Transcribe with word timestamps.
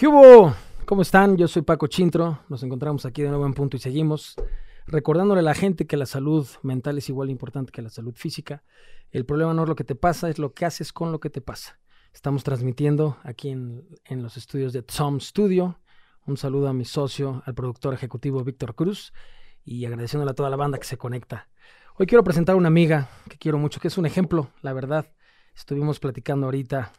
¿Qué 0.00 0.08
hubo? 0.08 0.54
¿Cómo 0.86 1.02
están? 1.02 1.36
Yo 1.36 1.46
soy 1.46 1.60
Paco 1.60 1.86
Chintro. 1.86 2.38
Nos 2.48 2.62
encontramos 2.62 3.04
aquí 3.04 3.20
de 3.20 3.28
nuevo 3.28 3.44
en 3.44 3.52
punto 3.52 3.76
y 3.76 3.80
seguimos 3.80 4.34
recordándole 4.86 5.40
a 5.40 5.42
la 5.42 5.52
gente 5.52 5.86
que 5.86 5.98
la 5.98 6.06
salud 6.06 6.48
mental 6.62 6.96
es 6.96 7.10
igual 7.10 7.28
importante 7.28 7.70
que 7.70 7.82
la 7.82 7.90
salud 7.90 8.14
física. 8.16 8.62
El 9.10 9.26
problema 9.26 9.52
no 9.52 9.64
es 9.64 9.68
lo 9.68 9.76
que 9.76 9.84
te 9.84 9.94
pasa, 9.94 10.30
es 10.30 10.38
lo 10.38 10.54
que 10.54 10.64
haces 10.64 10.94
con 10.94 11.12
lo 11.12 11.20
que 11.20 11.28
te 11.28 11.42
pasa. 11.42 11.78
Estamos 12.14 12.44
transmitiendo 12.44 13.18
aquí 13.24 13.50
en, 13.50 13.86
en 14.06 14.22
los 14.22 14.38
estudios 14.38 14.72
de 14.72 14.80
Tom 14.80 15.20
Studio. 15.20 15.78
Un 16.24 16.38
saludo 16.38 16.68
a 16.68 16.72
mi 16.72 16.86
socio, 16.86 17.42
al 17.44 17.54
productor 17.54 17.92
ejecutivo 17.92 18.42
Víctor 18.42 18.74
Cruz 18.74 19.12
y 19.66 19.84
agradeciéndole 19.84 20.30
a 20.30 20.34
toda 20.34 20.48
la 20.48 20.56
banda 20.56 20.78
que 20.78 20.86
se 20.86 20.96
conecta. 20.96 21.50
Hoy 21.98 22.06
quiero 22.06 22.24
presentar 22.24 22.54
a 22.54 22.56
una 22.56 22.68
amiga 22.68 23.10
que 23.28 23.36
quiero 23.36 23.58
mucho, 23.58 23.80
que 23.80 23.88
es 23.88 23.98
un 23.98 24.06
ejemplo, 24.06 24.48
la 24.62 24.72
verdad. 24.72 25.12
Estuvimos 25.54 26.00
platicando 26.00 26.46
ahorita 26.46 26.90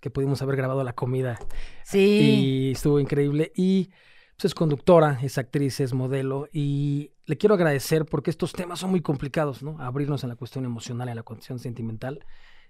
que 0.00 0.10
pudimos 0.10 0.42
haber 0.42 0.56
grabado 0.56 0.82
la 0.84 0.92
comida. 0.92 1.38
Sí. 1.84 1.98
Y 1.98 2.72
estuvo 2.72 3.00
increíble. 3.00 3.52
Y 3.54 3.90
pues, 4.36 4.46
es 4.46 4.54
conductora, 4.54 5.18
es 5.22 5.38
actriz, 5.38 5.80
es 5.80 5.92
modelo. 5.92 6.48
Y 6.52 7.12
le 7.26 7.36
quiero 7.36 7.54
agradecer 7.54 8.06
porque 8.06 8.30
estos 8.30 8.52
temas 8.52 8.78
son 8.78 8.90
muy 8.90 9.00
complicados, 9.00 9.62
¿no? 9.62 9.80
Abrirnos 9.80 10.22
en 10.22 10.30
la 10.30 10.36
cuestión 10.36 10.64
emocional, 10.64 11.08
en 11.08 11.16
la 11.16 11.22
cuestión 11.22 11.58
sentimental. 11.58 12.24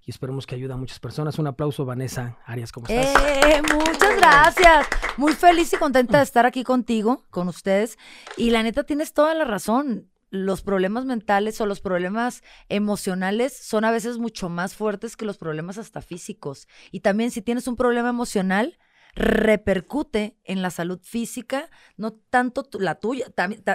Y 0.04 0.10
esperemos 0.10 0.46
que 0.46 0.54
ayude 0.54 0.72
a 0.72 0.76
muchas 0.76 1.00
personas. 1.00 1.38
Un 1.38 1.48
aplauso, 1.48 1.84
Vanessa 1.84 2.38
Arias, 2.46 2.72
¿cómo 2.72 2.86
estás? 2.86 3.14
Eh, 3.44 3.60
muchas 3.74 4.16
gracias. 4.16 4.86
Muy 5.18 5.34
feliz 5.34 5.70
y 5.72 5.76
contenta 5.76 6.18
de 6.18 6.24
estar 6.24 6.46
aquí 6.46 6.64
contigo, 6.64 7.26
con 7.30 7.48
ustedes. 7.48 7.98
Y 8.36 8.50
la 8.50 8.62
neta, 8.62 8.84
tienes 8.84 9.12
toda 9.12 9.34
la 9.34 9.44
razón 9.44 10.08
los 10.30 10.62
problemas 10.62 11.04
mentales 11.04 11.60
o 11.60 11.66
los 11.66 11.80
problemas 11.80 12.42
emocionales 12.68 13.56
son 13.56 13.84
a 13.84 13.90
veces 13.90 14.18
mucho 14.18 14.48
más 14.48 14.74
fuertes 14.74 15.16
que 15.16 15.24
los 15.24 15.38
problemas 15.38 15.78
hasta 15.78 16.02
físicos. 16.02 16.68
Y 16.90 17.00
también 17.00 17.30
si 17.30 17.42
tienes 17.42 17.66
un 17.66 17.76
problema 17.76 18.10
emocional, 18.10 18.78
repercute 19.14 20.36
en 20.44 20.62
la 20.62 20.70
salud 20.70 21.00
física, 21.02 21.70
no 21.96 22.12
tanto 22.12 22.68
la 22.78 22.96
tuya, 22.96 23.26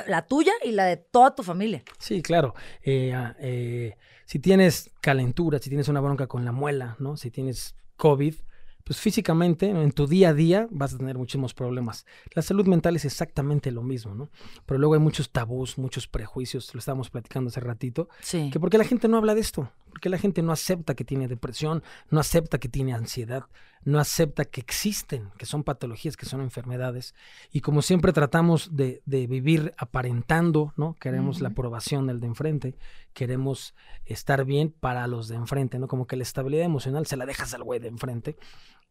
la 0.08 0.25
tuya 0.25 0.53
y 0.64 0.72
la 0.72 0.86
de 0.86 0.97
toda 0.97 1.36
tu 1.36 1.44
familia. 1.44 1.83
Sí, 2.00 2.22
claro. 2.22 2.53
Eh, 2.81 3.14
ah, 3.14 3.36
eh, 3.39 3.97
si 4.25 4.39
tienes 4.39 4.92
calentura, 5.02 5.59
si 5.59 5.70
tienes 5.70 5.88
una 5.88 6.02
bronca 6.02 6.27
con 6.27 6.45
la 6.45 6.52
muela, 6.52 6.95
¿no? 6.99 7.17
Si 7.17 7.31
tienes 7.31 7.75
COVID, 7.97 8.36
pues 8.84 9.00
físicamente, 9.00 9.70
en 9.70 9.92
tu 9.92 10.08
día 10.08 10.30
a 10.30 10.34
día, 10.34 10.67
vas 10.72 10.94
a 10.94 10.98
tener 10.98 11.17
muchísimos 11.17 11.53
problemas. 11.53 12.06
La 12.34 12.42
salud 12.42 12.67
mental 12.67 12.95
es 12.95 13.06
exactamente 13.06 13.72
lo 13.72 13.84
mismo, 13.84 14.14
¿no? 14.14 14.30
Pero 14.66 14.80
luego 14.80 14.95
hay 14.95 15.00
muchos 15.00 15.30
tabús, 15.31 15.78
muchos 15.78 16.08
prejuicios, 16.08 16.73
lo 16.73 16.80
estábamos 16.80 17.09
platicando 17.09 17.50
hace 17.50 17.59
ratito, 17.59 18.09
sí. 18.22 18.50
que 18.52 18.59
porque 18.59 18.78
la 18.78 18.84
gente 18.84 19.08
no 19.08 19.17
habla 19.17 19.36
de 19.36 19.42
esto, 19.42 19.70
porque 19.94 20.09
la 20.09 20.17
gente 20.17 20.41
no 20.41 20.52
acepta 20.52 20.95
que 20.95 21.05
tiene 21.05 21.27
depresión, 21.27 21.83
no 22.09 22.19
acepta 22.19 22.58
que 22.58 22.67
tiene 22.67 22.95
ansiedad, 22.95 23.45
no 23.83 23.99
acepta 23.99 24.44
que 24.44 24.59
existen, 24.59 25.30
que 25.38 25.45
son 25.45 25.63
patologías, 25.63 26.17
que 26.17 26.25
son 26.25 26.41
enfermedades. 26.41 27.13
Y 27.52 27.61
como 27.61 27.83
siempre 27.83 28.11
tratamos 28.11 28.75
de, 28.75 29.03
vivir 29.05 29.75
aparentando, 29.77 30.73
¿no? 30.77 30.95
Queremos 30.95 31.41
la 31.41 31.49
aprobación 31.49 32.08
del 32.08 32.19
de 32.19 32.25
enfrente, 32.25 32.75
queremos 33.14 33.75
estar 34.05 34.45
bien 34.45 34.73
para 34.80 35.05
los 35.05 35.27
de 35.27 35.36
enfrente, 35.36 35.77
¿no? 35.77 35.88
Como 35.88 36.08
que 36.08 36.16
la 36.16 36.23
estabilidad 36.23 36.66
emocional 36.66 37.05
se 37.05 37.16
la 37.16 37.27
dejas 37.27 37.53
al 37.53 37.64
güey 37.64 37.80
de 37.80 37.89
enfrente 37.89 38.36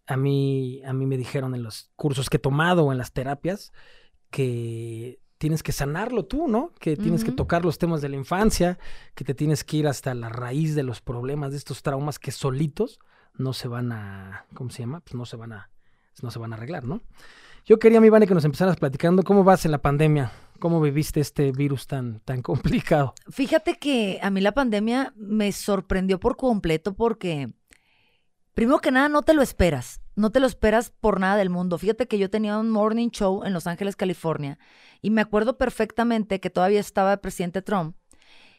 a 0.07 0.17
mí, 0.17 0.83
a 0.85 0.93
mí 0.93 1.07
me 1.07 1.17
dijeron 1.17 1.55
en 1.55 1.63
los 1.63 1.91
cursos 1.97 2.29
que 2.29 2.37
he 2.37 2.41
tomado 2.41 2.85
o 2.85 2.93
en 2.93 2.99
las 2.99 3.13
terapias 3.13 3.73
que 4.31 5.21
tienes 5.43 5.65
que 5.65 5.73
sanarlo 5.73 6.25
tú, 6.25 6.47
¿no? 6.47 6.71
Que 6.79 6.97
tienes 6.97 7.25
que 7.25 7.33
tocar 7.33 7.65
los 7.65 7.77
temas 7.77 8.01
de 8.01 8.09
la 8.09 8.15
infancia, 8.15 8.79
que 9.17 9.25
te 9.25 9.35
tienes 9.35 9.65
que 9.65 9.79
ir 9.79 9.89
hasta 9.89 10.15
la 10.15 10.29
raíz 10.29 10.77
de 10.77 10.85
los 10.85 11.01
problemas, 11.01 11.51
de 11.51 11.57
estos 11.57 11.83
traumas 11.83 12.21
que 12.21 12.31
solitos 12.31 13.01
no 13.35 13.53
se 13.53 13.67
van 13.67 13.91
a, 13.91 14.47
¿cómo 14.55 14.71
se 14.71 14.85
llama? 14.85 15.01
Pues 15.01 15.17
no 15.17 15.27
se 15.27 15.35
van 15.35 15.53
a, 15.53 15.69
no 16.23 16.31
se 16.31 16.39
van 16.39 16.53
a 16.53 16.57
arreglar, 16.57 16.85
¿no? 16.85 17.03
Yo 17.65 17.81
quería, 17.81 18.01
mi 18.01 18.09
Vane, 18.09 18.29
que 18.29 18.35
nos 18.35 18.45
empezaras 18.45 18.77
platicando 18.77 19.25
cómo 19.25 19.43
vas 19.43 19.65
en 19.65 19.73
la 19.73 19.83
pandemia, 19.83 20.31
cómo 20.61 20.81
viviste 20.81 21.19
este 21.19 21.51
virus 21.51 21.89
tan, 21.89 22.21
tan 22.21 22.41
complicado. 22.43 23.13
Fíjate 23.29 23.75
que 23.75 24.21
a 24.23 24.31
mí 24.31 24.41
la 24.41 24.53
pandemia 24.53 25.13
me 25.17 25.51
sorprendió 25.51 26.21
por 26.21 26.37
completo 26.37 26.95
porque 26.95 27.53
Primero 28.55 28.81
que 28.81 28.91
nada, 28.91 29.09
no 29.09 29.23
te 29.23 29.33
lo 29.33 29.41
esperas. 29.41 30.02
No 30.15 30.31
te 30.31 30.41
lo 30.41 30.47
esperas 30.47 30.91
por 30.91 31.21
nada 31.21 31.37
del 31.37 31.49
mundo. 31.49 31.79
Fíjate 31.79 32.07
que 32.07 32.19
yo 32.19 32.29
tenía 32.29 32.59
un 32.59 32.71
morning 32.71 33.09
show 33.09 33.45
en 33.45 33.53
Los 33.53 33.67
Ángeles, 33.67 33.97
California, 33.97 34.59
y 35.01 35.11
me 35.11 35.23
acuerdo 35.23 35.57
perfectamente 35.57 36.41
que 36.41 36.51
todavía 36.51 36.81
estaba 36.81 37.15
el 37.15 37.21
presidente 37.21 37.63
Trump, 37.63 37.97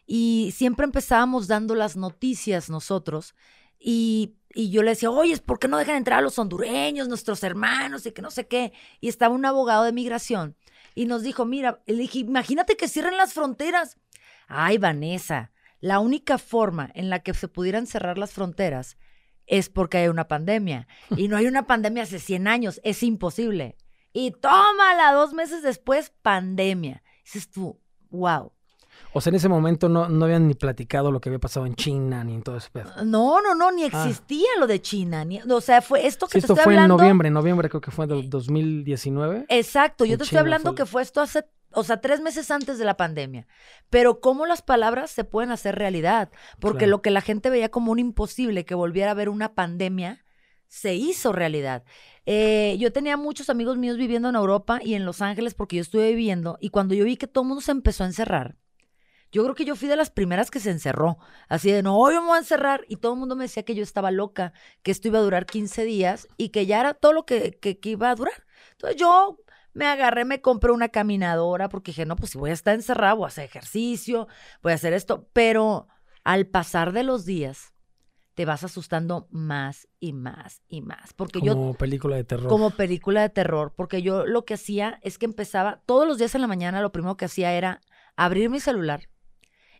y 0.06 0.52
siempre 0.56 0.86
empezábamos 0.86 1.48
dando 1.48 1.76
las 1.76 1.96
noticias 1.96 2.70
nosotros, 2.70 3.36
y, 3.80 4.36
y 4.54 4.72
yo 4.72 4.82
le 4.82 4.92
decía, 4.92 5.12
oye, 5.12 5.38
¿por 5.38 5.60
qué 5.60 5.68
no 5.68 5.78
dejan 5.78 5.98
entrar 5.98 6.20
a 6.20 6.24
los 6.24 6.40
hondureños, 6.40 7.08
nuestros 7.08 7.44
hermanos, 7.44 8.06
y 8.06 8.12
que 8.12 8.22
no 8.22 8.32
sé 8.32 8.48
qué? 8.48 8.74
Y 9.00 9.08
estaba 9.08 9.36
un 9.36 9.46
abogado 9.46 9.84
de 9.84 9.94
migración, 9.94 10.58
y 10.96 11.06
nos 11.06 11.22
dijo, 11.22 11.46
mira, 11.46 11.84
dije, 11.86 12.20
imagínate 12.20 12.78
que 12.78 12.88
cierren 12.88 13.18
las 13.18 13.34
fronteras. 13.34 13.98
Ay, 14.48 14.78
Vanessa, 14.80 15.52
la 15.80 16.00
única 16.00 16.38
forma 16.38 16.90
en 16.96 17.10
la 17.10 17.20
que 17.20 17.34
se 17.34 17.48
pudieran 17.48 17.88
cerrar 17.88 18.18
las 18.18 18.32
fronteras 18.32 18.98
es 19.48 19.70
porque 19.70 19.98
hay 19.98 20.08
una 20.08 20.28
pandemia. 20.28 20.88
Y 21.18 21.28
no 21.28 21.38
hay 21.38 21.48
una 21.48 21.68
pandemia 21.68 22.04
hace 22.04 22.20
100 22.20 22.48
años, 22.48 22.82
es 22.84 23.04
imposible. 23.04 23.78
Y 24.14 24.32
tómala, 24.32 25.12
dos 25.14 25.34
meses 25.34 25.64
después, 25.64 26.12
pandemia. 26.22 27.04
Dices 27.24 27.50
tú, 27.50 27.80
wow. 28.12 28.52
O 29.14 29.22
sea, 29.22 29.30
en 29.30 29.36
ese 29.36 29.50
momento 29.50 29.90
no, 29.90 30.10
no 30.10 30.26
habían 30.26 30.48
ni 30.48 30.56
platicado 30.56 31.12
lo 31.12 31.20
que 31.22 31.30
había 31.30 31.40
pasado 31.40 31.66
en 31.66 31.76
China 31.76 32.24
ni 32.24 32.34
en 32.34 32.42
todo 32.42 32.58
ese 32.58 32.70
pedo. 32.72 32.92
No, 33.04 33.42
no, 33.42 33.54
no, 33.54 33.72
ni 33.72 33.84
ah. 33.84 33.88
existía 33.88 34.50
lo 34.60 34.68
de 34.68 34.82
China. 34.82 35.24
Ni, 35.24 35.40
o 35.40 35.62
sea, 35.62 35.82
fue 35.82 36.08
esto 36.08 36.28
que 36.28 36.34
te 36.34 36.40
esto 36.40 36.56
fue 36.56 36.76
en 36.76 36.88
noviembre, 36.88 37.30
noviembre 37.30 37.70
creo 37.70 37.82
que 37.82 37.92
fue 37.92 38.08
del 38.08 38.30
2019. 38.30 39.46
Exacto, 39.50 40.06
yo 40.06 40.18
te 40.18 40.24
estoy 40.24 40.40
hablando 40.40 40.74
que 40.74 40.86
fue 40.86 41.02
esto 41.02 41.22
hace 41.22 41.46
o 41.74 41.84
sea, 41.84 42.02
tres 42.02 42.22
meses 42.22 42.52
antes 42.52 42.78
de 42.78 42.86
la 42.86 42.98
pandemia. 42.98 43.48
Pero 43.90 44.20
cómo 44.20 44.46
las 44.46 44.62
palabras 44.62 45.12
se 45.12 45.24
pueden 45.24 45.52
hacer 45.52 45.76
realidad. 45.76 46.32
Porque 46.60 46.88
lo 46.88 47.02
que 47.02 47.12
la 47.12 47.22
gente 47.22 47.50
veía 47.50 47.70
como 47.70 47.92
un 47.92 48.00
imposible 48.00 48.66
que 48.66 48.76
volviera 48.76 49.10
a 49.10 49.12
haber 49.12 49.30
una 49.30 49.54
pandemia, 49.54 50.24
se 50.68 50.96
hizo 50.96 51.32
realidad. 51.32 51.84
Eh, 52.26 52.78
yo 52.80 52.92
tenía 52.92 53.16
muchos 53.16 53.50
amigos 53.52 53.78
míos 53.78 53.98
viviendo 53.98 54.30
en 54.30 54.36
Europa 54.36 54.80
y 54.84 54.96
en 54.96 55.06
Los 55.06 55.22
Ángeles 55.22 55.54
porque 55.54 55.76
yo 55.76 55.82
estuve 55.84 56.10
viviendo. 56.10 56.58
Y 56.60 56.70
cuando 56.70 56.96
yo 56.96 57.06
vi 57.06 57.16
que 57.16 57.28
todo 57.28 57.44
el 57.44 57.50
mundo 57.50 57.62
se 57.62 57.72
empezó 57.72 58.04
a 58.04 58.08
encerrar, 58.08 58.56
yo 59.32 59.44
creo 59.44 59.56
que 59.56 59.66
yo 59.66 59.76
fui 59.76 59.88
de 59.88 59.96
las 59.96 60.10
primeras 60.10 60.50
que 60.50 60.60
se 60.60 60.72
encerró. 60.72 61.18
Así 61.48 61.72
de, 61.72 61.84
no, 61.84 62.12
yo 62.12 62.22
me 62.22 62.28
voy 62.28 62.38
a 62.38 62.40
encerrar. 62.40 62.86
Y 62.88 62.96
todo 62.96 63.14
el 63.14 63.20
mundo 63.20 63.36
me 63.36 63.44
decía 63.44 63.64
que 63.64 63.76
yo 63.76 63.84
estaba 63.84 64.10
loca, 64.10 64.54
que 64.82 64.90
esto 64.92 65.08
iba 65.08 65.20
a 65.20 65.24
durar 65.24 65.46
15 65.46 65.86
días 65.86 66.28
y 66.38 66.50
que 66.50 66.66
ya 66.66 66.80
era 66.80 66.96
todo 66.96 67.14
lo 67.14 67.26
que, 67.26 67.60
que 67.60 67.90
iba 67.90 68.10
a 68.10 68.16
durar. 68.16 68.46
Entonces 68.72 69.00
yo 69.00 69.38
me 69.74 69.88
agarré, 69.88 70.26
me 70.26 70.42
compré 70.42 70.72
una 70.72 70.90
caminadora 70.90 71.70
porque 71.70 71.92
dije, 71.92 72.06
no, 72.06 72.16
pues 72.16 72.32
si 72.32 72.38
voy 72.38 72.52
a 72.52 72.54
estar 72.54 72.76
encerrado, 72.76 73.18
voy 73.18 73.26
a 73.26 73.28
hacer 73.28 73.46
ejercicio, 73.46 74.28
voy 74.62 74.72
a 74.72 74.76
hacer 74.76 74.94
esto. 74.94 75.28
Pero 75.34 75.88
al 76.24 76.48
pasar 76.48 76.94
de 76.94 77.04
los 77.04 77.26
días, 77.26 77.74
te 78.36 78.46
vas 78.46 78.64
asustando 78.64 79.28
más 79.30 79.88
y 80.00 80.14
más 80.14 80.62
y 80.68 80.82
más. 80.82 81.14
Porque 81.14 81.40
como 81.40 81.74
película 81.76 82.16
de 82.16 82.24
terror. 82.24 82.48
Como 82.48 82.72
película 82.72 83.22
de 83.22 83.30
terror. 83.30 83.74
Porque 83.76 84.02
yo 84.02 84.26
lo 84.26 84.46
que 84.46 84.56
hacía 84.56 85.00
es 85.04 85.18
que 85.18 85.26
empezaba, 85.26 85.82
todos 85.86 86.08
los 86.08 86.18
días 86.18 86.34
en 86.36 86.42
la 86.42 86.48
mañana, 86.48 86.82
lo 86.82 86.92
primero 86.92 87.18
que 87.18 87.26
hacía 87.26 87.54
era 87.54 87.82
abrir 88.16 88.50
mi 88.50 88.60
celular 88.60 89.10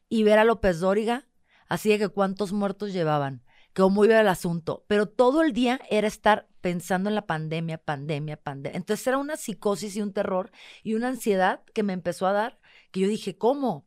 y 0.10 0.24
ver 0.24 0.40
a 0.40 0.44
López 0.44 0.80
Dóriga, 0.80 1.28
así 1.68 1.90
de 1.90 2.00
que 2.00 2.10
cuántos 2.10 2.52
muertos 2.52 2.94
llevaban, 2.94 3.44
cómo 3.74 4.06
iba 4.06 4.20
el 4.20 4.28
asunto. 4.28 4.86
Pero 4.88 5.08
todo 5.08 5.42
el 5.42 5.54
día 5.54 5.80
era 5.90 6.08
estar 6.08 6.48
pensando 6.64 7.10
en 7.10 7.16
la 7.16 7.28
pandemia, 7.28 7.78
pandemia, 7.78 8.38
pandemia. 8.38 8.78
Entonces 8.78 9.06
era 9.06 9.18
una 9.18 9.36
psicosis 9.36 9.98
y 9.98 10.02
un 10.02 10.14
terror 10.14 10.50
y 10.82 10.94
una 10.94 11.10
ansiedad 11.10 11.60
que 11.74 11.84
me 11.84 11.92
empezó 11.92 12.26
a 12.26 12.32
dar, 12.32 12.58
que 12.92 13.02
yo 13.02 13.08
dije, 13.10 13.38
¿cómo? 13.38 13.86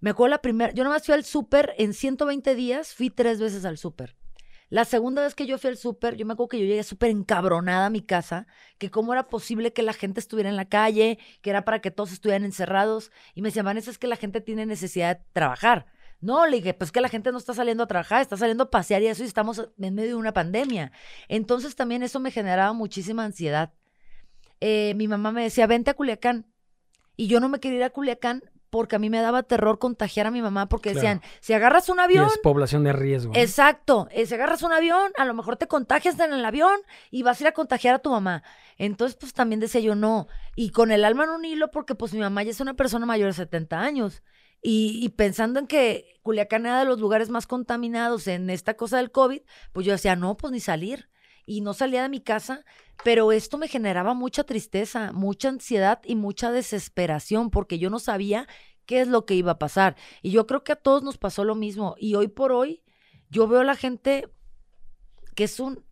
Me 0.00 0.10
acuerdo 0.10 0.30
la 0.30 0.40
primera, 0.40 0.72
yo 0.72 0.84
nomás 0.84 1.04
fui 1.04 1.14
al 1.14 1.24
súper 1.24 1.74
en 1.76 1.92
120 1.92 2.54
días, 2.54 2.94
fui 2.94 3.10
tres 3.10 3.38
veces 3.40 3.66
al 3.66 3.76
súper. 3.76 4.16
La 4.70 4.86
segunda 4.86 5.22
vez 5.22 5.34
que 5.34 5.46
yo 5.46 5.58
fui 5.58 5.68
al 5.68 5.76
súper, 5.76 6.16
yo 6.16 6.24
me 6.24 6.32
acuerdo 6.32 6.48
que 6.48 6.58
yo 6.60 6.64
llegué 6.64 6.82
súper 6.82 7.10
encabronada 7.10 7.86
a 7.86 7.90
mi 7.90 8.00
casa, 8.00 8.46
que 8.78 8.90
cómo 8.90 9.12
era 9.12 9.28
posible 9.28 9.74
que 9.74 9.82
la 9.82 9.92
gente 9.92 10.18
estuviera 10.18 10.48
en 10.48 10.56
la 10.56 10.70
calle, 10.70 11.18
que 11.42 11.50
era 11.50 11.66
para 11.66 11.80
que 11.80 11.90
todos 11.90 12.12
estuvieran 12.12 12.44
encerrados. 12.44 13.12
Y 13.34 13.42
me 13.42 13.48
decían, 13.48 13.66
Vanessa, 13.66 13.90
es 13.90 13.98
que 13.98 14.06
la 14.06 14.16
gente 14.16 14.40
tiene 14.40 14.64
necesidad 14.64 15.18
de 15.18 15.24
trabajar. 15.34 15.86
No, 16.20 16.46
le 16.46 16.56
dije, 16.56 16.74
pues 16.74 16.90
que 16.90 17.00
la 17.00 17.08
gente 17.08 17.30
no 17.30 17.38
está 17.38 17.54
saliendo 17.54 17.84
a 17.84 17.86
trabajar, 17.86 18.20
está 18.20 18.36
saliendo 18.36 18.64
a 18.64 18.70
pasear 18.70 19.02
y 19.02 19.06
eso, 19.06 19.22
y 19.22 19.26
estamos 19.26 19.70
en 19.78 19.94
medio 19.94 20.10
de 20.10 20.14
una 20.16 20.32
pandemia. 20.32 20.90
Entonces 21.28 21.76
también 21.76 22.02
eso 22.02 22.18
me 22.18 22.30
generaba 22.30 22.72
muchísima 22.72 23.24
ansiedad. 23.24 23.72
Eh, 24.60 24.94
mi 24.96 25.06
mamá 25.06 25.30
me 25.30 25.44
decía, 25.44 25.66
vente 25.66 25.90
a 25.90 25.94
Culiacán. 25.94 26.46
Y 27.16 27.28
yo 27.28 27.40
no 27.40 27.48
me 27.48 27.60
quería 27.60 27.78
ir 27.78 27.84
a 27.84 27.90
Culiacán 27.90 28.42
porque 28.70 28.96
a 28.96 28.98
mí 28.98 29.10
me 29.10 29.20
daba 29.20 29.42
terror 29.42 29.78
contagiar 29.78 30.26
a 30.26 30.30
mi 30.30 30.42
mamá 30.42 30.68
porque 30.68 30.92
decían, 30.92 31.22
si 31.40 31.52
agarras 31.52 31.88
un 31.88 32.00
avión... 32.00 32.26
es 32.26 32.38
población 32.38 32.84
de 32.84 32.92
riesgo. 32.92 33.32
Exacto, 33.34 34.08
eh, 34.10 34.26
si 34.26 34.34
agarras 34.34 34.62
un 34.62 34.72
avión, 34.72 35.12
a 35.16 35.24
lo 35.24 35.34
mejor 35.34 35.56
te 35.56 35.66
contagias 35.66 36.18
en 36.20 36.32
el 36.32 36.44
avión 36.44 36.78
y 37.10 37.22
vas 37.22 37.40
a 37.40 37.44
ir 37.44 37.48
a 37.48 37.52
contagiar 37.52 37.94
a 37.94 37.98
tu 38.00 38.10
mamá. 38.10 38.42
Entonces, 38.76 39.16
pues 39.18 39.32
también 39.32 39.60
decía 39.60 39.80
yo, 39.80 39.94
no. 39.94 40.28
Y 40.54 40.70
con 40.70 40.92
el 40.92 41.04
alma 41.04 41.24
en 41.24 41.30
un 41.30 41.44
hilo 41.44 41.70
porque 41.70 41.94
pues 41.94 42.12
mi 42.12 42.20
mamá 42.20 42.42
ya 42.42 42.50
es 42.50 42.60
una 42.60 42.74
persona 42.74 43.06
mayor 43.06 43.28
de 43.28 43.34
70 43.34 43.80
años. 43.80 44.22
Y, 44.60 45.08
pensando 45.10 45.60
en 45.60 45.66
que 45.66 46.18
Culiacán 46.22 46.66
era 46.66 46.80
de 46.80 46.84
los 46.84 46.98
lugares 46.98 47.28
más 47.28 47.46
contaminados 47.46 48.26
en 48.26 48.50
esta 48.50 48.74
cosa 48.74 48.96
del 48.96 49.12
COVID, 49.12 49.42
pues 49.72 49.86
yo 49.86 49.92
decía, 49.92 50.16
no, 50.16 50.36
pues 50.36 50.52
ni 50.52 50.60
salir. 50.60 51.08
Y 51.46 51.60
no 51.60 51.74
salía 51.74 52.02
de 52.02 52.08
mi 52.08 52.20
casa. 52.20 52.64
Pero 53.04 53.30
esto 53.32 53.56
me 53.56 53.68
generaba 53.68 54.14
mucha 54.14 54.44
tristeza, 54.44 55.12
mucha 55.12 55.48
ansiedad 55.48 56.00
y 56.04 56.16
mucha 56.16 56.50
desesperación 56.50 57.50
porque 57.50 57.78
yo 57.78 57.90
no 57.90 58.00
sabía 58.00 58.48
qué 58.84 59.00
es 59.00 59.08
lo 59.08 59.24
que 59.24 59.34
iba 59.34 59.52
a 59.52 59.58
pasar. 59.58 59.96
Y 60.22 60.32
yo 60.32 60.46
creo 60.46 60.64
que 60.64 60.72
a 60.72 60.76
todos 60.76 61.02
nos 61.02 61.18
pasó 61.18 61.44
lo 61.44 61.54
mismo. 61.54 61.94
Y 61.98 62.16
hoy 62.16 62.28
por 62.28 62.52
hoy 62.52 62.82
yo 63.30 63.46
veo 63.46 63.60
a 63.60 63.64
la 63.64 63.76
gente 63.76 64.28
que 65.36 65.44
es 65.44 65.60
un 65.60 65.84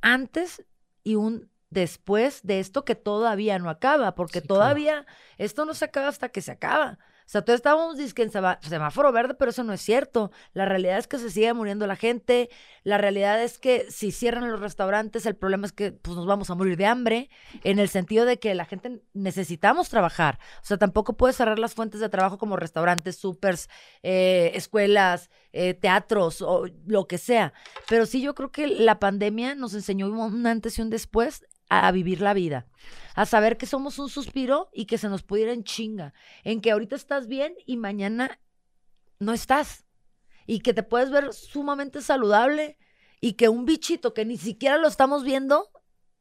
antes 0.00 0.64
y 1.02 1.16
un 1.16 1.50
después 1.68 2.40
de 2.42 2.60
esto 2.60 2.84
que 2.84 2.94
todavía 2.94 3.58
no 3.58 3.68
acaba, 3.68 4.14
porque 4.14 4.40
todavía 4.40 5.06
esto 5.36 5.64
no 5.64 5.74
se 5.74 5.84
acaba 5.84 6.08
hasta 6.08 6.30
que 6.30 6.40
se 6.40 6.52
acaba. 6.52 6.98
O 7.26 7.28
sea, 7.34 7.42
todos 7.42 7.56
estábamos 7.56 7.96
diciendo 7.96 8.56
en 8.60 8.70
semáforo 8.70 9.10
verde, 9.10 9.34
pero 9.34 9.50
eso 9.50 9.64
no 9.64 9.72
es 9.72 9.80
cierto. 9.80 10.30
La 10.52 10.66
realidad 10.66 10.98
es 10.98 11.06
que 11.06 11.18
se 11.18 11.30
sigue 11.30 11.54
muriendo 11.54 11.86
la 11.86 11.96
gente. 11.96 12.50
La 12.82 12.98
realidad 12.98 13.42
es 13.42 13.58
que 13.58 13.86
si 13.90 14.12
cierran 14.12 14.50
los 14.50 14.60
restaurantes, 14.60 15.24
el 15.24 15.34
problema 15.34 15.66
es 15.66 15.72
que 15.72 15.92
pues, 15.92 16.16
nos 16.16 16.26
vamos 16.26 16.50
a 16.50 16.54
morir 16.54 16.76
de 16.76 16.86
hambre, 16.86 17.30
en 17.62 17.78
el 17.78 17.88
sentido 17.88 18.26
de 18.26 18.38
que 18.38 18.54
la 18.54 18.66
gente 18.66 19.00
necesitamos 19.14 19.88
trabajar. 19.88 20.38
O 20.62 20.66
sea, 20.66 20.76
tampoco 20.76 21.16
puedes 21.16 21.36
cerrar 21.36 21.58
las 21.58 21.74
fuentes 21.74 22.00
de 22.00 22.10
trabajo 22.10 22.36
como 22.36 22.56
restaurantes, 22.56 23.16
supers, 23.16 23.68
eh, 24.02 24.52
escuelas, 24.54 25.30
eh, 25.52 25.72
teatros 25.72 26.42
o 26.42 26.66
lo 26.86 27.06
que 27.06 27.16
sea. 27.16 27.54
Pero 27.88 28.04
sí, 28.04 28.20
yo 28.20 28.34
creo 28.34 28.52
que 28.52 28.66
la 28.66 28.98
pandemia 28.98 29.54
nos 29.54 29.72
enseñó 29.72 30.08
un 30.08 30.46
antes 30.46 30.78
y 30.78 30.82
un 30.82 30.90
después 30.90 31.44
a 31.68 31.90
vivir 31.92 32.20
la 32.20 32.34
vida, 32.34 32.66
a 33.14 33.26
saber 33.26 33.56
que 33.56 33.66
somos 33.66 33.98
un 33.98 34.08
suspiro 34.08 34.68
y 34.72 34.86
que 34.86 34.98
se 34.98 35.08
nos 35.08 35.24
ir 35.30 35.48
en 35.48 35.64
chinga, 35.64 36.14
en 36.42 36.60
que 36.60 36.70
ahorita 36.70 36.96
estás 36.96 37.26
bien 37.26 37.54
y 37.66 37.76
mañana 37.76 38.40
no 39.18 39.32
estás, 39.32 39.84
y 40.46 40.60
que 40.60 40.74
te 40.74 40.82
puedes 40.82 41.10
ver 41.10 41.32
sumamente 41.32 42.00
saludable 42.02 42.78
y 43.20 43.34
que 43.34 43.48
un 43.48 43.64
bichito 43.64 44.12
que 44.12 44.24
ni 44.24 44.36
siquiera 44.36 44.76
lo 44.76 44.88
estamos 44.88 45.24
viendo 45.24 45.70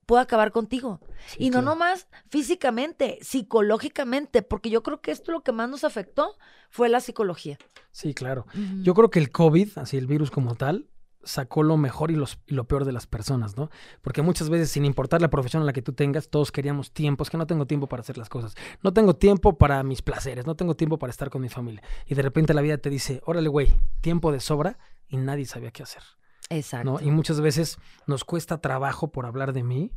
puede 0.05 0.21
acabar 0.21 0.51
contigo. 0.51 0.99
y 1.37 1.49
no 1.49 1.61
nomás 1.61 2.07
físicamente, 2.29 3.19
psicológicamente, 3.21 4.41
porque 4.41 4.69
yo 4.69 4.83
creo 4.83 5.01
que 5.01 5.11
esto 5.11 5.31
lo 5.31 5.43
que 5.43 5.51
más 5.51 5.69
nos 5.69 5.83
afectó 5.83 6.37
fue 6.69 6.89
la 6.89 6.99
psicología. 6.99 7.57
Sí, 7.91 8.13
claro. 8.13 8.45
Yo 8.81 8.93
creo 8.93 9.09
que 9.09 9.19
el 9.19 9.31
COVID, 9.31 9.77
así 9.77 9.97
el 9.97 10.07
virus 10.07 10.31
como 10.31 10.55
tal, 10.55 10.89
sacó 11.23 11.63
lo 11.63 11.77
mejor 11.77 12.11
y, 12.11 12.15
los, 12.15 12.39
y, 12.47 12.53
lo 12.53 12.65
peor 12.65 12.85
de 12.85 12.91
las 12.91 13.07
personas, 13.07 13.57
¿no? 13.57 13.69
Porque 14.01 14.21
muchas 14.21 14.49
veces, 14.49 14.69
sin 14.71 14.85
importar 14.85 15.21
la 15.21 15.29
profesión 15.29 15.61
en 15.61 15.67
la 15.67 15.73
que 15.73 15.81
tú 15.81 15.93
tengas, 15.93 16.29
todos 16.29 16.51
queríamos 16.51 16.91
tiempo. 16.91 17.23
Es 17.23 17.29
que 17.29 17.37
no 17.37 17.47
tengo 17.47 17.65
tiempo 17.65 17.87
para 17.87 18.01
hacer 18.01 18.17
las 18.17 18.29
cosas. 18.29 18.55
No 18.81 18.93
tengo 18.93 19.15
tiempo 19.15 19.57
para 19.57 19.83
mis 19.83 20.01
placeres. 20.01 20.45
No 20.45 20.55
tengo 20.55 20.75
tiempo 20.75 20.97
para 20.97 21.11
estar 21.11 21.29
con 21.29 21.41
mi 21.41 21.49
familia. 21.49 21.81
Y 22.05 22.15
de 22.15 22.21
repente 22.21 22.53
la 22.53 22.61
vida 22.61 22.77
te 22.77 22.89
dice, 22.89 23.21
órale, 23.25 23.49
güey, 23.49 23.73
tiempo 24.01 24.31
de 24.31 24.39
sobra 24.39 24.77
y 25.07 25.17
nadie 25.17 25.45
sabía 25.45 25.71
qué 25.71 25.83
hacer. 25.83 26.03
Exacto. 26.49 26.99
Y 27.01 27.11
muchas 27.11 27.41
veces 27.41 27.77
nos 28.05 28.23
cuesta 28.23 28.59
trabajo 28.59 29.11
por 29.11 29.25
hablar 29.25 29.53
de 29.53 29.63
mí, 29.63 29.91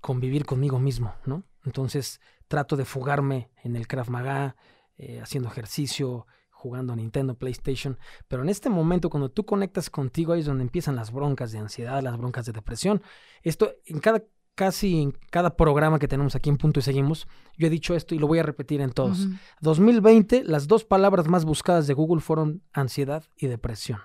convivir 0.00 0.46
conmigo 0.46 0.78
mismo, 0.78 1.14
¿no? 1.24 1.44
Entonces 1.64 2.20
trato 2.48 2.76
de 2.76 2.84
fugarme 2.84 3.50
en 3.62 3.76
el 3.76 3.86
Krav 3.86 4.10
Maga, 4.10 4.56
eh, 4.96 5.20
haciendo 5.20 5.48
ejercicio, 5.48 6.26
jugando 6.60 6.94
Nintendo, 6.94 7.34
PlayStation, 7.34 7.98
pero 8.28 8.42
en 8.42 8.50
este 8.50 8.68
momento 8.68 9.08
cuando 9.08 9.30
tú 9.30 9.44
conectas 9.44 9.88
contigo 9.90 10.32
ahí 10.32 10.40
es 10.40 10.46
donde 10.46 10.62
empiezan 10.62 10.94
las 10.94 11.10
broncas 11.10 11.52
de 11.52 11.58
ansiedad, 11.58 12.02
las 12.02 12.16
broncas 12.18 12.46
de 12.46 12.52
depresión. 12.52 13.02
Esto 13.42 13.72
en 13.86 13.98
cada 13.98 14.22
casi 14.54 15.00
en 15.00 15.16
cada 15.30 15.56
programa 15.56 15.98
que 15.98 16.06
tenemos 16.06 16.34
aquí 16.34 16.50
en 16.50 16.58
Punto 16.58 16.80
y 16.80 16.82
Seguimos, 16.82 17.26
yo 17.56 17.66
he 17.66 17.70
dicho 17.70 17.94
esto 17.94 18.14
y 18.14 18.18
lo 18.18 18.26
voy 18.26 18.40
a 18.40 18.42
repetir 18.42 18.82
en 18.82 18.92
todos. 18.92 19.26
2020, 19.62 20.44
las 20.44 20.68
dos 20.68 20.84
palabras 20.84 21.28
más 21.28 21.46
buscadas 21.46 21.86
de 21.86 21.94
Google 21.94 22.20
fueron 22.20 22.62
ansiedad 22.74 23.24
y 23.38 23.46
depresión. 23.46 24.00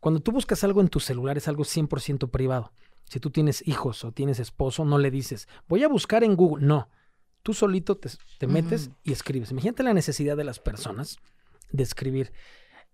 Cuando 0.00 0.20
tú 0.20 0.32
buscas 0.32 0.64
algo 0.64 0.80
en 0.80 0.88
tu 0.88 1.00
celular 1.00 1.36
es 1.36 1.48
algo 1.48 1.64
100% 1.64 2.30
privado. 2.30 2.72
Si 3.04 3.20
tú 3.20 3.30
tienes 3.30 3.66
hijos 3.68 4.04
o 4.04 4.12
tienes 4.12 4.40
esposo, 4.40 4.86
no 4.86 4.96
le 4.96 5.10
dices, 5.10 5.48
voy 5.68 5.82
a 5.82 5.88
buscar 5.88 6.24
en 6.24 6.34
Google. 6.34 6.66
No, 6.66 6.88
tú 7.42 7.52
solito 7.52 7.98
te, 7.98 8.46
metes 8.46 8.90
y 9.02 9.12
escribes. 9.12 9.50
Imagínate 9.50 9.82
la 9.82 9.92
necesidad 9.92 10.36
de 10.36 10.44
las 10.44 10.60
personas 10.60 11.18
de 11.74 11.82
escribir. 11.82 12.32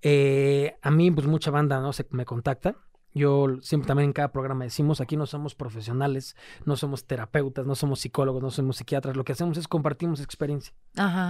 Eh, 0.02 0.76
a 0.82 0.90
mí, 0.90 1.10
pues 1.10 1.26
mucha 1.26 1.50
banda, 1.50 1.80
¿no? 1.80 1.92
Se 1.92 2.06
me 2.10 2.24
contacta. 2.24 2.76
Yo 3.12 3.58
siempre 3.60 3.88
también 3.88 4.10
en 4.10 4.12
cada 4.12 4.30
programa 4.30 4.62
decimos, 4.62 5.00
aquí 5.00 5.16
no 5.16 5.26
somos 5.26 5.56
profesionales, 5.56 6.36
no 6.64 6.76
somos 6.76 7.06
terapeutas, 7.06 7.66
no 7.66 7.74
somos 7.74 7.98
psicólogos, 7.98 8.40
no 8.40 8.52
somos 8.52 8.76
psiquiatras, 8.76 9.16
lo 9.16 9.24
que 9.24 9.32
hacemos 9.32 9.58
es 9.58 9.66
compartimos 9.66 10.20
experiencia. 10.20 10.72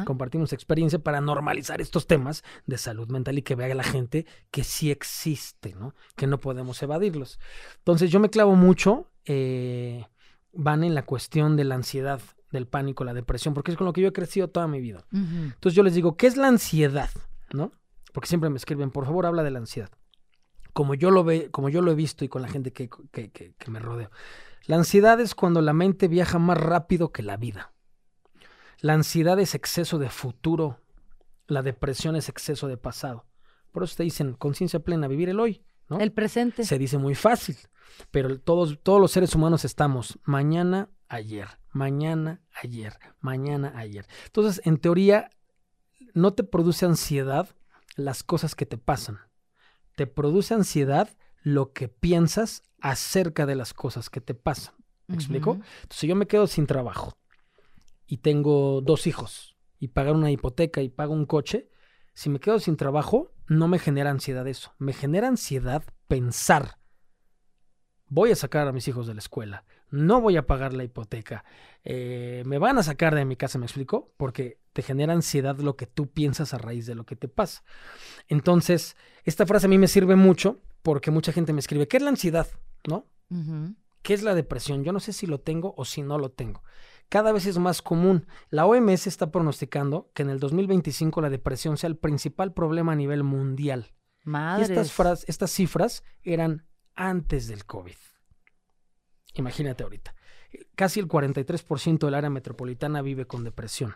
Compartimos 0.04 0.52
experiencia 0.52 0.98
para 0.98 1.22
normalizar 1.22 1.80
estos 1.80 2.06
temas 2.06 2.44
de 2.66 2.76
salud 2.76 3.08
mental 3.08 3.38
y 3.38 3.42
que 3.42 3.54
vea 3.54 3.74
la 3.74 3.82
gente 3.82 4.26
que 4.50 4.62
sí 4.62 4.90
existe, 4.90 5.74
¿no? 5.74 5.94
Que 6.16 6.26
no 6.26 6.38
podemos 6.38 6.82
evadirlos. 6.82 7.40
Entonces 7.78 8.10
yo 8.10 8.20
me 8.20 8.28
clavo 8.28 8.56
mucho, 8.56 9.10
eh, 9.24 10.04
van 10.52 10.84
en 10.84 10.94
la 10.94 11.06
cuestión 11.06 11.56
de 11.56 11.64
la 11.64 11.76
ansiedad, 11.76 12.20
del 12.50 12.66
pánico, 12.66 13.04
la 13.04 13.14
depresión, 13.14 13.54
porque 13.54 13.70
es 13.70 13.78
con 13.78 13.86
lo 13.86 13.94
que 13.94 14.02
yo 14.02 14.08
he 14.08 14.12
crecido 14.12 14.48
toda 14.48 14.66
mi 14.66 14.80
vida. 14.82 15.06
Entonces 15.12 15.74
yo 15.74 15.82
les 15.82 15.94
digo, 15.94 16.18
¿qué 16.18 16.26
es 16.26 16.36
la 16.36 16.48
ansiedad? 16.48 17.08
¿No? 17.52 17.72
Porque 18.12 18.28
siempre 18.28 18.50
me 18.50 18.56
escriben, 18.56 18.90
por 18.90 19.04
favor, 19.04 19.26
habla 19.26 19.42
de 19.42 19.50
la 19.50 19.58
ansiedad. 19.58 19.90
Como 20.72 20.94
yo 20.94 21.10
lo 21.10 21.24
ve, 21.24 21.50
como 21.50 21.68
yo 21.68 21.82
lo 21.82 21.90
he 21.90 21.94
visto 21.94 22.24
y 22.24 22.28
con 22.28 22.42
la 22.42 22.48
gente 22.48 22.72
que, 22.72 22.88
que, 22.88 23.70
me 23.70 23.80
rodeo. 23.80 24.10
La 24.66 24.76
ansiedad 24.76 25.20
es 25.20 25.34
cuando 25.34 25.60
la 25.62 25.72
mente 25.72 26.08
viaja 26.08 26.38
más 26.38 26.58
rápido 26.58 27.12
que 27.12 27.22
la 27.22 27.36
vida. 27.36 27.72
La 28.80 28.94
ansiedad 28.94 29.38
es 29.40 29.54
exceso 29.54 29.98
de 29.98 30.10
futuro. 30.10 30.80
La 31.46 31.62
depresión 31.62 32.14
es 32.16 32.28
exceso 32.28 32.68
de 32.68 32.76
pasado. 32.76 33.26
Por 33.72 33.82
eso 33.82 33.96
te 33.96 34.04
dicen 34.04 34.34
conciencia 34.34 34.80
plena, 34.80 35.08
vivir 35.08 35.28
el 35.28 35.40
hoy. 35.40 35.64
¿no? 35.88 35.98
El 35.98 36.12
presente. 36.12 36.64
Se 36.64 36.78
dice 36.78 36.98
muy 36.98 37.14
fácil, 37.14 37.56
pero 38.10 38.38
todos, 38.40 38.78
todos 38.82 39.00
los 39.00 39.10
seres 39.10 39.34
humanos 39.34 39.64
estamos 39.64 40.18
mañana, 40.24 40.88
ayer, 41.08 41.48
mañana, 41.72 42.40
ayer, 42.62 42.96
mañana, 43.20 43.72
ayer. 43.76 44.06
Entonces, 44.26 44.64
en 44.64 44.78
teoría, 44.78 45.30
no 46.14 46.32
te 46.32 46.44
produce 46.44 46.86
ansiedad 46.86 47.48
las 47.96 48.22
cosas 48.22 48.54
que 48.54 48.66
te 48.66 48.78
pasan. 48.78 49.18
Te 49.96 50.06
produce 50.06 50.54
ansiedad 50.54 51.08
lo 51.42 51.72
que 51.72 51.88
piensas 51.88 52.62
acerca 52.80 53.46
de 53.46 53.54
las 53.54 53.74
cosas 53.74 54.10
que 54.10 54.20
te 54.20 54.34
pasan. 54.34 54.74
¿Me 55.06 55.16
explico? 55.16 55.58
Entonces, 55.82 56.08
yo 56.08 56.14
me 56.14 56.26
quedo 56.26 56.46
sin 56.46 56.66
trabajo 56.66 57.16
y 58.06 58.18
tengo 58.18 58.80
dos 58.80 59.06
hijos 59.06 59.56
y 59.78 59.88
pagar 59.88 60.14
una 60.14 60.30
hipoteca 60.30 60.82
y 60.82 60.88
pago 60.88 61.14
un 61.14 61.26
coche, 61.26 61.68
si 62.14 62.28
me 62.28 62.38
quedo 62.38 62.58
sin 62.60 62.76
trabajo, 62.76 63.32
no 63.48 63.66
me 63.66 63.78
genera 63.78 64.10
ansiedad 64.10 64.46
eso. 64.46 64.74
Me 64.78 64.92
genera 64.92 65.26
ansiedad 65.26 65.82
pensar. 66.06 66.78
Voy 68.06 68.30
a 68.30 68.36
sacar 68.36 68.68
a 68.68 68.72
mis 68.72 68.86
hijos 68.88 69.06
de 69.06 69.14
la 69.14 69.20
escuela, 69.20 69.64
no 69.90 70.20
voy 70.20 70.36
a 70.36 70.46
pagar 70.46 70.72
la 70.72 70.84
hipoteca, 70.84 71.44
eh, 71.84 72.42
me 72.46 72.58
van 72.58 72.78
a 72.78 72.82
sacar 72.82 73.14
de 73.14 73.24
mi 73.24 73.36
casa, 73.36 73.58
¿me 73.58 73.66
explico? 73.66 74.12
Porque 74.16 74.58
te 74.72 74.82
genera 74.82 75.12
ansiedad 75.12 75.58
lo 75.58 75.76
que 75.76 75.86
tú 75.86 76.08
piensas 76.08 76.54
a 76.54 76.58
raíz 76.58 76.86
de 76.86 76.94
lo 76.94 77.04
que 77.04 77.16
te 77.16 77.28
pasa. 77.28 77.62
Entonces, 78.28 78.96
esta 79.24 79.46
frase 79.46 79.66
a 79.66 79.68
mí 79.68 79.78
me 79.78 79.88
sirve 79.88 80.16
mucho 80.16 80.60
porque 80.82 81.10
mucha 81.10 81.32
gente 81.32 81.52
me 81.52 81.60
escribe, 81.60 81.88
¿qué 81.88 81.96
es 81.96 82.02
la 82.02 82.10
ansiedad? 82.10 82.46
¿No? 82.88 83.06
¿Qué 84.02 84.14
es 84.14 84.22
la 84.22 84.34
depresión? 84.34 84.82
Yo 84.82 84.92
no 84.92 85.00
sé 85.00 85.12
si 85.12 85.26
lo 85.26 85.40
tengo 85.40 85.74
o 85.76 85.84
si 85.84 86.02
no 86.02 86.18
lo 86.18 86.30
tengo. 86.30 86.62
Cada 87.08 87.32
vez 87.32 87.46
es 87.46 87.58
más 87.58 87.82
común. 87.82 88.26
La 88.50 88.66
OMS 88.66 89.06
está 89.06 89.30
pronosticando 89.30 90.10
que 90.14 90.22
en 90.22 90.30
el 90.30 90.38
2025 90.38 91.20
la 91.20 91.30
depresión 91.30 91.76
sea 91.76 91.88
el 91.88 91.96
principal 91.96 92.52
problema 92.52 92.92
a 92.92 92.96
nivel 92.96 93.24
mundial. 93.24 93.92
Madres. 94.24 94.70
Y 94.70 94.72
estas, 94.72 95.24
estas 95.26 95.50
cifras 95.50 96.04
eran 96.22 96.66
antes 96.94 97.48
del 97.48 97.64
COVID. 97.66 97.96
Imagínate 99.34 99.82
ahorita. 99.82 100.14
Casi 100.74 101.00
el 101.00 101.08
43% 101.08 101.98
del 101.98 102.14
área 102.14 102.30
metropolitana 102.30 103.02
vive 103.02 103.26
con 103.26 103.44
depresión. 103.44 103.94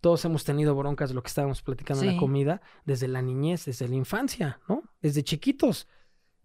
Todos 0.00 0.24
hemos 0.24 0.44
tenido 0.44 0.74
broncas 0.74 1.10
de 1.10 1.14
lo 1.14 1.22
que 1.22 1.28
estábamos 1.28 1.62
platicando 1.62 2.02
en 2.02 2.14
la 2.14 2.16
comida 2.16 2.60
desde 2.84 3.06
la 3.08 3.22
niñez, 3.22 3.66
desde 3.66 3.88
la 3.88 3.94
infancia, 3.94 4.60
¿no? 4.68 4.82
Desde 5.00 5.22
chiquitos. 5.22 5.86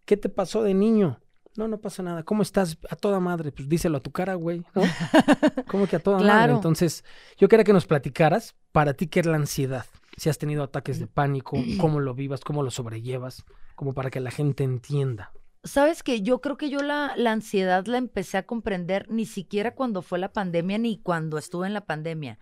¿Qué 0.06 0.15
te 0.15 0.29
pasó 0.29 0.62
de 0.63 0.74
niño? 0.74 1.20
No, 1.56 1.67
no 1.67 1.79
pasa 1.79 2.03
nada. 2.03 2.24
¿Cómo 2.24 2.44
estás? 2.44 2.77
A 2.89 2.96
toda 2.96 3.20
madre. 3.20 3.51
Pues 3.51 3.67
díselo 3.67 3.98
a 3.98 4.00
tu 4.00 4.12
cara, 4.12 4.36
güey, 4.36 4.63
¿no? 4.75 4.84
¿Cómo 5.72 5.88
que 5.88 5.96
a 5.96 6.00
toda 6.00 6.20
madre? 6.20 6.53
Entonces, 6.53 7.03
yo 7.38 7.50
quería 7.50 7.63
que 7.63 7.74
nos 7.74 7.88
platicaras 7.88 8.56
para 8.72 8.94
ti 8.94 9.08
qué 9.08 9.22
es 9.22 9.25
la 9.25 9.38
ansiedad. 9.38 9.86
Si 10.17 10.29
has 10.29 10.38
tenido 10.38 10.63
ataques 10.63 11.00
de 11.00 11.08
pánico, 11.08 11.58
cómo 11.79 12.00
lo 12.00 12.13
vivas, 12.13 12.41
cómo 12.41 12.62
lo 12.62 12.70
sobrellevas, 12.70 13.44
como 13.75 13.94
para 13.94 14.12
que 14.12 14.20
la 14.20 14.32
gente 14.32 14.63
entienda. 14.63 15.32
Sabes 15.67 16.01
que 16.01 16.21
yo 16.21 16.39
creo 16.39 16.57
que 16.57 16.69
yo 16.69 16.81
la, 16.81 17.13
ansiedad 17.25 17.86
la 17.86 17.97
empecé 17.97 18.38
a 18.38 18.45
comprender 18.45 19.09
ni 19.09 19.25
siquiera 19.25 19.75
cuando 19.75 20.01
fue 20.01 20.17
la 20.17 20.31
pandemia 20.31 20.77
ni 20.77 21.01
cuando 21.01 21.38
estuve 21.38 21.67
en 21.67 21.74
la 21.74 21.86
pandemia. 21.86 22.39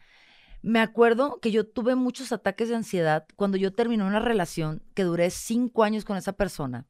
Me 0.62 0.80
acuerdo 0.80 1.40
que 1.42 1.52
yo 1.52 1.68
tuve 1.68 1.96
muchos 1.96 2.32
ataques 2.32 2.70
de 2.70 2.76
ansiedad 2.76 3.28
cuando 3.36 3.58
yo 3.58 3.74
terminé 3.74 4.04
una 4.04 4.20
relación 4.20 4.84
que 4.94 5.04
duré 5.04 5.30
cinco 5.30 5.84
años 5.84 6.06
con 6.06 6.18
esa 6.18 6.34
persona 6.34 6.88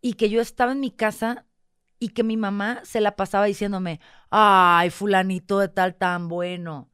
y 0.00 0.14
que 0.14 0.30
yo 0.30 0.40
estaba 0.40 0.72
en 0.72 0.80
mi 0.80 0.90
casa 0.90 1.46
y 1.98 2.10
que 2.10 2.24
mi 2.24 2.36
mamá 2.36 2.80
se 2.84 3.00
la 3.00 3.16
pasaba 3.16 3.46
diciéndome, 3.46 4.00
ay, 4.30 4.90
fulanito 4.90 5.58
de 5.58 5.68
tal 5.68 5.94
tan 5.96 6.28
bueno. 6.28 6.90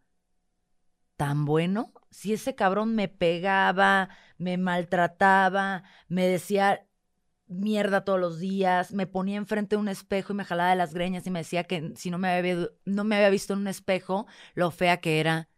¿Tan 1.17 1.45
bueno? 1.45 1.93
Si 2.11 2.33
ese 2.33 2.55
cabrón 2.55 2.95
me 2.95 3.09
pegaba, 3.09 4.11
me 4.37 4.57
maltrataba, 4.59 5.83
me 6.09 6.27
decía 6.27 6.88
mierda 7.49 8.05
todos 8.05 8.21
los 8.21 8.39
días, 8.39 8.93
me 8.93 9.07
ponía 9.07 9.37
enfrente 9.37 9.77
de 9.77 9.81
un 9.81 9.89
espejo 9.89 10.33
y 10.33 10.37
me 10.37 10.45
jalaba 10.45 10.71
de 10.71 10.77
las 10.77 10.95
greñas 10.95 11.27
y 11.27 11.31
me 11.31 11.41
decía 11.41 11.65
que 11.65 11.93
si 11.97 12.11
no 12.11 12.19
me 12.19 12.31
había, 12.31 12.69
no 12.85 13.05
me 13.05 13.17
había 13.17 13.31
visto 13.31 13.55
en 13.55 13.61
un 13.61 13.69
espejo, 13.69 14.27
lo 14.55 14.71
fea 14.71 14.99
que 14.99 15.21
era. 15.21 15.49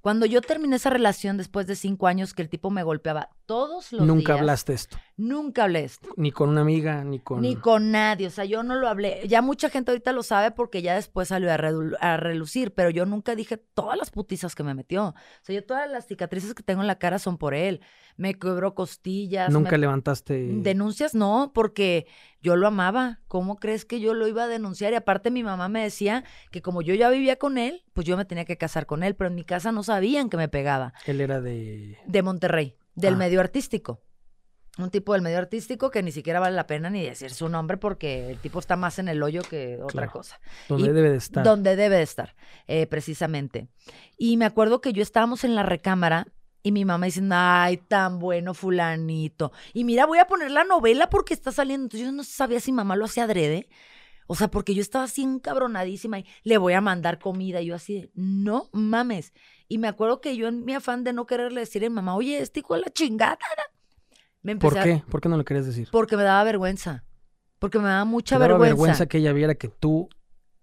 Cuando 0.00 0.26
yo 0.26 0.40
terminé 0.40 0.76
esa 0.76 0.90
relación 0.90 1.36
después 1.36 1.66
de 1.66 1.76
cinco 1.76 2.06
años 2.06 2.34
que 2.34 2.42
el 2.42 2.48
tipo 2.48 2.70
me 2.70 2.82
golpeaba 2.82 3.30
todos 3.48 3.92
los 3.92 4.06
Nunca 4.06 4.34
días, 4.34 4.40
hablaste 4.40 4.74
esto. 4.74 4.98
Nunca 5.16 5.64
hablé 5.64 5.84
esto. 5.84 6.10
Ni 6.16 6.30
con 6.30 6.50
una 6.50 6.60
amiga, 6.60 7.02
ni 7.02 7.18
con... 7.18 7.40
Ni 7.40 7.56
con 7.56 7.90
nadie, 7.90 8.26
o 8.26 8.30
sea, 8.30 8.44
yo 8.44 8.62
no 8.62 8.74
lo 8.74 8.88
hablé. 8.88 9.26
Ya 9.26 9.40
mucha 9.40 9.70
gente 9.70 9.90
ahorita 9.90 10.12
lo 10.12 10.22
sabe 10.22 10.50
porque 10.50 10.82
ya 10.82 10.96
después 10.96 11.28
salió 11.28 11.50
a, 11.50 12.16
relucir, 12.18 12.74
pero 12.74 12.90
yo 12.90 13.06
nunca 13.06 13.34
dije 13.34 13.56
todas 13.56 13.96
las 13.96 14.10
putizas 14.10 14.54
que 14.54 14.64
me 14.64 14.74
metió. 14.74 15.06
O 15.06 15.14
sea, 15.40 15.54
yo 15.54 15.64
todas 15.64 15.90
las 15.90 16.06
cicatrices 16.06 16.52
que 16.52 16.62
tengo 16.62 16.82
en 16.82 16.86
la 16.86 16.98
cara 16.98 17.18
son 17.18 17.38
por 17.38 17.54
él. 17.54 17.80
Me 18.18 18.34
quebró 18.34 18.74
costillas. 18.74 19.50
Nunca 19.50 19.72
me- 19.72 19.78
levantaste... 19.78 20.34
Denuncias 20.60 21.14
no, 21.14 21.52
porque 21.54 22.06
yo 22.42 22.54
lo 22.54 22.66
amaba. 22.66 23.20
¿Cómo 23.28 23.56
crees 23.56 23.86
que 23.86 23.98
yo 23.98 24.12
lo 24.12 24.28
iba 24.28 24.44
a 24.44 24.48
denunciar? 24.48 24.92
Y 24.92 24.96
aparte 24.96 25.30
mi 25.30 25.42
mamá 25.42 25.70
me 25.70 25.82
decía 25.82 26.22
que 26.50 26.60
como 26.60 26.82
yo 26.82 26.94
ya 26.94 27.08
vivía 27.08 27.36
con 27.36 27.56
él, 27.56 27.82
pues 27.94 28.06
yo 28.06 28.18
me 28.18 28.26
tenía 28.26 28.44
que 28.44 28.58
casar 28.58 28.84
con 28.84 29.02
él, 29.02 29.16
pero 29.16 29.28
en 29.28 29.36
mi 29.36 29.44
casa 29.44 29.72
no 29.72 29.82
sabían 29.82 30.28
que 30.28 30.36
me 30.36 30.48
pegaba. 30.48 30.92
Él 31.06 31.22
era 31.22 31.40
de... 31.40 31.98
De 32.06 32.22
Monterrey, 32.22 32.76
del 32.98 33.14
Ah. 33.14 33.18
medio 33.18 33.40
artístico. 33.40 34.00
Un 34.78 34.90
tipo 34.90 35.12
del 35.12 35.22
medio 35.22 35.38
artístico 35.38 35.90
que 35.90 36.04
ni 36.04 36.12
siquiera 36.12 36.38
vale 36.38 36.54
la 36.54 36.68
pena 36.68 36.88
ni 36.88 37.02
decir 37.04 37.30
su 37.32 37.48
nombre 37.48 37.78
porque 37.78 38.30
el 38.30 38.38
tipo 38.38 38.60
está 38.60 38.76
más 38.76 39.00
en 39.00 39.08
el 39.08 39.20
hoyo 39.24 39.42
que 39.42 39.74
otra 39.82 39.88
Claro. 40.04 40.12
cosa. 40.12 40.38
Donde 40.68 40.88
Y 40.88 40.92
debe 40.92 41.10
de 41.10 41.16
estar. 41.16 41.42
Donde 41.42 41.74
debe 41.74 41.96
de 41.96 42.02
estar, 42.02 42.36
eh, 42.68 42.86
precisamente. 42.86 43.66
Y 44.16 44.36
me 44.36 44.44
acuerdo 44.44 44.80
que 44.80 44.92
yo 44.92 45.02
estábamos 45.02 45.42
en 45.42 45.56
la 45.56 45.64
recámara 45.64 46.28
y 46.62 46.70
mi 46.70 46.84
mamá 46.84 47.06
diciendo, 47.06 47.34
ay, 47.36 47.78
tan 47.78 48.18
bueno 48.20 48.54
fulanito. 48.54 49.50
Y 49.72 49.82
mira, 49.82 50.06
voy 50.06 50.18
a 50.18 50.26
poner 50.26 50.50
la 50.52 50.62
novela 50.64 51.10
porque 51.10 51.34
está 51.34 51.50
saliendo. 51.50 51.86
Entonces 51.86 52.06
yo 52.06 52.12
no 52.12 52.22
sabía 52.22 52.60
si 52.60 52.70
mamá 52.70 52.94
lo 52.94 53.06
hacía 53.06 53.24
adrede. 53.24 53.68
O 54.30 54.34
sea, 54.36 54.48
porque 54.48 54.74
yo 54.74 54.82
estaba 54.82 55.04
así 55.06 55.22
encabronadísima 55.22 56.20
y 56.20 56.26
le 56.44 56.58
voy 56.58 56.74
a 56.74 56.80
mandar 56.80 57.18
comida. 57.18 57.60
Y 57.62 57.66
yo 57.66 57.74
así, 57.74 57.94
de, 57.94 58.10
no 58.14 58.68
mames. 58.72 59.32
Y 59.68 59.78
me 59.78 59.88
acuerdo 59.88 60.20
que 60.20 60.36
yo 60.36 60.46
en 60.48 60.64
mi 60.64 60.74
afán 60.74 61.02
de 61.02 61.12
no 61.14 61.26
quererle 61.26 61.60
decir 61.60 61.82
a 61.84 61.88
mi 61.88 61.94
mamá, 61.94 62.14
oye, 62.14 62.38
este 62.38 62.60
hijo 62.60 62.74
de 62.74 62.82
la 62.82 62.90
chingada. 62.90 63.38
Me 64.42 64.52
empecé 64.52 64.70
¿Por 64.70 64.78
a- 64.78 64.84
qué? 64.84 65.02
¿Por 65.10 65.20
qué 65.22 65.28
no 65.28 65.36
le 65.38 65.44
querías 65.44 65.66
decir? 65.66 65.88
Porque 65.90 66.16
me 66.16 66.22
daba 66.22 66.44
vergüenza. 66.44 67.04
Porque 67.58 67.78
me 67.78 67.88
daba 67.88 68.04
mucha 68.04 68.36
Te 68.36 68.40
daba 68.40 68.52
vergüenza. 68.58 68.74
vergüenza 68.74 69.06
que 69.06 69.18
ella 69.18 69.32
viera 69.32 69.54
que 69.56 69.68
tú 69.68 70.08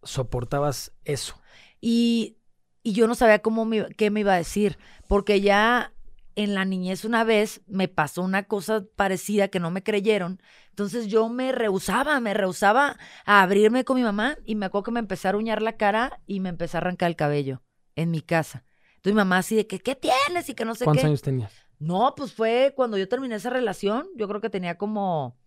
soportabas 0.04 0.94
eso. 1.04 1.36
Y, 1.82 2.38
y 2.84 2.94
yo 2.94 3.08
no 3.08 3.16
sabía 3.16 3.40
cómo 3.40 3.66
me, 3.66 3.88
qué 3.96 4.12
me 4.12 4.20
iba 4.22 4.34
a 4.34 4.38
decir, 4.38 4.78
porque 5.08 5.42
ya 5.42 5.92
en 6.36 6.54
la 6.54 6.66
niñez 6.66 7.06
una 7.06 7.24
vez 7.24 7.62
me 7.68 7.88
pasó 7.88 8.22
una 8.22 8.44
cosa 8.44 8.84
parecida 8.96 9.48
que 9.48 9.60
no 9.60 9.72
me 9.72 9.84
creyeron. 9.84 10.42
Entonces 10.70 11.08
yo 11.08 11.30
me 11.30 11.52
rehusaba, 11.52 12.20
me 12.20 12.34
rehusaba 12.34 12.98
a 13.26 13.42
abrirme 13.42 13.86
con 13.86 13.96
mi 13.96 14.04
mamá 14.04 14.38
y 14.46 14.56
me 14.56 14.66
acuerdo 14.66 14.84
que 14.84 14.92
me 14.92 15.00
empecé 15.00 15.28
a 15.28 15.30
aruñar 15.30 15.62
la 15.62 15.78
cara 15.78 16.20
y 16.26 16.42
me 16.42 16.50
empecé 16.50 16.78
a 16.78 16.80
arrancar 16.82 17.10
el 17.10 17.16
cabello 17.16 17.64
en 17.96 18.12
mi 18.12 18.22
casa. 18.22 18.66
Entonces 18.96 19.14
mi 19.14 19.18
mamá 19.18 19.38
así 19.38 19.56
de 19.56 19.68
que, 19.68 19.80
¿qué 19.80 19.96
tienes? 19.96 20.50
Y 20.50 20.54
que 20.54 20.66
no 20.66 20.76
sé 20.76 20.84
¿Cuántos 20.84 21.02
qué. 21.02 21.08
años 21.08 21.22
tenías? 21.22 21.54
No, 21.80 22.14
pues 22.16 22.34
fue 22.34 22.74
cuando 22.76 22.98
yo 22.98 23.08
terminé 23.08 23.36
esa 23.36 23.50
relación, 23.50 24.08
yo 24.16 24.28
creo 24.28 24.42
que 24.42 24.50
tenía 24.50 24.78
como 24.78 25.38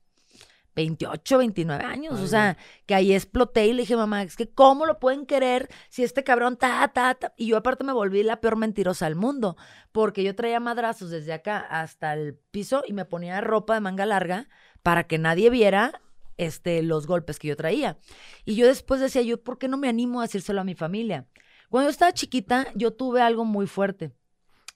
28, 0.79 1.39
29 1.39 1.85
años, 1.85 2.15
Ay, 2.17 2.25
o 2.25 2.27
sea, 2.29 2.57
que 2.87 2.95
ahí 2.95 3.13
exploté 3.13 3.67
y 3.67 3.73
le 3.73 3.83
dije, 3.83 3.97
mamá, 3.97 4.23
es 4.23 4.37
que 4.37 4.49
¿cómo 4.49 4.87
lo 4.87 5.01
pueden 5.01 5.27
querer 5.27 5.69
si 5.89 6.05
este 6.05 6.23
cabrón 6.23 6.57
ta, 6.57 6.87
ta, 6.95 7.15
ta? 7.15 7.35
Y 7.37 7.49
yo 7.49 7.57
aparte 7.57 7.83
me 7.83 7.93
volví 7.93 8.23
la 8.23 8.41
peor 8.41 8.57
mentirosa 8.57 9.07
del 9.07 9.17
mundo, 9.17 9.57
porque 9.91 10.23
yo 10.23 10.37
traía 10.37 10.61
madrazos 10.61 11.11
desde 11.11 11.33
acá 11.33 11.59
hasta 11.59 12.13
el 12.15 12.37
piso 12.51 12.85
y 12.87 12.93
me 12.93 13.05
ponía 13.05 13.41
ropa 13.41 13.75
de 13.75 13.81
manga 13.81 14.07
larga 14.07 14.49
para 14.83 15.05
que 15.09 15.19
nadie 15.19 15.51
viera 15.51 16.01
este, 16.37 16.83
los 16.83 17.07
golpes 17.07 17.39
que 17.39 17.49
yo 17.49 17.57
traía. 17.57 17.99
Y 18.45 18.55
yo 18.55 18.67
después 18.67 19.01
decía, 19.01 19.23
yo, 19.23 19.43
¿por 19.43 19.59
qué 19.59 19.67
no 19.67 19.77
me 19.77 19.89
animo 19.89 20.21
a 20.21 20.25
decírselo 20.25 20.61
a 20.61 20.65
mi 20.65 20.75
familia? 20.75 21.27
Cuando 21.69 21.89
yo 21.89 21.91
estaba 21.91 22.13
chiquita, 22.13 22.69
yo 22.75 22.93
tuve 22.93 23.21
algo 23.21 23.45
muy 23.45 23.67
fuerte. 23.67 24.13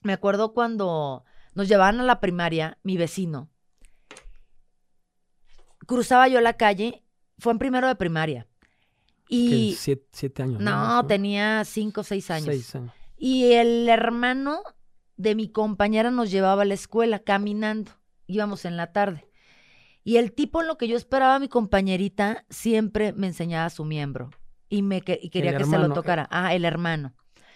Me 0.01 0.13
acuerdo 0.13 0.53
cuando 0.53 1.23
nos 1.55 1.67
llevaban 1.67 1.99
a 1.99 2.03
la 2.03 2.19
primaria, 2.19 2.77
mi 2.83 2.97
vecino. 2.97 3.49
Cruzaba 5.85 6.27
yo 6.27 6.39
la 6.41 6.53
calle, 6.53 7.03
fue 7.37 7.51
en 7.53 7.59
primero 7.59 7.87
de 7.87 7.95
primaria. 7.95 8.47
Y 9.29 9.75
siete, 9.77 10.05
siete 10.11 10.43
años. 10.43 10.61
no, 10.61 11.05
tenía 11.07 11.63
cinco 11.65 12.01
o 12.01 12.03
seis 12.03 12.29
años. 12.29 12.45
Seis 12.47 12.75
años. 12.75 12.91
Y 13.17 13.53
el 13.53 13.87
hermano 13.89 14.61
de 15.17 15.35
mi 15.35 15.47
compañera 15.49 16.11
nos 16.11 16.29
llevaba 16.29 16.63
a 16.63 16.65
la 16.65 16.73
escuela 16.73 17.19
caminando. 17.19 17.91
Íbamos 18.27 18.65
en 18.65 18.77
la 18.77 18.91
tarde. 18.91 19.29
Y 20.03 20.17
el 20.17 20.33
tipo 20.33 20.61
en 20.61 20.67
lo 20.67 20.77
que 20.77 20.87
yo 20.87 20.97
esperaba 20.97 21.35
a 21.35 21.39
mi 21.39 21.47
compañerita 21.47 22.45
siempre 22.49 23.13
me 23.13 23.27
enseñaba 23.27 23.69
su 23.69 23.85
miembro. 23.85 24.29
Y, 24.69 24.81
me, 24.81 25.01
que- 25.01 25.19
y 25.21 25.29
quería 25.29 25.51
El 25.51 25.57
que 25.57 25.63
se 25.65 25.77
lo 25.77 25.85
eh. 25.87 25.93
tocara. 25.93 26.27
Ah, 26.29 26.53
el 26.53 26.65
hermano. 26.65 27.13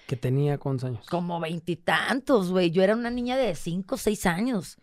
Que 0.07 0.15
tenía 0.15 0.57
cuántos 0.57 0.87
años. 0.89 1.05
Como 1.07 1.39
veintitantos, 1.41 2.51
güey. 2.51 2.71
Yo 2.71 2.81
era 2.83 2.95
una 2.95 3.09
niña 3.09 3.35
de 3.35 3.53
cinco 3.55 3.95
o 3.95 3.97
seis 3.97 4.25
años. 4.25 4.77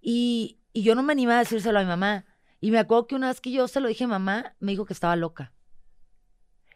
Y, 0.00 0.58
y 0.72 0.82
yo 0.82 0.94
no 0.96 1.02
me 1.04 1.12
animaba 1.12 1.38
a 1.40 1.44
decírselo 1.44 1.78
a 1.78 1.82
mi 1.82 1.88
mamá. 1.88 2.24
Y 2.66 2.72
me 2.72 2.80
acuerdo 2.80 3.06
que 3.06 3.14
una 3.14 3.28
vez 3.28 3.40
que 3.40 3.52
yo 3.52 3.68
se 3.68 3.78
lo 3.78 3.86
dije 3.86 4.02
a 4.02 4.08
mamá, 4.08 4.56
me 4.58 4.72
dijo 4.72 4.86
que 4.86 4.92
estaba 4.92 5.14
loca. 5.14 5.52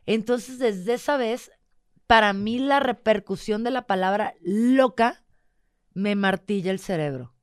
Entonces, 0.06 0.61
desde 0.61 0.94
esa 0.94 1.16
vez, 1.16 1.50
para 2.06 2.32
mí 2.32 2.61
la 2.61 2.78
repercusión 2.78 3.64
de 3.64 3.73
la 3.73 3.88
palabra 3.88 4.35
loca 4.40 5.25
me 5.92 6.14
martilla 6.14 6.70
el 6.70 6.78
cerebro. 6.78 7.35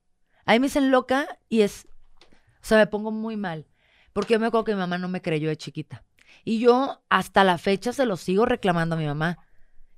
Ahí 0.45 0.61
me 0.61 0.67
dicen 0.67 0.91
loca 0.91 1.27
y 1.49 1.63
es, 1.63 1.89
o 2.21 2.61
sea, 2.61 2.77
me 2.77 2.87
pongo 2.87 3.11
muy 3.11 3.35
mal. 3.35 3.67
Porque 4.13 4.35
yo 4.35 4.39
me 4.39 4.47
acuerdo 4.47 4.63
que 4.63 4.75
mi 4.75 4.79
mamá 4.79 4.97
no 4.97 5.09
me 5.09 5.21
creyó 5.21 5.49
de 5.49 5.57
chiquita. 5.57 6.05
Y 6.45 6.59
yo 6.59 7.03
hasta 7.09 7.43
la 7.43 7.57
fecha 7.57 7.91
se 7.91 8.05
lo 8.05 8.15
sigo 8.15 8.45
reclamando 8.45 8.95
a 8.95 8.97
mi 8.97 9.07
mamá. 9.07 9.39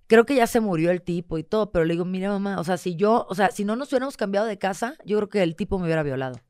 Creo 0.08 0.25
que 0.25 0.34
ya 0.34 0.48
se 0.48 0.60
murió 0.60 0.89
el 0.89 1.03
tipo 1.03 1.38
y 1.38 1.44
todo, 1.44 1.72
pero 1.72 1.86
le 1.86 1.94
digo, 1.94 2.03
mira 2.03 2.29
mamá, 2.29 2.60
o 2.60 2.63
sea, 2.63 2.77
si 2.77 2.96
yo, 2.96 3.27
o 3.29 3.36
sea, 3.36 3.51
si 3.51 3.63
no 3.63 3.75
nos 3.75 3.89
hubiéramos 3.89 4.18
cambiado 4.18 4.48
de 4.48 4.58
casa, 4.58 4.96
yo 5.06 5.18
creo 5.18 5.29
que 5.29 5.44
el 5.44 5.56
tipo 5.56 5.77
me 5.77 5.86
hubiera 5.86 6.01
violado. 6.01 6.41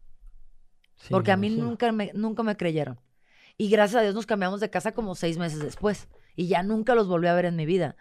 Sí, 1.00 1.08
Porque 1.12 1.32
a 1.32 1.38
mí 1.38 1.50
nunca 1.50 1.91
me, 1.91 2.12
nunca 2.13 2.44
me 2.44 2.56
creyeron. 2.58 3.00
Y 3.58 3.70
gracias 3.70 4.00
a 4.00 4.03
Dios 4.03 4.15
nos 4.15 4.25
cambiamos 4.25 4.60
de 4.60 4.70
casa 4.70 4.94
como 4.94 5.15
seis 5.15 5.38
meses 5.38 5.60
después. 5.60 6.08
Y 6.36 6.48
ya 6.48 6.63
nunca 6.63 6.96
los 6.96 7.08
volví 7.08 7.27
a 7.27 7.34
ver 7.34 7.46
en 7.46 7.56
mi 7.56 7.65
vida. 7.65 7.96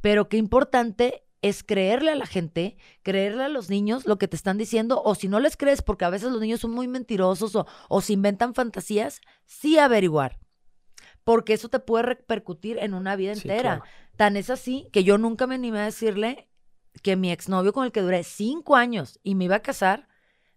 Pero 0.00 0.28
qué 0.28 0.36
importante 0.36 1.24
es 1.42 1.62
creerle 1.62 2.10
a 2.12 2.14
la 2.14 2.26
gente, 2.26 2.76
creerle 3.02 3.44
a 3.44 3.48
los 3.48 3.68
niños 3.70 4.06
lo 4.06 4.16
que 4.18 4.28
te 4.28 4.36
están 4.36 4.56
diciendo, 4.56 5.02
o 5.04 5.14
si 5.14 5.28
no 5.28 5.40
les 5.40 5.56
crees, 5.56 5.82
porque 5.82 6.04
a 6.06 6.10
veces 6.10 6.30
los 6.32 6.40
niños 6.40 6.60
son 6.60 6.70
muy 6.70 6.88
mentirosos 6.88 7.54
o, 7.54 7.66
o 7.88 8.00
se 8.00 8.14
inventan 8.14 8.54
fantasías, 8.54 9.20
sí 9.44 9.78
averiguar. 9.78 10.38
Porque 11.22 11.52
eso 11.54 11.68
te 11.68 11.80
puede 11.80 12.04
repercutir 12.04 12.78
en 12.78 12.94
una 12.94 13.14
vida 13.16 13.34
Sí, 13.34 13.42
entera. 13.42 13.60
claro. 13.76 13.84
Tan 14.16 14.36
es 14.36 14.48
así 14.50 14.88
que 14.92 15.04
yo 15.04 15.18
nunca 15.18 15.46
me 15.46 15.54
animé 15.56 15.80
a 15.80 15.84
decirle 15.84 16.48
que 17.02 17.16
mi 17.16 17.30
exnovio 17.32 17.72
con 17.72 17.84
el 17.84 17.92
que 17.92 18.00
duré 18.02 18.22
cinco 18.24 18.76
años 18.76 19.18
y 19.22 19.34
me 19.34 19.44
iba 19.44 19.56
a 19.56 19.62
casar, 19.62 20.08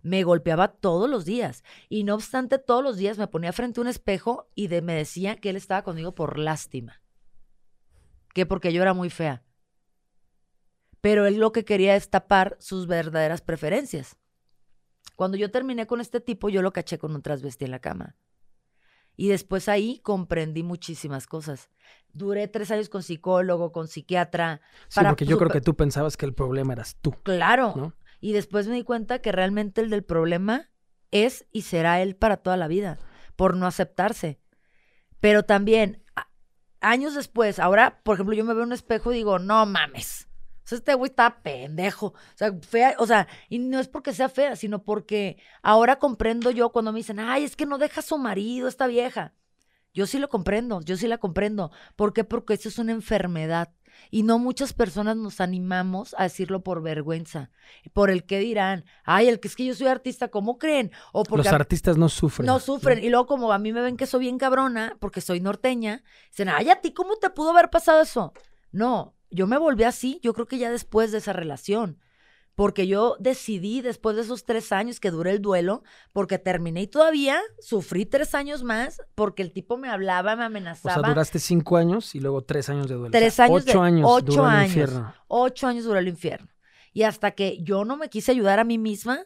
me 0.01 0.23
golpeaba 0.23 0.69
todos 0.69 1.09
los 1.09 1.25
días. 1.25 1.63
Y 1.89 2.03
no 2.03 2.15
obstante, 2.15 2.59
todos 2.59 2.83
los 2.83 2.97
días 2.97 3.17
me 3.17 3.27
ponía 3.27 3.51
frente 3.53 3.79
a 3.79 3.83
un 3.83 3.87
espejo 3.87 4.49
y 4.55 4.67
de- 4.67 4.81
me 4.81 4.93
decía 4.93 5.35
que 5.37 5.49
él 5.49 5.55
estaba 5.55 5.83
conmigo 5.83 6.13
por 6.15 6.37
lástima. 6.37 7.01
Que 8.33 8.45
porque 8.45 8.71
yo 8.71 8.81
era 8.81 8.93
muy 8.93 9.09
fea. 9.09 9.43
Pero 11.01 11.25
él 11.25 11.37
lo 11.37 11.51
que 11.51 11.65
quería 11.65 11.95
es 11.95 12.09
tapar 12.09 12.57
sus 12.59 12.87
verdaderas 12.87 13.41
preferencias. 13.41 14.17
Cuando 15.15 15.37
yo 15.37 15.51
terminé 15.51 15.87
con 15.87 16.01
este 16.01 16.19
tipo, 16.19 16.49
yo 16.49 16.61
lo 16.61 16.73
caché 16.73 16.97
con 16.97 17.13
un 17.15 17.21
transvesti 17.21 17.65
en 17.65 17.71
la 17.71 17.79
cama. 17.79 18.15
Y 19.15 19.29
después 19.29 19.67
ahí 19.67 19.99
comprendí 19.99 20.61
muchísimas 20.61 21.25
cosas. 21.25 21.69
Duré 22.13 22.47
tres 22.47 22.69
años 22.69 22.87
con 22.89 23.01
psicólogo, 23.01 23.71
con 23.71 23.87
psiquiatra. 23.87 24.61
Sí, 24.89 24.95
para 24.95 25.09
porque 25.09 25.25
yo 25.25 25.37
creo 25.39 25.49
que 25.49 25.61
tú 25.61 25.75
pensabas 25.75 26.17
que 26.17 26.25
el 26.27 26.33
problema 26.35 26.73
eras 26.73 26.95
tú, 27.01 27.11
Claro. 27.23 27.73
¿no? 27.75 27.93
Y 28.19 28.33
después 28.33 28.67
me 28.67 28.75
di 28.75 28.83
cuenta 28.83 29.19
que 29.19 29.31
realmente 29.31 29.81
el 29.81 29.89
del 29.89 30.03
problema 30.03 30.69
es 31.11 31.45
y 31.51 31.63
será 31.63 32.01
él 32.01 32.15
para 32.15 32.37
toda 32.37 32.57
la 32.57 32.67
vida, 32.67 32.97
por 33.35 33.55
no 33.55 33.67
aceptarse. 33.67 34.39
Pero 35.19 35.43
también, 35.43 36.03
años 36.79 37.15
después, 37.15 37.59
ahora, 37.59 38.01
por 38.03 38.15
ejemplo, 38.15 38.35
yo 38.35 38.43
me 38.45 38.53
veo 38.53 38.63
en 38.63 38.69
un 38.69 38.73
espejo 38.73 39.11
y 39.11 39.17
digo, 39.17 39.39
no 39.39 39.65
mames. 39.65 40.27
O 40.63 40.69
sea, 40.69 40.79
este 40.79 40.95
güey 40.95 41.09
está 41.09 41.41
pendejo. 41.41 42.07
O 42.07 42.13
sea, 42.35 42.51
fea, 42.61 42.95
o 42.99 43.07
sea, 43.07 43.27
y 43.47 43.59
no 43.59 43.79
es 43.79 43.87
porque 43.87 44.13
sea 44.13 44.27
fea, 44.27 44.55
sino 44.57 44.83
porque 44.83 45.37
ahora 45.61 45.97
comprendo 45.97 46.51
yo 46.51 46.71
cuando 46.71 46.91
me 46.91 46.99
dicen, 46.99 47.19
ay, 47.19 47.45
es 47.45 47.55
que 47.55 47.65
no 47.65 47.77
deja 47.77 48.01
a 48.01 48.03
su 48.03 48.17
marido, 48.17 48.67
esta 48.67 48.85
vieja. 48.87 49.33
Yo 49.93 50.05
sí 50.05 50.19
lo 50.19 50.27
comprendo, 50.29 50.81
yo 50.81 50.97
sí 50.97 51.07
la 51.07 51.17
comprendo. 51.17 51.71
¿Por 51.95 52.13
qué? 52.13 52.23
Porque 52.23 52.53
eso 52.55 52.69
es 52.69 52.77
una 52.79 52.91
enfermedad. 52.91 53.73
Y 54.09 54.23
no 54.23 54.39
muchas 54.39 54.73
personas 54.73 55.17
nos 55.17 55.41
animamos 55.41 56.15
a 56.17 56.23
decirlo 56.23 56.63
por 56.63 56.81
vergüenza, 56.81 57.49
por 57.93 58.09
el 58.09 58.25
que 58.25 58.39
dirán, 58.39 58.85
ay, 59.03 59.27
el 59.27 59.39
que 59.39 59.47
es 59.47 59.55
que 59.55 59.65
yo 59.65 59.75
soy 59.75 59.87
artista, 59.87 60.29
¿cómo 60.29 60.57
creen? 60.57 60.91
O 61.13 61.23
porque 61.23 61.45
Los 61.45 61.53
artistas 61.53 61.97
no 61.97 62.09
sufren. 62.09 62.45
no 62.45 62.59
sufren. 62.59 63.03
Y 63.03 63.09
luego 63.09 63.27
como 63.27 63.51
a 63.51 63.59
mí 63.59 63.73
me 63.73 63.81
ven 63.81 63.97
que 63.97 64.05
soy 64.05 64.21
bien 64.21 64.37
cabrona, 64.37 64.95
porque 64.99 65.21
soy 65.21 65.39
norteña, 65.39 66.03
dicen, 66.29 66.49
ay, 66.49 66.69
¿a 66.69 66.81
ti 66.81 66.93
cómo 66.93 67.17
te 67.17 67.29
pudo 67.29 67.51
haber 67.51 67.69
pasado 67.69 68.01
eso? 68.01 68.33
No, 68.71 69.15
yo 69.29 69.47
me 69.47 69.57
volví 69.57 69.83
así, 69.83 70.19
yo 70.23 70.33
creo 70.33 70.47
que 70.47 70.57
ya 70.57 70.71
después 70.71 71.11
de 71.11 71.19
esa 71.19 71.33
relación. 71.33 71.99
Porque 72.57 72.87
yo 72.87 73.17
decidí 73.19 73.81
después 73.81 74.15
de 74.15 74.23
esos 74.23 74.43
tres 74.43 74.71
años 74.71 74.99
que 74.99 75.11
duré 75.11 75.29
el 75.29 75.43
duelo, 75.43 75.83
porque 76.11 76.39
terminé 76.39 76.81
y 76.81 76.87
todavía 76.87 77.39
sufrí 77.59 78.07
tres 78.07 78.33
años 78.33 78.63
más, 78.63 78.99
porque 79.13 79.43
el 79.43 79.51
tipo 79.53 79.77
me 79.77 79.89
hablaba, 79.89 80.35
me 80.35 80.41
O 80.41 80.45
amenazaba. 80.47 80.95
sea, 81.01 81.07
duraste 81.07 81.37
cinco 81.37 81.77
años 81.77 82.15
y 82.15 82.19
luego 82.19 82.41
tres 82.43 82.67
años 82.69 82.87
de 82.87 82.95
duelo. 82.95 83.09
O 83.09 83.11
Tres 83.11 83.35
sea, 83.35 83.45
años 83.45 83.61
Ocho 83.63 83.79
de- 83.79 83.85
años. 83.85 84.09
ocho 84.11 84.25
duró 84.31 84.43
el 84.49 84.49
años. 84.55 84.67
infierno. 84.69 85.13
Ocho 85.27 85.67
años 85.67 85.85
duró 85.85 85.99
el 85.99 86.07
infierno. 86.07 86.49
Y 86.93 87.03
hasta 87.03 87.29
que 87.31 87.61
yo 87.61 87.85
no 87.85 87.95
me 87.95 88.09
quise 88.09 88.31
ayudar 88.31 88.59
a 88.59 88.63
mí 88.63 88.79
misma, 88.79 89.19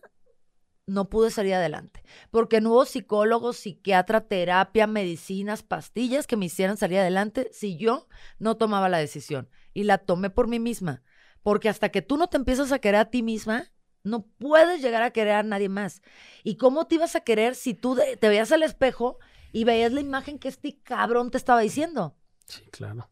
no 0.86 1.08
pude 1.10 1.32
salir 1.32 1.54
adelante. 1.54 2.04
Porque 2.32 2.60
no 2.60 2.72
hubo 2.72 2.84
psicólogos, 2.86 3.56
psiquiatra, 3.56 4.28
terapia, 4.28 4.88
medicinas, 4.88 5.64
pastillas 5.64 6.28
que 6.28 6.36
me 6.36 6.48
hicieran 6.48 6.76
salir 6.76 7.00
adelante 7.00 7.50
si 7.54 7.78
yo 7.78 8.10
no 8.40 8.58
tomaba 8.58 8.90
la 8.90 8.98
decisión. 8.98 9.48
Y 9.74 9.84
la 9.86 10.00
tomé 10.00 10.30
por 10.30 10.50
mí 10.50 10.60
misma. 10.60 11.02
Porque 11.44 11.70
hasta 11.70 11.90
que 11.90 12.02
tú 12.02 12.18
no 12.18 12.28
te 12.28 12.38
empiezas 12.38 12.72
a 12.72 12.80
querer 12.80 13.00
a 13.02 13.10
ti 13.10 13.24
misma, 13.24 13.72
no 14.04 14.26
puedes 14.40 14.82
llegar 14.82 15.04
a 15.04 15.12
querer 15.12 15.34
a 15.34 15.44
nadie 15.44 15.70
más. 15.70 16.02
¿Y 16.44 16.56
cómo 16.56 16.88
te 16.88 16.96
ibas 16.96 17.16
a 17.16 17.22
querer 17.22 17.56
si 17.56 17.74
tú 17.74 17.98
te 18.20 18.30
veías 18.30 18.52
al 18.52 18.64
espejo 18.64 19.18
y 19.52 19.64
veías 19.64 19.92
la 19.92 20.02
imagen 20.02 20.40
que 20.40 20.48
este 20.48 20.80
cabrón 20.84 21.32
te 21.32 21.38
estaba 21.38 21.62
diciendo? 21.62 22.16
Sí, 22.46 22.62
claro. 22.72 23.10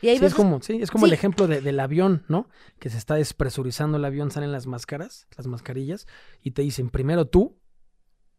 Y 0.00 0.08
ahí 0.08 0.16
Sí, 0.16 0.22
ves 0.22 0.32
es 0.32 0.36
como, 0.36 0.60
sí, 0.60 0.78
es 0.82 0.90
como 0.90 1.06
el 1.06 1.12
ejemplo 1.12 1.46
de- 1.46 1.60
del 1.60 1.78
avión, 1.78 2.24
¿no? 2.28 2.48
Que 2.80 2.90
se 2.90 2.98
está 2.98 3.14
despresurizando 3.14 3.98
el 3.98 4.04
avión, 4.04 4.30
salen 4.32 4.50
las 4.50 4.66
máscaras, 4.66 5.28
las 5.36 5.46
mascarillas, 5.46 6.06
y 6.42 6.50
te 6.52 6.62
dicen 6.62 6.90
primero 6.90 7.26
tú 7.26 7.56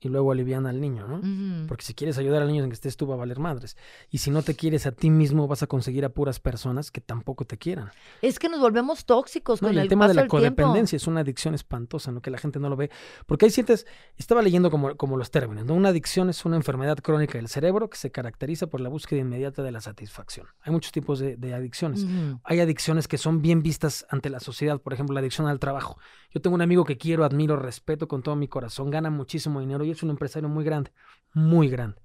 y 0.04 0.10
luego 0.10 0.32
alivian 0.32 0.66
al 0.66 0.82
niño, 0.82 1.08
¿no? 1.08 1.22
Porque 1.68 1.84
si 1.86 1.94
quieres 1.94 2.18
ayudar 2.18 2.42
al 2.42 2.50
niño 2.50 2.64
en 2.64 2.70
que 2.70 2.74
estés 2.76 2.98
tú 2.98 3.08
va 3.08 3.16
a 3.16 3.18
valer 3.18 3.40
madres. 3.40 3.78
Y 4.12 4.18
si 4.20 4.32
no 4.32 4.42
te 4.44 4.56
quieres 4.56 4.86
a 4.86 4.92
ti 4.92 5.10
mismo, 5.10 5.48
vas 5.48 5.64
a 5.64 5.68
conseguir 5.68 6.04
a 6.06 6.10
puras 6.10 6.40
personas 6.40 6.92
que 6.92 7.02
tampoco 7.02 7.46
te 7.46 7.58
quieran. 7.58 7.90
Es 8.22 8.38
que 8.40 8.50
nos 8.50 8.60
volvemos 8.60 9.06
tóxicos 9.06 9.62
No, 9.62 9.70
con 9.70 9.76
y 9.76 9.78
el 9.78 9.84
el 9.84 9.90
tema 9.90 10.08
de 10.08 10.14
la 10.14 10.22
tiempo. 10.24 10.38
codependencia 10.38 10.98
es 10.98 11.08
una 11.08 11.22
adicción 11.22 11.54
espantosa, 11.54 12.12
¿no? 12.12 12.22
Que 12.22 12.32
la 12.32 12.38
gente 12.38 12.60
no 12.60 12.70
lo 12.70 12.76
ve. 12.76 12.90
Porque 13.26 13.46
hay 13.46 13.52
ciertas, 13.52 13.86
estaba 14.18 14.42
leyendo 14.42 14.70
como, 14.70 14.96
como 14.98 15.18
los 15.18 15.32
términos, 15.32 15.66
¿no? 15.66 15.74
Una 15.74 15.90
adicción 15.90 16.30
es 16.30 16.44
una 16.46 16.56
enfermedad 16.58 16.98
crónica 16.98 17.38
del 17.38 17.48
cerebro 17.48 17.90
que 17.90 17.98
se 17.98 18.12
caracteriza 18.12 18.68
por 18.68 18.82
la 18.82 18.90
búsqueda 18.90 19.22
inmediata 19.22 19.64
de 19.64 19.72
la 19.72 19.82
satisfacción. 19.82 20.48
Hay 20.62 20.72
muchos 20.74 20.92
tipos 20.92 21.20
de, 21.20 21.38
de 21.38 21.54
adicciones. 21.54 22.06
Hay 22.44 22.60
adicciones 22.60 23.08
que 23.08 23.18
son 23.18 23.42
bien 23.42 23.64
vistas 23.64 24.06
ante 24.10 24.30
la 24.30 24.40
sociedad, 24.40 24.82
por 24.82 24.94
ejemplo, 24.94 25.14
la 25.14 25.20
adicción 25.22 25.48
al 25.48 25.60
trabajo. 25.60 25.98
Yo 26.34 26.42
tengo 26.42 26.56
un 26.56 26.62
amigo 26.62 26.84
que 26.84 26.98
quiero, 26.98 27.24
admiro, 27.26 27.56
respeto 27.56 28.08
con 28.08 28.24
todo 28.24 28.36
mi 28.36 28.48
corazón, 28.48 28.90
gana 28.90 29.10
muchísimo 29.12 29.60
dinero 29.60 29.86
y 29.86 29.92
es 29.94 30.04
un 30.04 30.10
empresario 30.10 30.50
muy 30.50 30.64
grande, 30.64 30.92
muy 31.34 31.70
grande. 31.70 32.02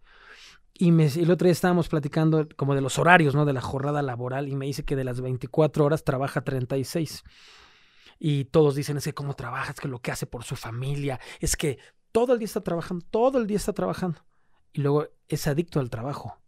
Y 0.74 0.92
me, 0.92 1.06
el 1.06 1.30
otro 1.30 1.46
día 1.46 1.52
estábamos 1.52 1.88
platicando 1.88 2.46
como 2.56 2.74
de 2.74 2.80
los 2.80 2.98
horarios, 2.98 3.34
¿no? 3.34 3.44
De 3.44 3.52
la 3.52 3.60
jornada 3.60 4.00
laboral 4.00 4.48
y 4.48 4.54
me 4.54 4.66
dice 4.66 4.84
que 4.84 4.94
de 4.94 5.02
las 5.02 5.20
24 5.20 5.84
horas 5.84 6.04
trabaja 6.04 6.42
36. 6.42 7.24
Y 8.20 8.44
todos 8.46 8.76
dicen, 8.76 8.96
es 8.96 9.04
que 9.04 9.12
cómo 9.14 9.34
trabaja, 9.34 9.72
es 9.72 9.80
que 9.80 9.88
lo 9.88 10.00
que 10.00 10.12
hace 10.12 10.26
por 10.26 10.44
su 10.44 10.54
familia, 10.54 11.18
es 11.40 11.56
que 11.56 11.78
todo 12.12 12.32
el 12.32 12.38
día 12.38 12.46
está 12.46 12.60
trabajando, 12.60 13.04
todo 13.10 13.38
el 13.38 13.46
día 13.46 13.56
está 13.56 13.72
trabajando. 13.72 14.24
Y 14.72 14.82
luego 14.82 15.08
es 15.28 15.46
adicto 15.48 15.80
al 15.80 15.90
trabajo, 15.90 16.40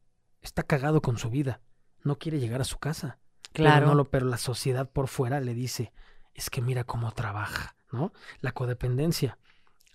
está 0.43 0.63
cagado 0.63 1.03
con 1.03 1.19
su 1.19 1.29
vida, 1.31 1.61
no 2.05 2.19
quiere 2.19 2.39
llegar 2.39 2.61
a 2.61 2.65
su 2.65 2.79
casa. 2.79 3.19
Claro. 3.53 3.75
Pero, 3.75 3.87
no 3.89 3.95
lo, 3.95 4.11
pero 4.11 4.27
la 4.27 4.39
sociedad 4.39 4.89
por 4.89 5.09
fuera 5.09 5.41
le 5.41 5.55
dice, 5.55 5.93
es 6.35 6.51
que 6.51 6.61
mira 6.63 6.85
cómo 6.85 7.11
trabaja, 7.13 7.77
¿no? 7.91 8.13
La 8.41 8.53
codependencia. 8.53 9.39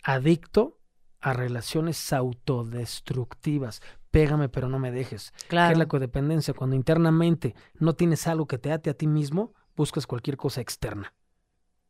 Adicto 0.03 0.77
a 1.25 1.33
relaciones 1.33 2.13
autodestructivas. 2.13 3.81
Pégame 4.11 4.47
pero 4.47 4.69
no 4.69 4.77
me 4.77 4.91
dejes. 4.91 5.31
¿Qué 5.31 5.47
claro. 5.47 5.71
es 5.71 5.79
la 5.79 5.87
codependencia? 5.87 6.53
Cuando 6.53 6.75
internamente 6.75 7.55
no 7.79 7.93
tienes 7.93 8.27
algo 8.27 8.45
que 8.45 8.59
te 8.59 8.71
ate 8.71 8.91
a 8.91 8.93
ti 8.93 9.07
mismo, 9.07 9.55
buscas 9.75 10.05
cualquier 10.05 10.37
cosa 10.37 10.61
externa. 10.61 11.15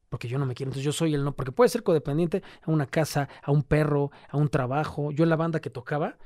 Porque 0.07 0.29
yo 0.29 0.39
no 0.39 0.45
me 0.45 0.55
quiero, 0.55 0.69
entonces 0.69 0.85
yo 0.85 0.93
soy 0.93 1.15
el 1.15 1.25
no, 1.25 1.35
porque 1.35 1.51
puede 1.51 1.67
ser 1.67 1.83
codependiente 1.83 2.43
a 2.61 2.71
una 2.71 2.85
casa, 2.85 3.27
a 3.43 3.51
un 3.51 3.63
perro, 3.63 4.09
a 4.29 4.37
un 4.37 4.47
trabajo. 4.47 5.11
Yo 5.11 5.25
en 5.25 5.29
la 5.29 5.35
banda 5.35 5.59
que 5.59 5.69
tocaba, 5.69 6.17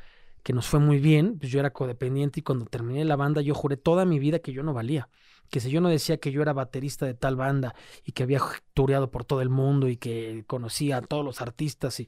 que 0.43 0.53
nos 0.53 0.67
fue 0.67 0.79
muy 0.79 0.99
bien, 0.99 1.39
pues 1.39 1.51
yo 1.51 1.59
era 1.59 1.73
codependiente 1.73 2.41
y 2.41 2.43
cuando 2.43 2.65
terminé 2.65 3.03
la 3.05 3.15
banda 3.15 3.41
yo 3.41 3.55
juré 3.55 3.75
toda 3.75 4.05
mi 4.05 4.19
vida 4.19 4.37
que 4.37 4.53
yo 4.53 4.61
no 4.61 4.75
valía. 4.75 5.09
Que 5.49 5.59
si 5.59 5.71
yo 5.71 5.81
no 5.81 5.89
decía 5.89 6.19
que 6.19 6.31
yo 6.31 6.43
era 6.43 6.53
baterista 6.53 7.07
de 7.07 7.15
tal 7.15 7.37
banda 7.37 7.73
y 8.03 8.11
que 8.11 8.21
había 8.21 8.39
tureado 8.75 9.09
por 9.09 9.25
todo 9.25 9.41
el 9.41 9.50
mundo 9.50 9.87
y 9.87 9.98
que 9.98 10.43
conocía 10.45 10.98
a 10.98 11.01
todos 11.01 11.25
los 11.25 11.41
artistas 11.41 12.00
y 12.00 12.07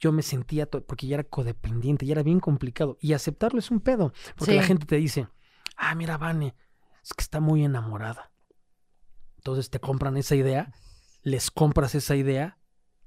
yo 0.00 0.12
me 0.12 0.22
sentía, 0.22 0.66
porque 0.66 1.06
ya 1.06 1.14
era 1.14 1.24
codependiente 1.24 2.06
y 2.06 2.12
era 2.12 2.22
bien 2.22 2.40
complicado. 2.40 2.96
Y 3.00 3.12
aceptarlo 3.12 3.58
es 3.58 3.70
un 3.70 3.80
pedo, 3.80 4.12
porque 4.36 4.56
la 4.56 4.62
gente 4.62 4.86
te 4.86 4.96
dice, 4.96 5.28
ah, 5.76 5.94
mira, 5.94 6.16
Vane, 6.16 6.54
es 7.04 7.12
que 7.12 7.22
está 7.22 7.38
muy 7.38 7.64
enamorada. 7.64 8.32
Entonces 9.36 9.70
te 9.70 9.78
compran 9.78 10.16
esa 10.16 10.34
idea, 10.34 10.72
les 11.22 11.50
compras 11.50 11.94
esa 11.94 12.16
idea, 12.16 12.58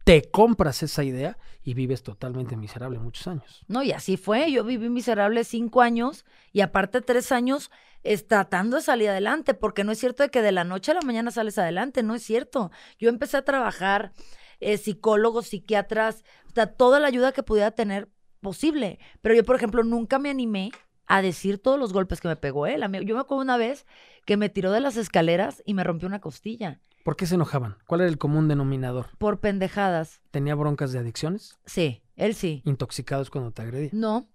te 0.03 0.29
compras 0.29 0.83
esa 0.83 1.03
idea 1.03 1.37
y 1.63 1.73
vives 1.73 2.03
totalmente 2.03 2.55
miserable 2.57 2.99
muchos 2.99 3.25
años. 3.27 3.63
No, 3.67 3.83
y 3.83 3.91
así 3.91 4.17
fue. 4.17 4.51
Yo 4.51 4.63
viví 4.63 4.89
miserable 4.89 5.43
cinco 5.43 5.81
años 5.81 6.25
y 6.51 6.61
aparte 6.61 7.01
tres 7.01 7.31
años 7.31 7.71
es 8.03 8.27
tratando 8.27 8.75
de 8.77 8.83
salir 8.83 9.09
adelante, 9.09 9.53
porque 9.53 9.83
no 9.83 9.93
es 9.93 9.99
cierto 9.99 10.23
de 10.23 10.29
que 10.29 10.41
de 10.41 10.51
la 10.51 10.65
noche 10.65 10.91
a 10.91 10.95
la 10.95 11.01
mañana 11.01 11.31
sales 11.31 11.57
adelante, 11.57 12.03
no 12.03 12.15
es 12.15 12.23
cierto. 12.23 12.69
Yo 12.99 13.09
empecé 13.09 13.37
a 13.37 13.45
trabajar 13.45 14.11
eh, 14.59 14.77
psicólogos, 14.77 15.47
psiquiatras, 15.47 16.23
sea, 16.53 16.67
toda 16.67 16.99
la 16.99 17.07
ayuda 17.07 17.31
que 17.31 17.43
pudiera 17.43 17.71
tener 17.71 18.09
posible. 18.41 18.99
Pero 19.21 19.35
yo, 19.35 19.43
por 19.43 19.55
ejemplo, 19.55 19.83
nunca 19.83 20.19
me 20.19 20.29
animé 20.29 20.71
a 21.07 21.21
decir 21.21 21.57
todos 21.59 21.79
los 21.79 21.93
golpes 21.93 22.21
que 22.21 22.27
me 22.27 22.35
pegó 22.35 22.67
él. 22.67 22.87
Mí- 22.89 23.05
Yo 23.05 23.15
me 23.15 23.21
acuerdo 23.21 23.41
una 23.41 23.57
vez 23.57 23.85
que 24.25 24.37
me 24.37 24.49
tiró 24.49 24.71
de 24.71 24.79
las 24.79 24.95
escaleras 24.97 25.61
y 25.65 25.73
me 25.73 25.83
rompió 25.83 26.07
una 26.07 26.19
costilla 26.21 26.79
¿Por 27.03 27.17
qué 27.17 27.25
se 27.25 27.35
enojaban? 27.35 27.75
¿Cuál 27.85 27.99
era 28.01 28.09
el 28.09 28.17
común 28.17 28.47
denominador? 28.47 29.07
por 29.17 29.41
pendejadas. 29.41 30.21
¿Tenía 30.31 30.55
broncas 30.55 30.93
de 30.93 30.99
adicciones? 30.99 31.57
Sí, 31.65 32.01
él 32.15 32.33
sí. 32.33 32.61
¿Intoxicados 32.63 33.29
cuando 33.29 33.51
te 33.51 33.61
agredía? 33.61 33.89
No, 33.91 34.29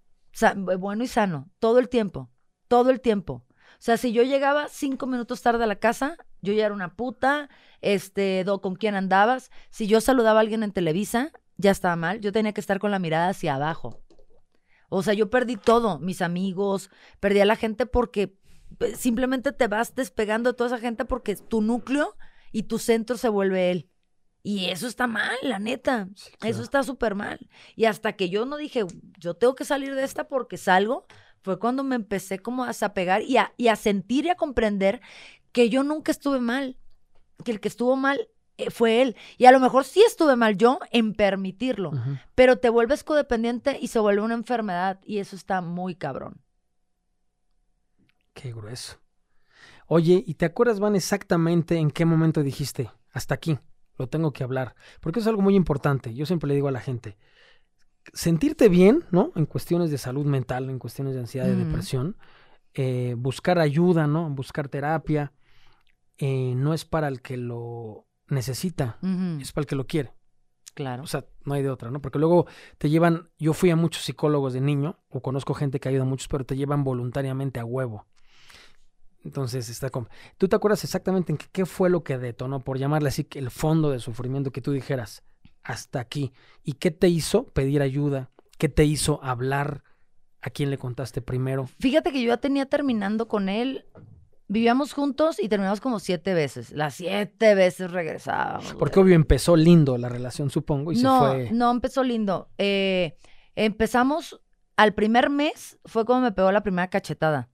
bueno 0.77 1.03
y 1.03 1.07
sano, 1.07 1.49
todo 1.57 1.79
el 1.79 1.89
tiempo, 1.89 2.29
todo 2.67 2.91
el 2.91 3.01
tiempo. 3.01 3.43
O 3.47 3.81
sea, 3.81 3.97
si 3.97 4.11
yo 4.11 4.21
llegaba 4.21 4.67
cinco 4.69 5.07
minutos 5.07 5.41
tarde 5.41 5.63
a 5.63 5.67
la 5.67 5.77
casa, 5.77 6.15
yo 6.41 6.53
ya 6.53 6.65
era 6.65 6.75
una 6.75 6.93
puta, 6.95 7.49
este, 7.81 8.43
do- 8.43 8.61
con 8.61 8.75
quién 8.75 8.93
andabas. 8.95 9.49
Si 9.71 9.87
yo 9.87 9.99
saludaba 9.99 10.39
a 10.39 10.41
alguien 10.41 10.61
en 10.61 10.71
Televisa, 10.71 11.31
ya 11.59 11.71
estaba 11.71 11.95
mal, 11.97 12.21
yo 12.21 12.31
tenía 12.31 12.53
que 12.53 12.61
estar 12.61 12.79
con 12.79 12.89
la 12.89 12.99
mirada 12.99 13.29
hacia 13.29 13.55
abajo. 13.55 14.01
O 14.87 15.03
sea, 15.03 15.13
yo 15.13 15.29
perdí 15.29 15.57
todo, 15.57 15.99
mis 15.99 16.21
amigos, 16.21 16.89
perdí 17.19 17.41
a 17.41 17.45
la 17.45 17.57
gente 17.57 17.85
porque 17.85 18.33
eh, 18.79 18.95
simplemente 18.95 19.51
te 19.51 19.67
vas 19.67 19.93
despegando 19.93 20.51
de 20.51 20.57
toda 20.57 20.69
esa 20.69 20.79
gente 20.79 21.05
porque 21.05 21.35
tu 21.35 21.61
núcleo 21.61 22.15
y 22.53 22.63
tu 22.63 22.79
centro 22.79 23.17
se 23.17 23.27
vuelve 23.29 23.71
él. 23.71 23.89
Y 24.41 24.67
eso 24.67 24.87
está 24.87 25.05
mal, 25.05 25.35
la 25.43 25.59
neta. 25.59 26.07
Sí, 26.15 26.31
Eso 26.43 26.63
está 26.63 26.81
súper 26.81 27.13
mal. 27.13 27.49
Y 27.75 27.85
hasta 27.85 28.13
que 28.13 28.29
yo 28.29 28.45
no 28.45 28.55
dije, 28.55 28.85
yo 29.19 29.33
tengo 29.33 29.53
que 29.53 29.65
salir 29.65 29.93
de 29.95 30.05
esta 30.05 30.29
porque 30.29 30.55
salgo, 30.55 31.05
fue 31.41 31.59
cuando 31.59 31.83
me 31.83 31.95
empecé 31.95 32.39
como 32.39 32.63
a 32.63 32.67
desapegar 32.67 33.21
y 33.21 33.35
a, 33.35 33.53
y 33.57 33.67
a 33.67 33.75
sentir 33.75 34.25
y 34.25 34.29
a 34.29 34.35
comprender 34.35 35.01
que 35.51 35.69
yo 35.69 35.83
nunca 35.83 36.11
estuve 36.13 36.39
mal, 36.39 36.77
que 37.43 37.51
el 37.51 37.59
que 37.59 37.67
estuvo 37.67 37.97
mal 37.97 38.29
fue 38.69 39.01
él. 39.01 39.15
Y 39.37 39.45
a 39.45 39.51
lo 39.51 39.59
mejor 39.59 39.85
sí 39.85 40.01
estuve 40.05 40.35
mal 40.35 40.57
yo 40.57 40.79
en 40.91 41.13
permitirlo, 41.13 41.91
pero 42.35 42.57
te 42.57 42.69
vuelves 42.69 43.03
codependiente 43.03 43.77
y 43.81 43.87
se 43.87 43.99
vuelve 43.99 44.21
una 44.21 44.35
enfermedad 44.35 44.99
y 45.05 45.19
eso 45.19 45.35
está 45.35 45.61
muy 45.61 45.95
cabrón. 45.95 46.41
Qué 48.33 48.53
grueso. 48.53 48.97
Oye, 49.87 50.23
¿y 50.25 50.35
te 50.35 50.45
acuerdas, 50.45 50.79
Van, 50.79 50.95
exactamente 50.95 51.77
en 51.77 51.91
qué 51.91 52.05
momento 52.05 52.43
dijiste, 52.43 52.91
hasta 53.11 53.33
aquí, 53.33 53.57
lo 53.97 54.07
tengo 54.07 54.31
que 54.31 54.43
hablar? 54.43 54.75
Porque 55.01 55.19
es 55.19 55.27
algo 55.27 55.41
muy 55.41 55.55
importante. 55.55 56.13
Yo 56.13 56.25
siempre 56.25 56.47
le 56.47 56.53
digo 56.55 56.67
a 56.67 56.71
la 56.71 56.79
gente, 56.79 57.17
sentirte 58.13 58.69
bien, 58.69 59.03
¿no? 59.11 59.31
En 59.35 59.45
cuestiones 59.45 59.91
de 59.91 59.97
salud 59.97 60.25
mental, 60.25 60.69
en 60.69 60.79
cuestiones 60.79 61.15
de 61.15 61.21
ansiedad, 61.21 61.47
de 61.47 61.53
Ujú. 61.53 61.65
depresión, 61.65 62.17
eh, 62.73 63.15
buscar 63.17 63.59
ayuda, 63.59 64.07
¿no? 64.07 64.29
Buscar 64.29 64.67
terapia, 64.69 65.33
eh, 66.17 66.53
no 66.55 66.73
es 66.73 66.85
para 66.85 67.07
el 67.07 67.21
que 67.21 67.37
lo 67.37 68.05
necesita, 68.29 68.97
es 69.39 69.51
para 69.51 69.63
el 69.63 69.67
que 69.67 69.75
lo 69.75 69.87
quiere. 69.87 70.13
Claro. 70.73 71.03
O 71.03 71.07
sea, 71.07 71.25
no 71.43 71.55
hay 71.55 71.63
de 71.63 71.69
otra, 71.69 71.91
¿no? 71.91 72.01
Porque 72.01 72.19
luego 72.19 72.47
te 72.77 72.89
llevan, 72.89 73.29
yo 73.37 73.53
fui 73.53 73.69
a 73.69 73.75
muchos 73.75 74.03
psicólogos 74.03 74.53
de 74.53 74.61
niño, 74.61 74.99
o 75.09 75.21
conozco 75.21 75.53
gente 75.53 75.79
que 75.79 75.89
ha 75.89 75.91
ido 75.91 76.03
a 76.03 76.05
muchos, 76.05 76.27
pero 76.27 76.45
te 76.45 76.55
llevan 76.55 76.83
voluntariamente 76.83 77.59
a 77.59 77.65
huevo. 77.65 78.07
Entonces 79.25 79.67
está 79.69 79.89
como... 79.89 80.07
¿Tú 80.37 80.47
te 80.47 80.55
acuerdas 80.55 80.83
exactamente 80.83 81.33
en 81.33 81.37
qué, 81.37 81.47
qué 81.51 81.65
fue 81.65 81.89
lo 81.89 82.03
que 82.03 82.17
detonó, 82.17 82.61
por 82.63 82.77
llamarle 82.77 83.09
así, 83.09 83.27
el 83.33 83.51
fondo 83.51 83.89
de 83.91 83.99
sufrimiento 83.99 84.51
que 84.51 84.61
tú 84.61 84.71
dijeras, 84.71 85.23
hasta 85.63 85.99
aquí? 85.99 86.31
¿Y 86.63 86.73
qué 86.73 86.91
te 86.91 87.09
hizo 87.09 87.45
pedir 87.47 87.81
ayuda? 87.81 88.31
¿Qué 88.57 88.69
te 88.69 88.85
hizo 88.85 89.21
hablar? 89.23 89.83
¿A 90.41 90.49
quién 90.49 90.69
le 90.69 90.77
contaste 90.77 91.21
primero? 91.21 91.67
Fíjate 91.79 92.13
que 92.13 92.21
yo 92.21 92.29
ya 92.29 92.37
tenía 92.37 92.65
terminando 92.65 93.27
con 93.27 93.49
él. 93.49 93.85
Vivíamos 94.51 94.93
juntos 94.93 95.39
y 95.39 95.47
terminamos 95.47 95.79
como 95.79 95.99
siete 95.99 96.33
veces. 96.33 96.71
Las 96.71 96.95
siete 96.95 97.53
veces 97.53 97.91
regresábamos. 97.91 98.73
Porque 98.73 98.99
obvio 98.99 99.13
empezó 99.13 99.55
lindo 99.55 99.95
la 99.99 100.09
relación, 100.09 100.49
supongo, 100.49 100.91
y 100.91 100.97
no, 100.97 101.21
se 101.21 101.47
fue... 101.47 101.51
no 101.51 101.69
empezó 101.69 102.03
lindo. 102.03 102.49
Eh, 102.57 103.15
empezamos 103.55 104.41
al 104.75 104.95
primer 104.95 105.29
mes, 105.29 105.77
fue 105.85 106.03
cuando 106.03 106.25
me 106.25 106.31
pegó 106.31 106.51
la 106.51 106.63
primera 106.63 106.89
cachetada. 106.89 107.49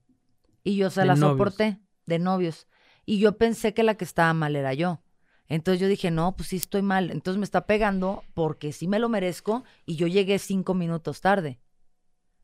Y 0.63 0.77
yo 0.77 0.89
se 0.89 1.01
De 1.01 1.07
la 1.07 1.15
novios. 1.15 1.33
soporté, 1.33 1.79
de 2.05 2.17
novios. 2.17 2.67
Y 3.05 3.19
yo 3.19 3.37
pensé 3.37 3.73
que 3.73 3.83
la 3.83 3.95
que 3.95 4.05
estaba 4.05 4.33
mal 4.33 4.55
era 4.55 4.73
yo. 4.73 5.01
Entonces 5.47 5.81
yo 5.81 5.87
dije, 5.87 6.11
no, 6.11 6.35
pues 6.35 6.49
sí 6.49 6.55
estoy 6.55 6.81
mal. 6.81 7.11
Entonces 7.11 7.37
me 7.37 7.43
está 7.43 7.67
pegando 7.67 8.23
porque 8.33 8.71
sí 8.71 8.87
me 8.87 8.99
lo 8.99 9.09
merezco 9.09 9.63
y 9.85 9.95
yo 9.97 10.07
llegué 10.07 10.39
cinco 10.39 10.73
minutos 10.73 11.19
tarde. 11.19 11.59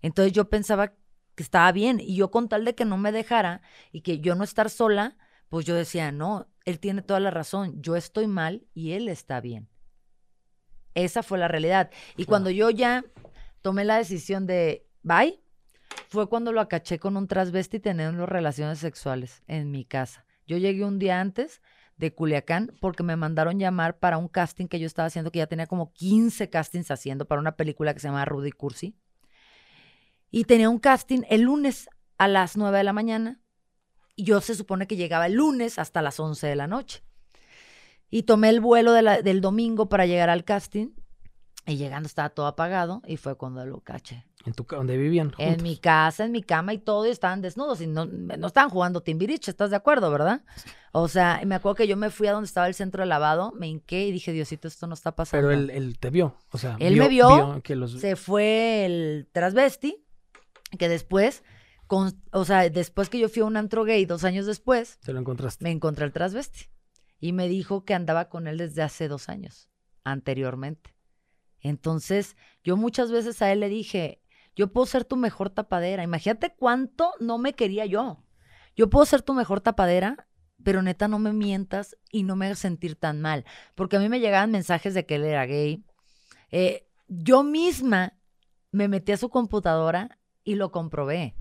Entonces 0.01 0.33
yo 0.33 0.49
pensaba 0.49 0.93
que 1.41 1.43
estaba 1.43 1.71
bien 1.71 1.99
y 1.99 2.15
yo 2.15 2.29
con 2.29 2.47
tal 2.47 2.65
de 2.65 2.75
que 2.75 2.85
no 2.85 2.97
me 2.97 3.11
dejara 3.11 3.63
y 3.91 4.01
que 4.01 4.19
yo 4.19 4.35
no 4.35 4.43
estar 4.43 4.69
sola, 4.69 5.17
pues 5.49 5.65
yo 5.65 5.73
decía, 5.73 6.11
no, 6.11 6.47
él 6.65 6.79
tiene 6.79 7.01
toda 7.01 7.19
la 7.19 7.31
razón, 7.31 7.81
yo 7.81 7.95
estoy 7.95 8.27
mal 8.27 8.67
y 8.75 8.91
él 8.91 9.07
está 9.07 9.41
bien. 9.41 9.67
Esa 10.93 11.23
fue 11.23 11.39
la 11.39 11.47
realidad. 11.47 11.89
Y 12.15 12.25
cuando 12.25 12.51
yo 12.51 12.69
ya 12.69 13.03
tomé 13.61 13.85
la 13.85 13.97
decisión 13.97 14.45
de, 14.45 14.85
bye, 15.01 15.41
fue 16.09 16.29
cuando 16.29 16.51
lo 16.51 16.61
acaché 16.61 16.99
con 16.99 17.17
un 17.17 17.27
transvesti 17.27 17.79
teniendo 17.79 18.25
relaciones 18.27 18.77
sexuales 18.77 19.41
en 19.47 19.71
mi 19.71 19.83
casa. 19.83 20.25
Yo 20.45 20.57
llegué 20.57 20.85
un 20.85 20.99
día 20.99 21.21
antes 21.21 21.61
de 21.97 22.13
Culiacán 22.13 22.71
porque 22.79 23.01
me 23.01 23.15
mandaron 23.15 23.59
llamar 23.59 23.97
para 23.97 24.17
un 24.17 24.27
casting 24.27 24.67
que 24.67 24.79
yo 24.79 24.85
estaba 24.85 25.07
haciendo, 25.07 25.31
que 25.31 25.39
ya 25.39 25.47
tenía 25.47 25.65
como 25.65 25.91
15 25.91 26.49
castings 26.49 26.91
haciendo 26.91 27.25
para 27.25 27.41
una 27.41 27.55
película 27.55 27.93
que 27.93 27.99
se 27.99 28.09
llama 28.09 28.25
Rudy 28.25 28.51
Cursi. 28.51 28.95
Y 30.31 30.45
tenía 30.45 30.69
un 30.69 30.79
casting 30.79 31.21
el 31.29 31.41
lunes 31.41 31.89
a 32.17 32.27
las 32.27 32.57
9 32.57 32.77
de 32.77 32.83
la 32.83 32.93
mañana. 32.93 33.41
Y 34.15 34.23
yo 34.23 34.41
se 34.41 34.55
supone 34.55 34.87
que 34.87 34.95
llegaba 34.95 35.27
el 35.27 35.33
lunes 35.33 35.77
hasta 35.77 36.01
las 36.01 36.19
11 36.19 36.47
de 36.47 36.55
la 36.55 36.67
noche. 36.67 37.03
Y 38.09 38.23
tomé 38.23 38.49
el 38.49 38.61
vuelo 38.61 38.93
del 38.93 39.41
domingo 39.41 39.89
para 39.89 40.05
llegar 40.05 40.29
al 40.29 40.43
casting. 40.43 40.89
Y 41.65 41.77
llegando 41.77 42.07
estaba 42.07 42.29
todo 42.29 42.47
apagado 42.47 43.01
y 43.05 43.17
fue 43.17 43.35
cuando 43.35 43.65
lo 43.65 43.81
caché. 43.81 44.25
¿En 44.45 44.53
tu 44.53 44.63
donde 44.63 44.97
vivían? 44.97 45.31
En 45.37 45.61
mi 45.61 45.77
casa, 45.77 46.25
en 46.25 46.31
mi 46.31 46.41
cama 46.41 46.73
y 46.73 46.79
todo, 46.79 47.05
y 47.05 47.11
estaban 47.11 47.41
desnudos 47.41 47.81
y 47.81 47.87
no, 47.87 48.05
no 48.05 48.47
estaban 48.47 48.71
jugando 48.71 49.01
Timbiriche, 49.01 49.51
¿estás 49.51 49.69
de 49.69 49.75
acuerdo, 49.75 50.09
verdad? 50.11 50.41
O 50.93 51.07
sea, 51.07 51.39
me 51.45 51.55
acuerdo 51.55 51.75
que 51.75 51.87
yo 51.87 51.95
me 51.95 52.09
fui 52.09 52.27
a 52.27 52.33
donde 52.33 52.47
estaba 52.47 52.67
el 52.67 52.73
centro 52.73 53.03
de 53.03 53.07
lavado, 53.07 53.53
me 53.53 53.65
hinqué 53.65 54.07
y 54.07 54.11
dije, 54.11 54.33
Diosito, 54.33 54.67
esto 54.67 54.87
no 54.87 54.93
está 54.93 55.15
pasando. 55.15 55.47
Pero 55.47 55.71
él, 55.71 55.97
te 55.97 56.09
vio, 56.09 56.35
o 56.51 56.57
sea, 56.57 56.75
él 56.81 56.97
me 56.97 57.07
vio, 57.07 57.61
se 57.87 58.17
fue 58.17 58.83
el 58.83 59.29
transvesti, 59.31 60.03
que 60.77 60.89
después, 60.89 61.43
con, 61.87 62.21
o 62.31 62.45
sea, 62.45 62.69
después 62.69 63.09
que 63.09 63.19
yo 63.19 63.29
fui 63.29 63.41
a 63.41 63.45
un 63.45 63.57
antro 63.57 63.83
gay, 63.83 64.05
dos 64.05 64.23
años 64.23 64.45
después, 64.45 64.97
¿Se 65.01 65.13
lo 65.13 65.19
encontraste? 65.19 65.63
Me 65.63 65.71
encontré 65.71 66.05
el 66.05 66.13
transvesti 66.13 66.69
y 67.19 67.33
me 67.33 67.47
dijo 67.47 67.85
que 67.85 67.93
andaba 67.93 68.29
con 68.29 68.47
él 68.47 68.57
desde 68.57 68.81
hace 68.81 69.07
dos 69.07 69.29
años, 69.29 69.69
anteriormente. 70.03 70.95
Entonces, 71.59 72.35
yo 72.63 72.75
muchas 72.77 73.11
veces 73.11 73.41
a 73.41 73.51
él 73.51 73.59
le 73.59 73.69
dije, 73.69 74.21
yo 74.55 74.71
puedo 74.71 74.85
ser 74.85 75.05
tu 75.05 75.15
mejor 75.15 75.49
tapadera. 75.49 76.03
Imagínate 76.03 76.53
cuánto 76.55 77.13
no 77.19 77.37
me 77.37 77.53
quería 77.53 77.85
yo. 77.85 78.23
Yo 78.75 78.89
puedo 78.89 79.05
ser 79.05 79.21
tu 79.21 79.33
mejor 79.33 79.61
tapadera, 79.61 80.27
pero 80.63 80.81
neta 80.81 81.07
no 81.07 81.19
me 81.19 81.33
mientas 81.33 81.97
y 82.11 82.23
no 82.23 82.35
me 82.35 82.47
hagas 82.47 82.59
sentir 82.59 82.95
tan 82.95 83.21
mal. 83.21 83.45
Porque 83.75 83.97
a 83.97 83.99
mí 83.99 84.09
me 84.09 84.19
llegaban 84.19 84.51
mensajes 84.51 84.93
de 84.93 85.05
que 85.05 85.15
él 85.15 85.23
era 85.23 85.45
gay. 85.45 85.85
Eh, 86.49 86.87
yo 87.07 87.43
misma 87.43 88.17
me 88.71 88.87
metí 88.87 89.11
a 89.11 89.17
su 89.17 89.29
computadora 89.29 90.17
y 90.43 90.55
lo 90.55 90.71
comprobé. 90.71 91.35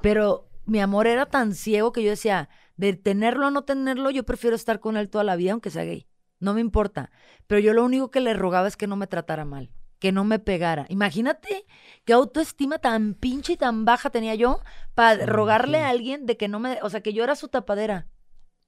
Pero 0.00 0.48
mi 0.64 0.80
amor 0.80 1.06
era 1.06 1.26
tan 1.26 1.54
ciego 1.54 1.92
que 1.92 2.02
yo 2.02 2.10
decía, 2.10 2.48
de 2.76 2.94
tenerlo 2.94 3.48
o 3.48 3.50
no 3.50 3.64
tenerlo, 3.64 4.10
yo 4.10 4.24
prefiero 4.24 4.56
estar 4.56 4.80
con 4.80 4.96
él 4.96 5.08
toda 5.08 5.24
la 5.24 5.36
vida, 5.36 5.52
aunque 5.52 5.70
sea 5.70 5.84
gay. 5.84 6.06
No 6.38 6.54
me 6.54 6.60
importa. 6.60 7.10
Pero 7.46 7.60
yo 7.60 7.72
lo 7.72 7.84
único 7.84 8.10
que 8.10 8.20
le 8.20 8.34
rogaba 8.34 8.68
es 8.68 8.76
que 8.76 8.86
no 8.86 8.96
me 8.96 9.06
tratara 9.06 9.44
mal 9.44 9.70
que 9.98 10.12
no 10.12 10.24
me 10.24 10.38
pegara. 10.38 10.86
Imagínate 10.88 11.66
qué 12.04 12.12
autoestima 12.12 12.78
tan 12.78 13.14
pinche 13.14 13.54
y 13.54 13.56
tan 13.56 13.84
baja 13.84 14.10
tenía 14.10 14.34
yo 14.34 14.60
para 14.94 15.26
rogarle 15.26 15.78
a 15.78 15.88
alguien 15.88 16.26
de 16.26 16.36
que 16.36 16.48
no 16.48 16.60
me, 16.60 16.78
o 16.82 16.90
sea, 16.90 17.00
que 17.00 17.12
yo 17.12 17.24
era 17.24 17.34
su 17.34 17.48
tapadera. 17.48 18.06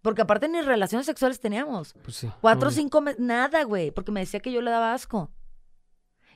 Porque 0.02 0.22
aparte 0.22 0.48
ni 0.48 0.60
relaciones 0.60 1.06
sexuales 1.06 1.40
teníamos. 1.40 1.94
Pues 2.04 2.16
sí. 2.16 2.30
Cuatro 2.40 2.68
o 2.68 2.72
cinco 2.72 3.00
meses, 3.00 3.20
nada, 3.20 3.64
güey, 3.64 3.90
porque 3.90 4.12
me 4.12 4.20
decía 4.20 4.40
que 4.40 4.52
yo 4.52 4.62
le 4.62 4.70
daba 4.70 4.94
asco. 4.94 5.30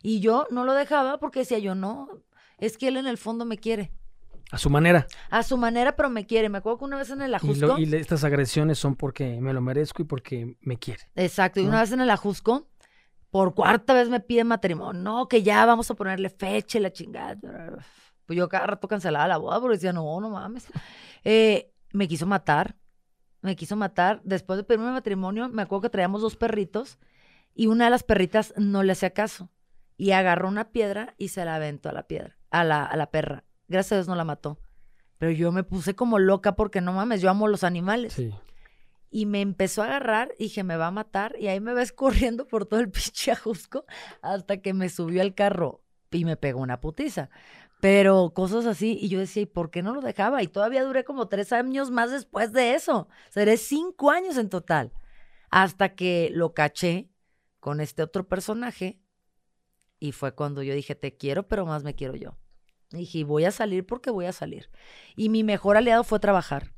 Y 0.03 0.21
yo 0.21 0.47
no 0.51 0.65
lo 0.65 0.75
dejaba 0.75 1.19
porque 1.19 1.41
decía 1.41 1.61
yo, 1.61 1.75
no, 1.75 2.09
es 2.67 2.79
que 2.79 2.89
él 2.89 2.97
en 2.97 3.07
el 3.07 3.19
fondo 3.19 3.45
me 3.45 3.59
quiere. 3.59 3.93
A 4.51 4.59
su 4.59 4.71
manera. 4.71 5.07
A 5.31 5.43
su 5.43 5.57
manera, 5.57 5.97
pero 5.97 6.11
me 6.11 6.27
quiere. 6.27 6.49
Me 6.49 6.59
acuerdo 6.59 6.79
que 6.79 6.85
una 6.85 6.99
vez 6.99 7.11
en 7.11 7.23
el 7.23 7.35
Ajusco. 7.35 7.79
Y, 7.79 7.95
estas 7.95 8.23
agresiones 8.23 8.79
son 8.79 8.97
porque 8.97 9.41
me 9.41 9.53
lo 9.53 9.61
merezco 9.61 10.03
y 10.03 10.05
porque 10.05 10.57
me 10.61 10.77
quiere. 10.77 11.03
Exacto. 11.17 11.61
Y 11.61 11.65
una 11.65 11.81
vez 11.81 11.91
en 11.93 12.01
el 12.01 12.11
Ajusco, 12.11 12.69
por 13.31 13.55
cuarta 13.55 13.95
vez 13.95 14.09
me 14.09 14.21
pide 14.21 14.45
matrimonio, 14.45 15.03
no, 15.03 15.27
que 15.27 15.43
ya 15.43 15.65
vamos 15.65 15.91
a 15.91 15.95
ponerle 15.95 16.29
fecha 16.29 16.79
y 16.79 16.83
la 16.83 16.93
chingada. 16.93 17.37
Pues 18.27 18.37
yo 18.37 18.49
cada 18.49 18.67
rato 18.67 18.87
cancelaba 18.87 19.27
la 19.27 19.39
boda 19.39 19.59
porque 19.59 19.77
decía, 19.77 19.93
no, 19.93 20.21
no 20.21 20.31
mames. 20.31 20.67
Eh, 21.25 21.73
me 21.93 22.07
quiso 22.07 22.27
matar, 22.27 22.77
me 23.41 23.57
quiso 23.57 23.75
matar. 23.75 24.21
Después 24.23 24.59
de 24.59 24.65
pedirme 24.65 24.93
matrimonio, 24.93 25.49
me 25.49 25.63
acuerdo 25.63 25.83
que 25.83 25.91
traíamos 25.91 26.21
dos 26.21 26.37
perritos 26.37 26.99
y 27.55 27.67
una 27.67 27.87
de 27.87 27.91
las 27.91 28.03
perritas 28.03 28.55
no 28.57 28.83
le 28.83 28.93
hacía 28.93 29.11
caso. 29.11 29.51
Y 29.97 30.13
agarró 30.13 30.49
una 30.49 30.71
piedra 30.71 31.15
y 31.17 31.29
se 31.29 31.45
la 31.45 31.57
aventó 31.57 31.89
a 31.89 31.93
la 31.93 32.07
piedra, 32.07 32.37
a 32.53 32.63
la, 32.63 32.85
a 32.85 32.97
la 32.97 33.11
perra. 33.11 33.45
Gracias 33.67 33.93
a 33.93 33.97
Dios 33.97 34.09
no 34.09 34.15
la 34.15 34.25
mató. 34.25 34.59
Pero 35.19 35.33
yo 35.33 35.51
me 35.51 35.65
puse 35.65 35.95
como 35.95 36.19
loca 36.19 36.55
porque 36.55 36.81
no 36.81 36.93
mames, 36.93 37.21
yo 37.21 37.31
amo 37.31 37.49
los 37.49 37.65
animales. 37.65 38.13
Sí 38.13 38.33
y 39.13 39.27
me 39.27 39.43
empezó 39.43 39.83
a 39.83 39.85
agarrar 39.85 40.35
y 40.39 40.45
dije, 40.45 40.65
me 40.65 40.77
va 40.77 40.87
a 40.87 40.91
matar. 40.91 41.37
Y 41.39 41.49
ahí 41.49 41.61
me 41.61 41.75
ves 41.75 41.93
corriendo 41.93 42.49
por 42.49 42.67
todo 42.67 42.81
el 42.81 42.91
pinche 42.91 43.31
ajusco 43.31 43.85
hasta 44.23 44.57
que 44.57 44.73
me 44.73 44.89
subió 44.89 45.23
al 45.23 45.35
carro 45.35 45.85
y 46.11 46.25
me 46.25 46.37
pegó 46.37 46.61
una 46.61 46.81
putiza. 46.81 47.29
Pero 47.81 48.33
cosas 48.33 48.65
así, 48.65 48.97
y 49.01 49.09
yo 49.09 49.19
decía, 49.19 49.43
¿y 49.43 49.47
por 49.47 49.71
qué 49.71 49.83
no 49.83 49.93
lo 49.93 50.01
dejaba? 50.01 50.43
Y 50.43 50.47
todavía 50.47 50.85
duré 50.85 51.05
como 51.05 51.29
tres 51.29 51.53
años 51.53 51.91
más 51.91 52.11
después 52.11 52.53
de 52.53 52.75
eso. 52.75 53.09
Seré 53.29 53.57
cinco 53.57 54.11
años 54.11 54.37
en 54.39 54.49
total. 54.49 54.93
Hasta 55.51 55.95
que 55.95 56.31
lo 56.33 56.55
caché 56.55 57.11
con 57.61 57.81
este 57.81 58.03
otro 58.03 58.29
personaje. 58.29 59.01
Y 59.99 60.13
fue 60.13 60.35
cuando 60.35 60.63
yo 60.63 60.75
dije, 60.75 60.95
te 60.95 61.17
quiero, 61.17 61.49
pero 61.49 61.67
más 61.67 61.83
me 61.83 61.95
quiero 61.95 62.15
yo. 62.15 62.37
Y 62.93 62.99
dije, 62.99 63.25
voy 63.25 63.45
a 63.45 63.51
salir 63.51 63.87
porque 63.87 64.11
voy 64.11 64.27
a 64.27 64.33
salir. 64.33 64.71
Y 65.17 65.29
mi 65.29 65.45
mejor 65.45 65.77
aliado 65.77 66.05
fue 66.05 66.21
trabajar. 66.21 66.73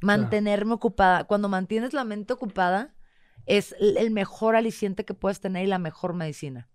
Mantenerme 0.00 0.74
ocupada. 0.74 1.24
Cuando 1.24 1.48
mantienes 1.48 1.92
la 1.92 2.04
mente 2.04 2.32
ocupada, 2.32 2.94
es 3.46 3.74
el 3.80 4.10
mejor 4.10 4.56
aliciente 4.56 5.04
que 5.04 5.14
puedes 5.14 5.40
tener 5.40 5.64
y 5.64 5.68
la 5.68 5.78
mejor 5.78 6.14
medicina. 6.14 6.68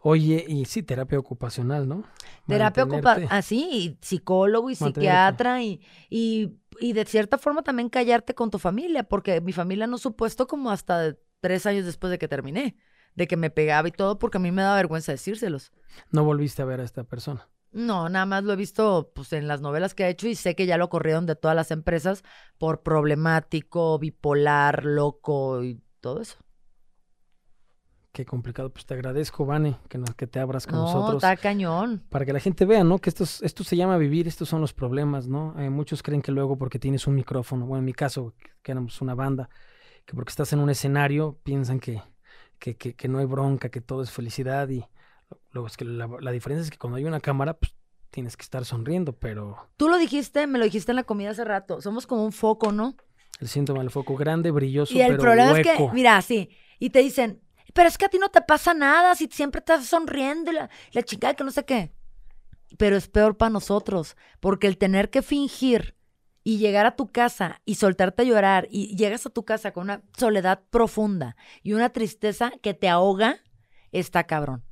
Oye, 0.00 0.44
y 0.46 0.64
sí, 0.64 0.82
terapia 0.82 1.18
ocupacional, 1.18 1.88
¿no? 1.88 2.04
Terapia 2.46 2.84
ocupacional, 2.84 3.28
así, 3.32 3.68
y 3.72 3.98
psicólogo 4.00 4.70
y 4.70 4.76
psiquiatra 4.76 5.62
y, 5.62 5.80
y, 6.08 6.60
y, 6.78 6.92
de 6.92 7.04
cierta 7.04 7.36
forma 7.36 7.62
también 7.62 7.88
callarte 7.88 8.34
con 8.34 8.50
tu 8.50 8.60
familia, 8.60 9.02
porque 9.02 9.40
mi 9.40 9.52
familia 9.52 9.88
no 9.88 9.98
supuesto 9.98 10.46
como 10.46 10.70
hasta 10.70 11.16
tres 11.40 11.66
años 11.66 11.84
después 11.84 12.12
de 12.12 12.18
que 12.18 12.28
terminé, 12.28 12.76
de 13.16 13.26
que 13.26 13.36
me 13.36 13.50
pegaba 13.50 13.88
y 13.88 13.92
todo, 13.92 14.20
porque 14.20 14.38
a 14.38 14.40
mí 14.40 14.52
me 14.52 14.62
da 14.62 14.76
vergüenza 14.76 15.10
decírselos. 15.10 15.72
¿No 16.12 16.22
volviste 16.22 16.62
a 16.62 16.64
ver 16.64 16.80
a 16.80 16.84
esta 16.84 17.02
persona? 17.02 17.48
No, 17.70 18.08
nada 18.08 18.26
más 18.26 18.44
lo 18.44 18.52
he 18.54 18.56
visto 18.56 19.12
pues 19.14 19.32
en 19.32 19.46
las 19.46 19.60
novelas 19.60 19.94
que 19.94 20.04
ha 20.04 20.08
hecho 20.08 20.26
y 20.26 20.34
sé 20.34 20.54
que 20.54 20.66
ya 20.66 20.78
lo 20.78 20.88
corrieron 20.88 21.26
de 21.26 21.36
todas 21.36 21.54
las 21.54 21.70
empresas 21.70 22.24
por 22.56 22.82
problemático, 22.82 23.98
bipolar, 23.98 24.84
loco 24.84 25.62
y 25.62 25.80
todo 26.00 26.22
eso. 26.22 26.38
Qué 28.12 28.24
complicado. 28.24 28.70
Pues 28.72 28.86
te 28.86 28.94
agradezco, 28.94 29.46
Vane, 29.46 29.78
que, 29.88 30.02
que 30.16 30.26
te 30.26 30.40
abras 30.40 30.66
con 30.66 30.76
no, 30.76 30.82
nosotros. 30.86 31.22
está 31.22 31.36
cañón. 31.36 32.02
Para 32.08 32.24
que 32.24 32.32
la 32.32 32.40
gente 32.40 32.64
vea, 32.64 32.82
¿no? 32.82 32.98
Que 32.98 33.10
esto, 33.10 33.24
esto 33.24 33.62
se 33.64 33.76
llama 33.76 33.96
vivir, 33.98 34.26
estos 34.26 34.48
son 34.48 34.60
los 34.60 34.72
problemas, 34.72 35.28
¿no? 35.28 35.54
Eh, 35.60 35.70
muchos 35.70 36.02
creen 36.02 36.22
que 36.22 36.32
luego 36.32 36.56
porque 36.58 36.78
tienes 36.78 37.06
un 37.06 37.14
micrófono, 37.14 37.66
bueno, 37.66 37.80
en 37.80 37.84
mi 37.84 37.92
caso, 37.92 38.34
que 38.62 38.72
éramos 38.72 39.00
una 39.02 39.14
banda, 39.14 39.50
que 40.04 40.14
porque 40.14 40.30
estás 40.30 40.52
en 40.52 40.58
un 40.60 40.70
escenario 40.70 41.38
piensan 41.44 41.78
que, 41.80 42.02
que, 42.58 42.76
que, 42.76 42.96
que 42.96 43.08
no 43.08 43.18
hay 43.18 43.26
bronca, 43.26 43.68
que 43.68 43.80
todo 43.80 44.02
es 44.02 44.10
felicidad 44.10 44.68
y 44.70 44.84
Luego 45.52 45.66
es 45.66 45.76
que 45.76 45.84
la, 45.84 46.30
diferencia 46.30 46.62
es 46.62 46.70
que 46.70 46.78
cuando 46.78 46.98
hay 46.98 47.04
una 47.04 47.20
cámara, 47.20 47.54
pues 47.54 47.74
tienes 48.10 48.36
que 48.36 48.42
estar 48.42 48.64
sonriendo, 48.64 49.12
pero... 49.12 49.68
Tú 49.76 49.88
lo 49.88 49.98
dijiste, 49.98 50.46
me 50.46 50.58
lo 50.58 50.64
dijiste 50.64 50.92
en 50.92 50.96
la 50.96 51.04
comida 51.04 51.30
hace 51.30 51.44
rato. 51.44 51.80
Somos 51.80 52.06
como 52.06 52.24
un 52.24 52.32
foco, 52.32 52.72
¿no? 52.72 52.96
El 53.40 53.48
síntoma 53.48 53.80
del 53.80 53.90
foco 53.90 54.16
grande, 54.16 54.50
brilloso, 54.50 54.92
y 54.94 55.00
el 55.00 55.16
problema 55.16 55.58
es 55.58 55.66
que, 55.66 55.90
mira, 55.92 56.20
sí, 56.22 56.50
y 56.78 56.90
te 56.90 57.00
dicen, 57.00 57.40
pero 57.72 57.88
es 57.88 57.96
que 57.96 58.06
a 58.06 58.08
ti 58.08 58.18
no 58.18 58.30
te 58.30 58.40
pasa 58.40 58.74
nada 58.74 59.14
si 59.14 59.28
siempre 59.30 59.60
estás 59.60 59.86
sonriendo 59.86 60.50
y 60.50 60.54
la, 60.54 60.70
la 60.92 61.02
chica 61.02 61.34
que 61.34 61.44
no 61.44 61.50
sé 61.52 61.64
qué. 61.64 61.92
Pero 62.76 62.96
es 62.96 63.08
peor 63.08 63.36
para 63.36 63.50
nosotros, 63.50 64.16
porque 64.40 64.66
el 64.66 64.76
tener 64.76 65.10
que 65.10 65.22
fingir 65.22 65.94
y 66.42 66.58
llegar 66.58 66.86
a 66.86 66.96
tu 66.96 67.06
casa 67.06 67.60
y 67.64 67.76
soltarte 67.76 68.22
a 68.22 68.24
llorar 68.24 68.68
y 68.70 68.96
llegas 68.96 69.24
a 69.26 69.30
tu 69.30 69.44
casa 69.44 69.72
con 69.72 69.84
una 69.84 70.02
soledad 70.16 70.62
profunda 70.70 71.36
y 71.62 71.74
una 71.74 71.90
tristeza 71.90 72.52
que 72.60 72.74
te 72.74 72.88
ahoga, 72.88 73.38
está 73.92 74.24
cabrón 74.24 74.67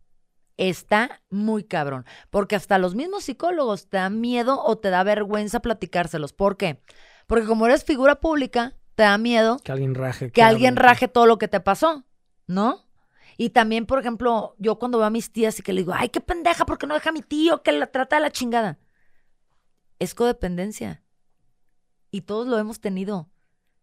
está 0.57 1.23
muy 1.31 1.65
cabrón. 1.65 2.05
Porque 2.31 2.57
hasta 2.57 2.79
los 2.79 2.95
mismos 2.95 3.25
psicólogos 3.25 3.89
te 3.89 3.99
dan 3.99 4.21
miedo 4.21 4.63
o 4.63 4.79
te 4.79 4.91
da 4.91 5.03
vergüenza 5.03 5.61
platicárselos. 5.61 6.33
¿Por 6.33 6.57
qué? 6.57 6.81
Porque 7.27 7.47
como 7.47 7.67
eres 7.67 7.85
figura 7.85 8.17
pública, 8.21 8.75
te 8.95 9.03
da 9.03 9.19
miedo 9.19 9.59
que 9.59 9.73
alguien 9.73 9.95
raje. 9.95 10.31
Que, 10.31 10.43
alguien 10.43 10.77
raje 10.77 11.09
todo 11.09 11.27
lo 11.27 11.39
que 11.39 11.49
te 11.49 11.61
pasó, 11.61 12.05
¿no? 12.47 12.87
Y 13.37 13.51
también, 13.51 13.85
por 13.85 13.99
ejemplo, 13.99 14.55
yo 14.59 14.79
cuando 14.79 14.99
veo 14.99 15.07
a 15.07 15.11
mis 15.11 15.31
tías 15.31 15.59
y 15.59 15.63
que 15.63 15.75
le 15.75 15.83
digo, 15.83 15.93
ay, 15.95 16.09
qué 16.09 16.23
pendeja, 16.23 16.65
¿por 16.65 16.79
qué 16.79 16.87
no 16.87 16.95
deja 16.95 17.11
a 17.11 17.13
mi 17.13 17.21
tío 17.21 17.63
que 17.63 17.73
la 17.73 17.89
trata 17.89 18.17
de 18.17 18.23
la 18.23 18.31
chingada? 18.31 18.79
Es 19.99 20.15
codependencia. 20.15 21.03
Y 22.11 22.23
todos 22.23 22.47
lo 22.47 22.59
hemos 22.59 22.81
tenido. 22.81 23.29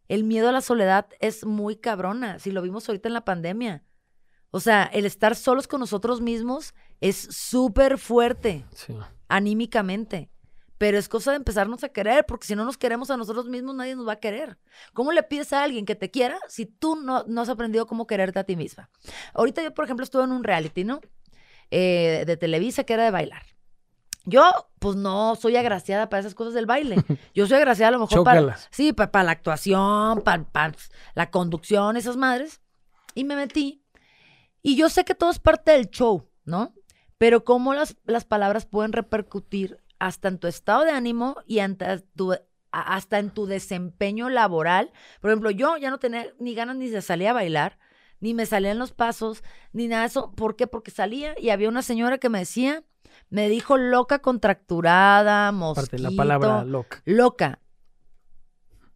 el 0.07 0.23
miedo 0.23 0.49
a 0.49 0.51
la 0.51 0.62
soledad 0.62 1.07
es 1.19 1.45
muy 1.45 1.75
cabrona, 1.75 2.39
si 2.39 2.51
lo 2.51 2.62
vimos 2.62 2.89
ahorita 2.89 3.07
en 3.07 3.13
la 3.13 3.25
pandemia. 3.25 3.83
O 4.55 4.59
sea, 4.59 4.83
el 4.93 5.07
estar 5.07 5.35
solos 5.35 5.67
con 5.67 5.79
nosotros 5.79 6.21
mismos 6.21 6.75
es 7.01 7.17
súper 7.17 7.97
fuerte, 7.97 8.65
Sí. 8.75 8.95
anímicamente. 9.27 10.29
Pero 10.77 10.99
es 10.99 11.09
cosa 11.09 11.31
de 11.31 11.37
empezarnos 11.37 11.83
a 11.83 11.89
querer, 11.89 12.23
porque 12.27 12.45
si 12.45 12.55
no 12.55 12.63
nos 12.63 12.77
queremos 12.77 13.09
a 13.09 13.17
nosotros 13.17 13.47
mismos, 13.47 13.73
nadie 13.73 13.95
nos 13.95 14.07
va 14.07 14.13
a 14.13 14.19
querer. 14.19 14.59
¿Cómo 14.93 15.11
le 15.11 15.23
pides 15.23 15.53
a 15.53 15.63
alguien 15.63 15.85
que 15.85 15.95
te 15.95 16.11
quiera 16.11 16.37
si 16.47 16.67
tú 16.67 16.95
no, 16.95 17.23
no 17.27 17.41
has 17.41 17.49
aprendido 17.49 17.87
cómo 17.87 18.05
quererte 18.05 18.37
a 18.37 18.43
ti 18.43 18.55
misma? 18.55 18.91
Ahorita 19.33 19.63
yo, 19.63 19.73
por 19.73 19.85
ejemplo, 19.85 20.03
estuve 20.03 20.23
en 20.23 20.31
un 20.31 20.43
reality, 20.43 20.83
¿no? 20.83 20.99
Eh, 21.71 22.23
de 22.27 22.37
Televisa 22.37 22.83
que 22.83 22.93
era 22.93 23.05
de 23.05 23.11
bailar. 23.11 23.41
Yo, 24.25 24.43
pues 24.77 24.95
no 24.95 25.35
soy 25.35 25.55
agraciada 25.55 26.09
para 26.09 26.19
esas 26.19 26.35
cosas 26.35 26.53
del 26.53 26.67
baile. 26.67 26.95
Yo 27.33 27.47
soy 27.47 27.57
agraciada 27.57 27.89
a 27.89 27.91
lo 27.93 27.99
mejor 27.99 28.23
para, 28.23 28.55
sí, 28.69 28.93
para, 28.93 29.23
la 29.23 29.31
actuación, 29.31 30.21
para, 30.21 30.73
la 31.15 31.31
conducción, 31.31 31.97
esas 31.97 32.17
madres. 32.17 32.61
Y 33.15 33.23
me 33.23 33.35
metí. 33.35 33.82
Y 34.63 34.76
yo 34.76 34.89
sé 34.89 35.06
que 35.06 35.13
todo 35.13 35.30
es 35.30 35.38
parte 35.39 35.71
del 35.73 35.89
show, 35.91 36.28
¿no? 36.45 36.73
Pero 37.19 37.43
cómo 37.43 37.73
las, 37.76 37.95
las 38.06 38.26
palabras 38.26 38.65
pueden 38.65 38.93
repercutir 38.93 39.78
hasta 39.99 40.28
en 40.30 40.39
tu 40.39 40.47
estado 40.47 40.84
de 40.84 40.91
ánimo 40.91 41.36
y 41.45 41.60
hasta, 41.60 41.99
tu- 41.99 42.32
a- 42.34 42.39
hasta 42.71 43.19
en 43.19 43.30
tu 43.30 43.45
desempeño 43.45 44.30
laboral. 44.30 44.91
Por 45.21 45.30
ejemplo, 45.30 45.52
yo 45.52 45.78
ya 45.78 45.89
no 45.89 45.99
tenía 45.99 46.28
ni 46.39 46.56
ganas 46.56 46.78
ni 46.78 46.88
de 46.89 47.02
salir 47.02 47.28
a 47.28 47.34
bailar, 47.34 47.78
ni 48.19 48.34
me 48.34 48.45
salían 48.45 48.80
los 48.80 48.93
pasos, 48.93 49.43
ni 49.73 49.88
nada 49.88 50.02
de 50.04 50.08
eso. 50.08 50.32
¿Por 50.32 50.56
qué? 50.56 50.65
Porque 50.65 50.91
salía 50.91 51.36
y 51.39 51.49
había 51.49 51.69
una 51.69 51.82
señora 51.82 52.17
que 52.17 52.30
me 52.30 52.39
decía, 52.39 52.84
me 53.30 53.49
dijo 53.49 53.78
loca 53.78 54.19
contracturada, 54.19 55.52
mosquito. 55.52 55.82
Aparte, 55.82 55.99
la 55.99 56.12
palabra 56.15 56.63
loca. 56.63 57.02
loca. 57.06 57.60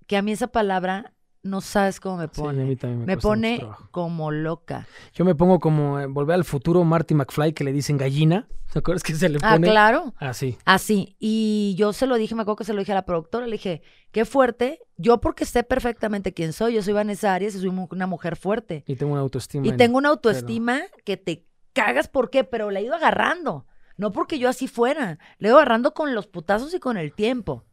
Que 0.08 0.16
a 0.18 0.22
mí 0.22 0.32
esa 0.32 0.48
palabra 0.48 1.14
no 1.44 1.62
sabes 1.62 2.00
cómo 2.00 2.18
me 2.18 2.26
Sí, 2.26 2.42
a 2.42 2.44
pone. 2.44 2.66
mí 2.66 2.76
también 2.76 3.00
me, 3.02 3.06
me 3.06 3.18
pone 3.18 3.66
como 3.92 4.32
loca. 4.32 4.88
Yo 5.14 5.24
me 5.26 5.36
pongo 5.36 5.60
como 5.60 6.00
eh, 6.00 6.06
volver 6.08 6.36
al 6.36 6.44
futuro 6.44 6.84
Marty 6.84 7.14
McFly 7.16 7.54
que 7.54 7.64
le 7.64 7.72
dicen 7.72 7.98
gallina. 7.98 8.48
¿Te 8.74 8.80
acuerdas 8.80 9.02
que 9.04 9.14
se 9.16 9.30
le 9.30 9.40
Ah, 9.42 9.54
pone? 9.54 9.68
claro. 9.70 10.14
Así. 10.18 10.58
Así. 10.66 11.16
Y 11.20 11.76
yo 11.78 11.94
se 11.94 12.06
lo 12.06 12.16
dije, 12.16 12.36
me 12.36 12.42
acuerdo 12.42 12.58
que 12.58 12.64
se 12.66 12.74
lo 12.74 12.80
dije 12.80 12.92
a 12.92 12.96
la 12.96 13.06
productora, 13.06 13.46
le 13.46 13.54
dije, 13.54 13.82
qué 14.12 14.26
fuerte. 14.26 14.80
Yo 14.98 15.22
porque 15.22 15.46
sé 15.46 15.64
perfectamente 15.64 16.34
quién 16.34 16.52
soy, 16.54 16.74
yo 16.74 16.82
soy 16.84 16.94
Vanessa 16.94 17.34
Arias 17.34 17.56
y 17.56 17.60
soy 17.60 17.70
una 17.92 18.08
mujer 18.08 18.36
fuerte. 18.36 18.84
Y 18.88 18.96
tengo 18.98 19.14
una 19.14 19.22
autoestima. 19.22 19.66
Y 19.66 19.70
en- 19.70 19.78
tengo 19.78 19.98
una 19.98 20.10
autoestima 20.10 20.82
que 21.06 21.16
te 21.18 21.46
cagas, 21.74 22.08
¿por 22.10 22.30
qué? 22.30 22.44
Pero 22.44 22.72
la 22.72 22.80
he 22.80 22.84
ido 22.84 22.96
agarrando. 22.96 23.66
No 23.96 24.12
porque 24.12 24.38
yo 24.38 24.50
así 24.50 24.68
fuera. 24.68 25.18
La 25.40 25.48
he 25.48 25.50
ido 25.50 25.58
agarrando 25.58 25.94
con 25.94 26.14
los 26.14 26.28
putazos 26.28 26.74
y 26.74 26.80
con 26.80 26.98
el 26.98 27.14
tiempo. 27.14 27.64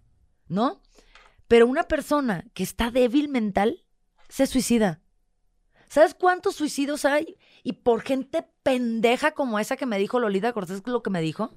¿No? 0.46 0.80
Pero 1.54 1.68
una 1.68 1.84
persona 1.84 2.44
que 2.52 2.64
está 2.64 2.90
débil 2.90 3.28
mental 3.28 3.84
se 4.28 4.48
suicida. 4.48 5.00
¿Sabes 5.88 6.12
cuántos 6.12 6.56
suicidios 6.56 7.04
hay? 7.04 7.38
Y 7.62 7.74
por 7.74 8.02
gente 8.02 8.44
pendeja 8.64 9.34
como 9.34 9.60
esa 9.60 9.76
que 9.76 9.86
me 9.86 9.96
dijo 10.00 10.18
Lolita 10.18 10.52
Cortés, 10.52 10.82
lo 10.84 11.04
que 11.04 11.10
me 11.10 11.20
dijo. 11.20 11.52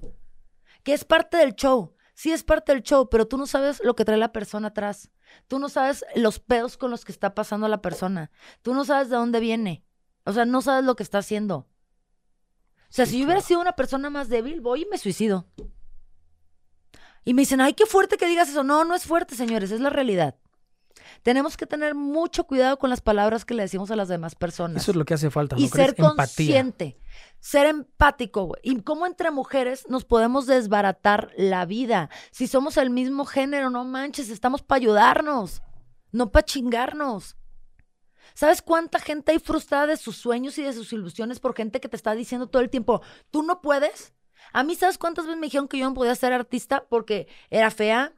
Que 0.84 0.92
es 0.92 1.04
parte 1.04 1.36
del 1.38 1.56
show. 1.56 1.96
Sí 2.14 2.30
es 2.30 2.44
parte 2.44 2.72
del 2.72 2.84
show, 2.84 3.08
pero 3.10 3.26
tú 3.26 3.38
no 3.38 3.48
sabes 3.48 3.82
lo 3.82 3.96
que 3.96 4.04
trae 4.04 4.18
la 4.18 4.30
persona 4.30 4.68
atrás. 4.68 5.10
Tú 5.48 5.58
no 5.58 5.68
sabes 5.68 6.04
los 6.14 6.38
pedos 6.38 6.76
con 6.76 6.92
los 6.92 7.04
que 7.04 7.10
está 7.10 7.34
pasando 7.34 7.66
la 7.66 7.82
persona. 7.82 8.30
Tú 8.62 8.74
no 8.74 8.84
sabes 8.84 9.08
de 9.08 9.16
dónde 9.16 9.40
viene. 9.40 9.84
O 10.22 10.32
sea, 10.32 10.44
no 10.44 10.62
sabes 10.62 10.84
lo 10.84 10.94
que 10.94 11.02
está 11.02 11.18
haciendo. 11.18 11.56
O 11.56 12.90
sea, 12.90 13.04
Sí, 13.04 13.10
si 13.10 13.18
yo 13.18 13.24
hubiera 13.24 13.40
claro. 13.40 13.48
sido 13.48 13.60
una 13.62 13.72
persona 13.72 14.10
más 14.10 14.28
débil, 14.28 14.60
voy 14.60 14.82
y 14.82 14.86
me 14.86 14.96
suicido. 14.96 15.48
Y 17.24 17.34
me 17.34 17.42
dicen, 17.42 17.60
ay, 17.60 17.74
qué 17.74 17.86
fuerte 17.86 18.16
que 18.16 18.26
digas 18.26 18.48
eso. 18.48 18.64
No, 18.64 18.84
no 18.84 18.94
es 18.94 19.04
fuerte, 19.04 19.34
señores, 19.34 19.70
es 19.70 19.80
la 19.80 19.90
realidad. 19.90 20.36
Tenemos 21.22 21.56
que 21.56 21.66
tener 21.66 21.94
mucho 21.94 22.44
cuidado 22.44 22.78
con 22.78 22.90
las 22.90 23.00
palabras 23.00 23.44
que 23.44 23.54
le 23.54 23.62
decimos 23.62 23.90
a 23.90 23.96
las 23.96 24.08
demás 24.08 24.34
personas. 24.34 24.82
Eso 24.82 24.92
es 24.92 24.96
lo 24.96 25.04
que 25.04 25.14
hace 25.14 25.30
falta, 25.30 25.56
¿no 25.56 25.62
y 25.62 25.68
crees? 25.68 25.88
ser 25.88 25.96
consciente, 25.96 26.98
ser 27.40 27.66
empático, 27.66 28.44
güey. 28.44 28.60
Y 28.62 28.80
cómo 28.82 29.06
entre 29.06 29.30
mujeres 29.30 29.88
nos 29.88 30.04
podemos 30.04 30.46
desbaratar 30.46 31.32
la 31.36 31.64
vida. 31.66 32.10
Si 32.30 32.46
somos 32.46 32.76
el 32.76 32.90
mismo 32.90 33.24
género, 33.24 33.70
no 33.70 33.84
manches, 33.84 34.30
estamos 34.30 34.62
para 34.62 34.78
ayudarnos, 34.78 35.62
no 36.12 36.30
para 36.30 36.44
chingarnos. 36.44 37.36
¿Sabes 38.34 38.62
cuánta 38.62 39.00
gente 39.00 39.32
hay 39.32 39.38
frustrada 39.38 39.88
de 39.88 39.96
sus 39.96 40.16
sueños 40.16 40.58
y 40.58 40.62
de 40.62 40.72
sus 40.72 40.92
ilusiones 40.92 41.40
por 41.40 41.56
gente 41.56 41.80
que 41.80 41.88
te 41.88 41.96
está 41.96 42.14
diciendo 42.14 42.46
todo 42.46 42.62
el 42.62 42.70
tiempo, 42.70 43.02
tú 43.30 43.42
no 43.42 43.60
puedes? 43.60 44.12
A 44.52 44.64
mí, 44.64 44.74
¿sabes 44.74 44.98
cuántas 44.98 45.26
veces 45.26 45.38
me 45.38 45.46
dijeron 45.46 45.68
que 45.68 45.78
yo 45.78 45.88
no 45.88 45.94
podía 45.94 46.14
ser 46.14 46.32
artista 46.32 46.84
porque 46.88 47.28
era 47.50 47.70
fea? 47.70 48.12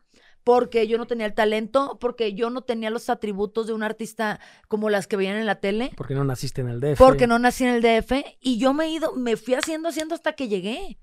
Porque 0.45 0.87
yo 0.89 0.97
no 0.97 1.07
tenía 1.07 1.27
el 1.27 1.35
talento, 1.35 1.99
porque 2.01 2.33
yo 2.33 2.49
no 2.49 2.63
tenía 2.63 2.91
los 2.91 3.11
atributos 3.11 3.67
de 3.67 3.75
un 3.75 3.83
artista 3.83 4.41
como 4.69 4.89
las 4.89 5.07
que 5.07 5.17
veían 5.17 5.37
en 5.37 5.47
la 5.47 5.57
tele. 5.57 5.93
Porque 5.97 6.15
no 6.15 6.25
naciste 6.25 6.63
en 6.63 6.69
el 6.69 6.81
DF. 6.81 6.99
Porque 6.99 7.27
no 7.27 7.39
nací 7.39 7.65
en 7.65 7.75
el 7.75 7.83
DF 7.83 8.13
y 8.41 8.59
yo 8.59 8.73
me 8.73 8.87
he 8.87 8.91
ido, 8.91 9.13
me 9.15 9.37
fui 9.37 9.55
haciendo, 9.55 9.91
haciendo 9.91 10.15
hasta 10.15 10.33
que 10.33 10.49
llegué. 10.49 10.99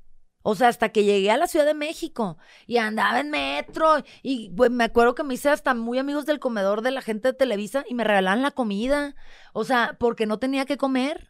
O 0.49 0.55
sea, 0.55 0.69
hasta 0.69 0.89
que 0.89 1.03
llegué 1.03 1.29
a 1.29 1.35
la 1.35 1.47
Ciudad 1.47 1.65
de 1.65 1.73
México 1.73 2.37
y 2.67 2.77
andaba 2.77 3.19
en 3.19 3.29
metro 3.29 3.97
y 4.23 4.49
pues, 4.55 4.71
me 4.71 4.85
acuerdo 4.85 5.13
que 5.13 5.23
me 5.23 5.33
hice 5.33 5.49
hasta 5.49 5.73
muy 5.73 5.99
amigos 5.99 6.25
del 6.25 6.39
comedor 6.39 6.81
de 6.81 6.91
la 6.91 7.01
gente 7.01 7.27
de 7.27 7.33
Televisa 7.33 7.83
y 7.89 7.95
me 7.95 8.05
regalaban 8.05 8.41
la 8.41 8.51
comida. 8.51 9.13
O 9.51 9.65
sea, 9.65 9.97
porque 9.99 10.25
no 10.25 10.39
tenía 10.39 10.63
que 10.63 10.77
comer. 10.77 11.29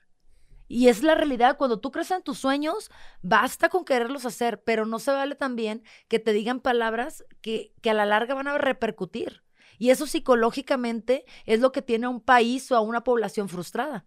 Y 0.67 0.89
es 0.89 1.01
la 1.03 1.15
realidad, 1.15 1.57
cuando 1.57 1.79
tú 1.79 1.91
crees 1.91 2.11
en 2.11 2.21
tus 2.23 2.39
sueños, 2.39 2.89
basta 3.21 3.69
con 3.69 3.85
quererlos 3.85 4.25
hacer, 4.25 4.63
pero 4.63 4.85
no 4.85 4.99
se 4.99 5.11
vale 5.11 5.35
también 5.35 5.83
que 6.07 6.19
te 6.19 6.33
digan 6.33 6.59
palabras 6.59 7.23
que, 7.41 7.73
que 7.81 7.89
a 7.89 7.93
la 7.93 8.05
larga 8.05 8.33
van 8.35 8.47
a 8.47 8.57
repercutir. 8.57 9.43
Y 9.79 9.91
eso 9.91 10.07
psicológicamente 10.07 11.25
es 11.45 11.59
lo 11.59 11.71
que 11.71 11.81
tiene 11.81 12.07
a 12.07 12.09
un 12.09 12.21
país 12.21 12.71
o 12.71 12.75
a 12.75 12.81
una 12.81 13.03
población 13.03 13.47
frustrada. 13.47 14.05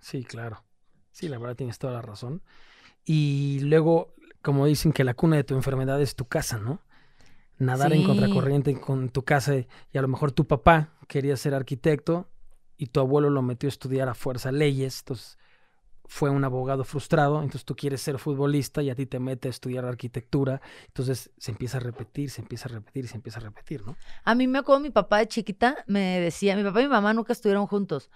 Sí, 0.00 0.24
claro. 0.24 0.64
Sí, 1.10 1.28
la 1.28 1.38
verdad 1.38 1.56
tienes 1.56 1.78
toda 1.78 1.94
la 1.94 2.02
razón. 2.02 2.42
Y 3.04 3.60
luego, 3.62 4.14
como 4.42 4.66
dicen 4.66 4.92
que 4.92 5.04
la 5.04 5.14
cuna 5.14 5.36
de 5.36 5.44
tu 5.44 5.54
enfermedad 5.54 6.00
es 6.00 6.16
tu 6.16 6.26
casa, 6.26 6.58
¿no? 6.58 6.82
Nadar 7.58 7.92
en 7.92 8.00
Sí. 8.00 8.06
contracorriente 8.06 8.78
con 8.80 9.08
tu 9.08 9.24
casa 9.24 9.56
y 9.56 9.98
a 9.98 10.02
lo 10.02 10.08
mejor 10.08 10.32
tu 10.32 10.46
papá 10.46 10.94
quería 11.08 11.36
ser 11.36 11.54
arquitecto 11.54 12.28
y 12.76 12.88
tu 12.88 13.00
abuelo 13.00 13.30
lo 13.30 13.42
metió 13.42 13.68
a 13.68 13.70
estudiar 13.70 14.08
a 14.08 14.14
fuerza 14.14 14.52
leyes, 14.52 15.00
entonces 15.00 15.38
fue 16.08 16.30
un 16.30 16.44
abogado 16.44 16.84
frustrado, 16.84 17.36
entonces 17.42 17.64
tú 17.64 17.74
quieres 17.76 18.00
ser 18.00 18.18
futbolista 18.18 18.82
y 18.82 18.90
a 18.90 18.94
ti 18.94 19.06
te 19.06 19.18
mete 19.18 19.48
a 19.48 19.50
estudiar 19.50 19.84
arquitectura, 19.84 20.60
entonces 20.86 21.30
se 21.36 21.50
empieza 21.50 21.78
a 21.78 21.80
repetir, 21.80 22.30
se 22.30 22.40
empieza 22.42 22.68
a 22.68 22.72
repetir, 22.72 23.08
se 23.08 23.16
empieza 23.16 23.38
a 23.40 23.42
repetir, 23.42 23.84
¿no? 23.84 23.96
A 24.24 24.34
mí 24.34 24.46
me 24.46 24.58
acuerdo 24.58 24.80
mi 24.80 24.90
papá 24.90 25.18
de 25.18 25.28
chiquita 25.28 25.76
me 25.86 26.20
decía, 26.20 26.56
mi 26.56 26.62
papá 26.62 26.80
y 26.80 26.84
mi 26.84 26.90
mamá 26.90 27.12
nunca 27.12 27.32
estuvieron 27.32 27.66
juntos, 27.66 28.10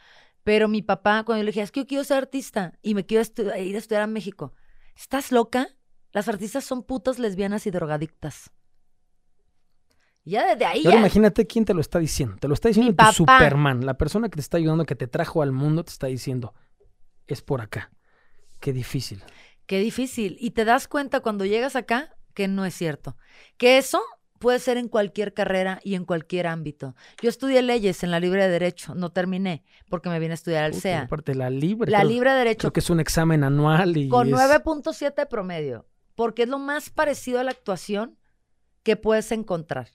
pero 0.44 0.68
mi 0.68 0.82
papá 0.82 1.24
cuando 1.24 1.40
yo 1.40 1.44
le 1.44 1.50
dije, 1.50 1.62
es 1.62 1.72
que 1.72 1.80
yo 1.80 1.86
quiero 1.86 2.04
ser 2.04 2.18
artista 2.18 2.78
y 2.82 2.94
me 2.94 3.04
quiero 3.04 3.22
ir 3.58 3.74
a 3.74 3.78
estudiar 3.78 4.02
a 4.02 4.06
México, 4.06 4.54
¿estás 4.96 5.32
loca? 5.32 5.66
Las 6.12 6.28
artistas 6.28 6.64
son 6.64 6.82
putas, 6.82 7.18
lesbianas 7.18 7.66
y 7.66 7.70
drogadictas. 7.70 8.50
Ya 10.24 10.46
desde 10.46 10.64
ahí 10.66 10.82
ahora 10.84 10.96
ya- 10.96 11.00
imagínate 11.00 11.46
quién 11.46 11.64
te 11.64 11.74
lo 11.74 11.80
está 11.80 11.98
diciendo. 11.98 12.36
Te 12.38 12.46
lo 12.46 12.54
está 12.54 12.68
diciendo 12.68 12.90
Mi 12.92 12.96
tu 12.96 13.04
papá. 13.04 13.12
Superman. 13.12 13.86
La 13.86 13.94
persona 13.94 14.28
que 14.28 14.36
te 14.36 14.40
está 14.40 14.58
ayudando, 14.58 14.84
que 14.84 14.94
te 14.94 15.06
trajo 15.08 15.42
al 15.42 15.52
mundo, 15.52 15.82
te 15.84 15.90
está 15.90 16.06
diciendo, 16.08 16.54
es 17.34 17.42
por 17.42 17.60
acá. 17.60 17.90
Qué 18.60 18.72
difícil. 18.72 19.22
Qué 19.66 19.78
difícil. 19.78 20.36
Y 20.40 20.50
te 20.50 20.64
das 20.64 20.88
cuenta 20.88 21.20
cuando 21.20 21.44
llegas 21.44 21.76
acá 21.76 22.16
que 22.34 22.48
no 22.48 22.64
es 22.64 22.74
cierto. 22.74 23.16
Que 23.56 23.78
eso 23.78 24.02
puede 24.38 24.58
ser 24.58 24.76
en 24.78 24.88
cualquier 24.88 25.34
carrera 25.34 25.80
y 25.84 25.94
en 25.94 26.04
cualquier 26.04 26.46
ámbito. 26.46 26.94
Yo 27.22 27.28
estudié 27.28 27.60
leyes 27.62 28.02
en 28.02 28.10
la 28.10 28.20
libre 28.20 28.42
de 28.44 28.48
derecho, 28.50 28.94
no 28.94 29.10
terminé 29.10 29.64
porque 29.90 30.08
me 30.08 30.18
vine 30.18 30.32
a 30.32 30.34
estudiar 30.34 30.64
al 30.64 30.74
CEA. 30.74 31.02
Aparte, 31.02 31.34
la 31.34 31.50
libre. 31.50 31.90
La 31.90 31.98
creo, 32.00 32.10
libre 32.10 32.30
de 32.32 32.38
derecho 32.38 32.58
creo 32.58 32.72
que 32.72 32.80
es 32.80 32.90
un 32.90 33.00
examen 33.00 33.44
anual 33.44 33.96
y 33.96 34.08
con 34.08 34.28
es- 34.28 34.34
9.7 34.34 35.14
de 35.22 35.26
promedio, 35.26 35.86
porque 36.14 36.44
es 36.44 36.48
lo 36.48 36.58
más 36.58 36.88
parecido 36.90 37.38
a 37.38 37.44
la 37.44 37.50
actuación 37.50 38.16
que 38.82 38.96
puedes 38.96 39.30
encontrar. 39.30 39.90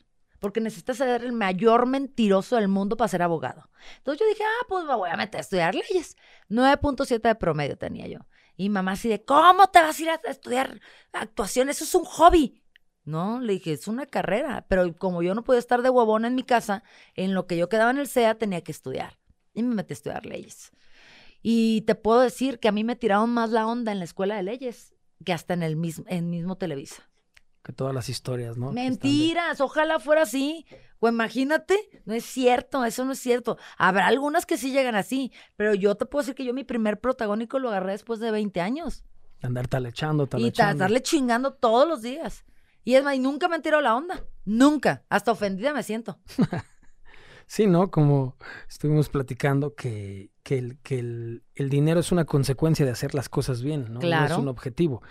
Porque 0.46 0.62
necesitas 0.62 0.98
ser 0.98 1.24
el 1.24 1.32
mayor 1.32 1.88
mentiroso 1.88 2.58
del 2.58 2.68
mundo 2.68 2.98
para 2.98 3.08
ser 3.08 3.24
abogado. 3.24 3.68
Entonces 3.98 4.20
yo 4.20 4.30
dije, 4.30 4.44
ah, 4.44 4.66
pues 4.70 4.86
me 4.86 4.94
voy 4.94 5.10
a 5.10 5.18
meter 5.18 5.40
a 5.40 5.42
estudiar 5.42 5.74
leyes. 5.74 6.18
9.7 6.52 7.20
de 7.20 7.34
promedio 7.34 7.80
tenía 7.80 8.06
yo. 8.06 8.20
Y 8.56 8.70
mamá 8.70 8.92
así 8.92 9.10
de, 9.10 9.26
¿cómo 9.26 9.66
te 9.72 9.82
vas 9.82 9.98
a 9.98 10.02
ir 10.04 10.10
a 10.12 10.22
estudiar 10.30 10.80
actuación? 11.14 11.70
Eso 11.70 11.84
es 11.84 11.96
un 11.96 12.06
hobby. 12.06 12.62
No, 13.06 13.40
le 13.40 13.54
dije, 13.54 13.74
es 13.74 13.88
una 13.88 14.06
carrera. 14.06 14.68
Pero 14.70 14.96
como 14.96 15.24
yo 15.24 15.34
no 15.34 15.44
podía 15.44 15.58
estar 15.58 15.82
de 15.82 15.90
huevona 15.90 16.28
en 16.28 16.36
mi 16.36 16.44
casa, 16.44 16.84
en 17.16 17.34
lo 17.34 17.48
que 17.48 17.58
yo 17.58 17.68
quedaba 17.68 17.90
en 17.90 17.98
el 17.98 18.08
CEA 18.08 18.36
tenía 18.36 18.62
que 18.62 18.72
estudiar. 18.72 19.18
Y 19.56 19.64
me 19.64 19.74
metí 19.74 19.94
a 19.94 19.96
estudiar 19.96 20.28
leyes. 20.28 20.74
Y 21.42 21.82
te 21.88 21.96
puedo 21.96 22.20
decir 22.20 22.60
que 22.60 22.68
a 22.68 22.72
mí 22.72 22.84
me 22.84 22.96
tiraron 22.96 23.32
más 23.32 23.50
la 23.50 23.66
onda 23.66 23.92
en 23.92 23.98
la 23.98 24.06
escuela 24.06 24.36
de 24.36 24.44
leyes 24.44 24.94
que 25.26 25.34
hasta 25.34 25.56
en 25.56 25.64
el 25.64 25.76
mismo, 25.76 26.06
mismo 26.22 26.56
Televisa. 26.56 27.10
Que 27.66 27.74
todas 27.74 27.94
las 27.94 28.08
historias, 28.10 28.56
¿no? 28.58 28.70
De- 28.70 28.76
Mentiras, 28.76 29.60
ojalá 29.60 30.00
fuera 30.00 30.22
así. 30.22 30.66
O 31.00 31.10
imagínate, 31.10 31.76
no 32.06 32.14
es 32.14 32.24
cierto, 32.24 32.86
eso 32.86 33.04
no 33.06 33.12
es 33.12 33.20
cierto. 33.20 33.58
Habrá 33.78 34.08
algunas 34.08 34.46
que 34.46 34.58
sí 34.58 34.72
llegan 34.72 34.96
así, 34.96 35.32
pero 35.58 35.74
yo 35.74 35.96
te 35.96 36.06
puedo 36.06 36.22
decir 36.24 36.36
que 36.36 36.46
yo 36.46 36.54
mi 36.54 36.64
primer 36.64 37.00
protagónico 37.02 37.60
lo 37.60 37.70
agarré 37.70 37.92
después 37.92 38.20
de 38.22 38.32
20 38.32 38.62
años. 38.62 39.04
andar 39.42 39.68
talechando, 39.68 40.24
Y 40.24 40.28
ta- 40.28 40.38
talechando. 40.38 40.72
estarle 40.84 41.02
chingando 41.02 41.54
todos 41.54 41.88
los 41.88 42.02
días. 42.02 42.46
Y 42.84 42.96
es 42.96 43.04
más, 43.04 43.16
y 43.16 43.20
nunca 43.20 43.48
me 43.48 43.56
han 43.56 43.62
tirado 43.62 43.82
la 43.82 43.96
onda. 43.96 44.24
Nunca. 44.46 45.04
Hasta 45.10 45.32
ofendida 45.32 45.74
me 45.74 45.84
siento. 45.84 46.20
Sí, 47.48 47.68
¿no? 47.68 47.92
Como 47.92 48.38
estuvimos 48.68 49.10
platicando 49.10 49.76
que, 49.76 50.32
que, 50.42 50.58
el, 50.58 50.80
que 50.80 50.98
el, 50.98 51.44
el 51.54 51.70
dinero 51.70 52.00
es 52.00 52.12
una 52.12 52.26
consecuencia 52.26 52.86
de 52.88 52.92
hacer 52.92 53.14
las 53.14 53.30
cosas 53.30 53.62
bien, 53.62 53.84
¿no? 53.86 53.94
No 53.96 54.00
Claro. 54.00 54.34
es 54.34 54.40
un 54.40 54.48
objetivo. 54.48 55.04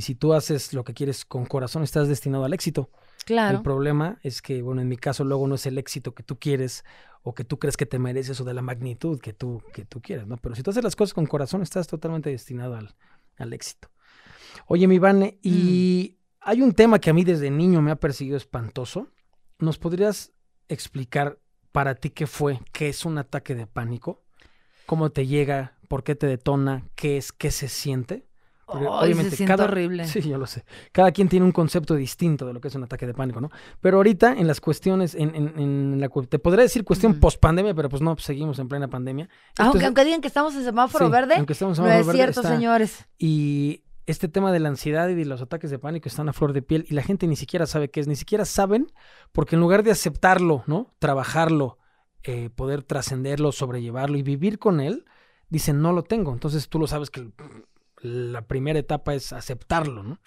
Y 0.00 0.02
si 0.02 0.14
tú 0.14 0.32
haces 0.32 0.72
lo 0.72 0.82
que 0.82 0.94
quieres 0.94 1.26
con 1.26 1.44
corazón, 1.44 1.82
estás 1.82 2.08
destinado 2.08 2.46
al 2.46 2.54
éxito. 2.54 2.88
Claro. 3.26 3.58
El 3.58 3.62
problema 3.62 4.18
es 4.22 4.40
que, 4.40 4.62
bueno, 4.62 4.80
en 4.80 4.88
mi 4.88 4.96
caso 4.96 5.24
luego 5.24 5.46
no 5.46 5.56
es 5.56 5.66
el 5.66 5.76
éxito 5.76 6.14
que 6.14 6.22
tú 6.22 6.38
quieres 6.38 6.86
o 7.22 7.34
que 7.34 7.44
tú 7.44 7.58
crees 7.58 7.76
que 7.76 7.84
te 7.84 7.98
mereces 7.98 8.40
o 8.40 8.44
de 8.44 8.54
la 8.54 8.62
magnitud 8.62 9.20
que 9.20 9.34
tú, 9.34 9.62
que 9.74 9.84
tú 9.84 10.00
quieres, 10.00 10.26
¿no? 10.26 10.38
Pero 10.38 10.54
si 10.54 10.62
tú 10.62 10.70
haces 10.70 10.82
las 10.82 10.96
cosas 10.96 11.12
con 11.12 11.26
corazón, 11.26 11.60
estás 11.60 11.86
totalmente 11.86 12.30
destinado 12.30 12.76
al, 12.76 12.94
al 13.36 13.52
éxito. 13.52 13.90
Oye, 14.68 14.88
mi 14.88 14.98
Vane, 14.98 15.38
y 15.42 16.16
hay 16.40 16.62
un 16.62 16.72
tema 16.72 16.98
que 16.98 17.10
a 17.10 17.12
mí 17.12 17.22
desde 17.22 17.50
niño 17.50 17.82
me 17.82 17.90
ha 17.90 17.96
perseguido 17.96 18.38
espantoso. 18.38 19.08
¿Nos 19.58 19.76
podrías 19.76 20.32
explicar 20.70 21.38
para 21.72 21.94
ti 21.94 22.08
qué 22.08 22.26
fue, 22.26 22.58
qué 22.72 22.88
es 22.88 23.04
un 23.04 23.18
ataque 23.18 23.54
de 23.54 23.66
pánico? 23.66 24.24
¿Cómo 24.86 25.10
te 25.10 25.26
llega? 25.26 25.76
¿Por 25.88 26.04
qué 26.04 26.14
te 26.14 26.26
detona? 26.26 26.88
¿Qué 26.94 27.18
es? 27.18 27.32
¿Qué 27.32 27.50
se 27.50 27.68
siente? 27.68 28.29
Porque 28.72 29.14
se 29.30 29.36
siente 29.36 29.62
horrible. 29.62 30.06
Sí, 30.06 30.20
yo 30.22 30.38
lo 30.38 30.46
sé. 30.46 30.64
Cada 30.92 31.10
quien 31.12 31.28
tiene 31.28 31.44
un 31.46 31.52
concepto 31.52 31.94
distinto 31.94 32.46
de 32.46 32.52
lo 32.52 32.60
que 32.60 32.68
es 32.68 32.74
un 32.74 32.84
ataque 32.84 33.06
de 33.06 33.14
pánico, 33.14 33.40
¿no? 33.40 33.50
Pero 33.80 33.96
ahorita 33.98 34.34
en 34.34 34.46
las 34.46 34.60
cuestiones, 34.60 35.14
en, 35.14 35.34
en, 35.34 35.58
en 35.58 36.00
la, 36.00 36.08
te 36.28 36.38
podría 36.38 36.62
decir 36.62 36.84
cuestión 36.84 37.20
post 37.20 37.40
pandemia, 37.40 37.74
pero 37.74 37.88
pues 37.88 38.02
no, 38.02 38.14
pues 38.14 38.24
seguimos 38.24 38.58
en 38.58 38.68
plena 38.68 38.88
pandemia. 38.88 39.28
Esto 39.50 39.62
Aunque, 39.64 39.78
es- 39.78 39.84
aunque 39.84 40.04
digan 40.04 40.20
que 40.20 40.28
estamos 40.28 40.54
en 40.54 40.64
semáforo 40.64 41.06
sí, 41.06 41.12
verde, 41.12 41.34
aunque 41.36 41.52
estemos 41.54 41.78
en 41.78 41.84
no 41.84 41.90
es 41.90 41.94
semáforo 41.96 42.06
verde, 42.16 42.18
cierto, 42.32 42.40
está- 42.40 42.54
señores. 42.54 43.06
Y 43.18 43.82
este 44.06 44.28
tema 44.28 44.50
de 44.52 44.58
la 44.60 44.68
ansiedad 44.70 45.08
y 45.08 45.14
de 45.14 45.24
los 45.24 45.40
ataques 45.42 45.70
de 45.70 45.78
pánico 45.78 46.08
están 46.08 46.28
a 46.28 46.32
flor 46.32 46.52
de 46.52 46.62
piel 46.62 46.84
y 46.88 46.94
la 46.94 47.02
gente 47.02 47.26
ni 47.28 47.36
siquiera 47.36 47.66
sabe 47.66 47.90
qué 47.90 48.00
es, 48.00 48.08
ni 48.08 48.16
siquiera 48.16 48.44
saben, 48.44 48.86
porque 49.32 49.54
en 49.56 49.60
lugar 49.60 49.82
de 49.84 49.90
aceptarlo, 49.92 50.64
¿no? 50.66 50.92
Trabajarlo, 50.98 51.78
eh, 52.24 52.50
poder 52.50 52.82
trascenderlo, 52.82 53.52
sobrellevarlo 53.52 54.16
y 54.18 54.22
vivir 54.22 54.58
con 54.58 54.80
él, 54.80 55.04
dicen 55.48 55.80
no 55.80 55.92
lo 55.92 56.02
tengo. 56.02 56.32
Entonces 56.32 56.68
tú 56.68 56.78
lo 56.80 56.86
sabes 56.88 57.08
que 57.10 57.30
la 58.02 58.42
primera 58.46 58.78
etapa 58.78 59.14
es 59.14 59.32
aceptarlo, 59.32 60.02
¿no? 60.02 60.20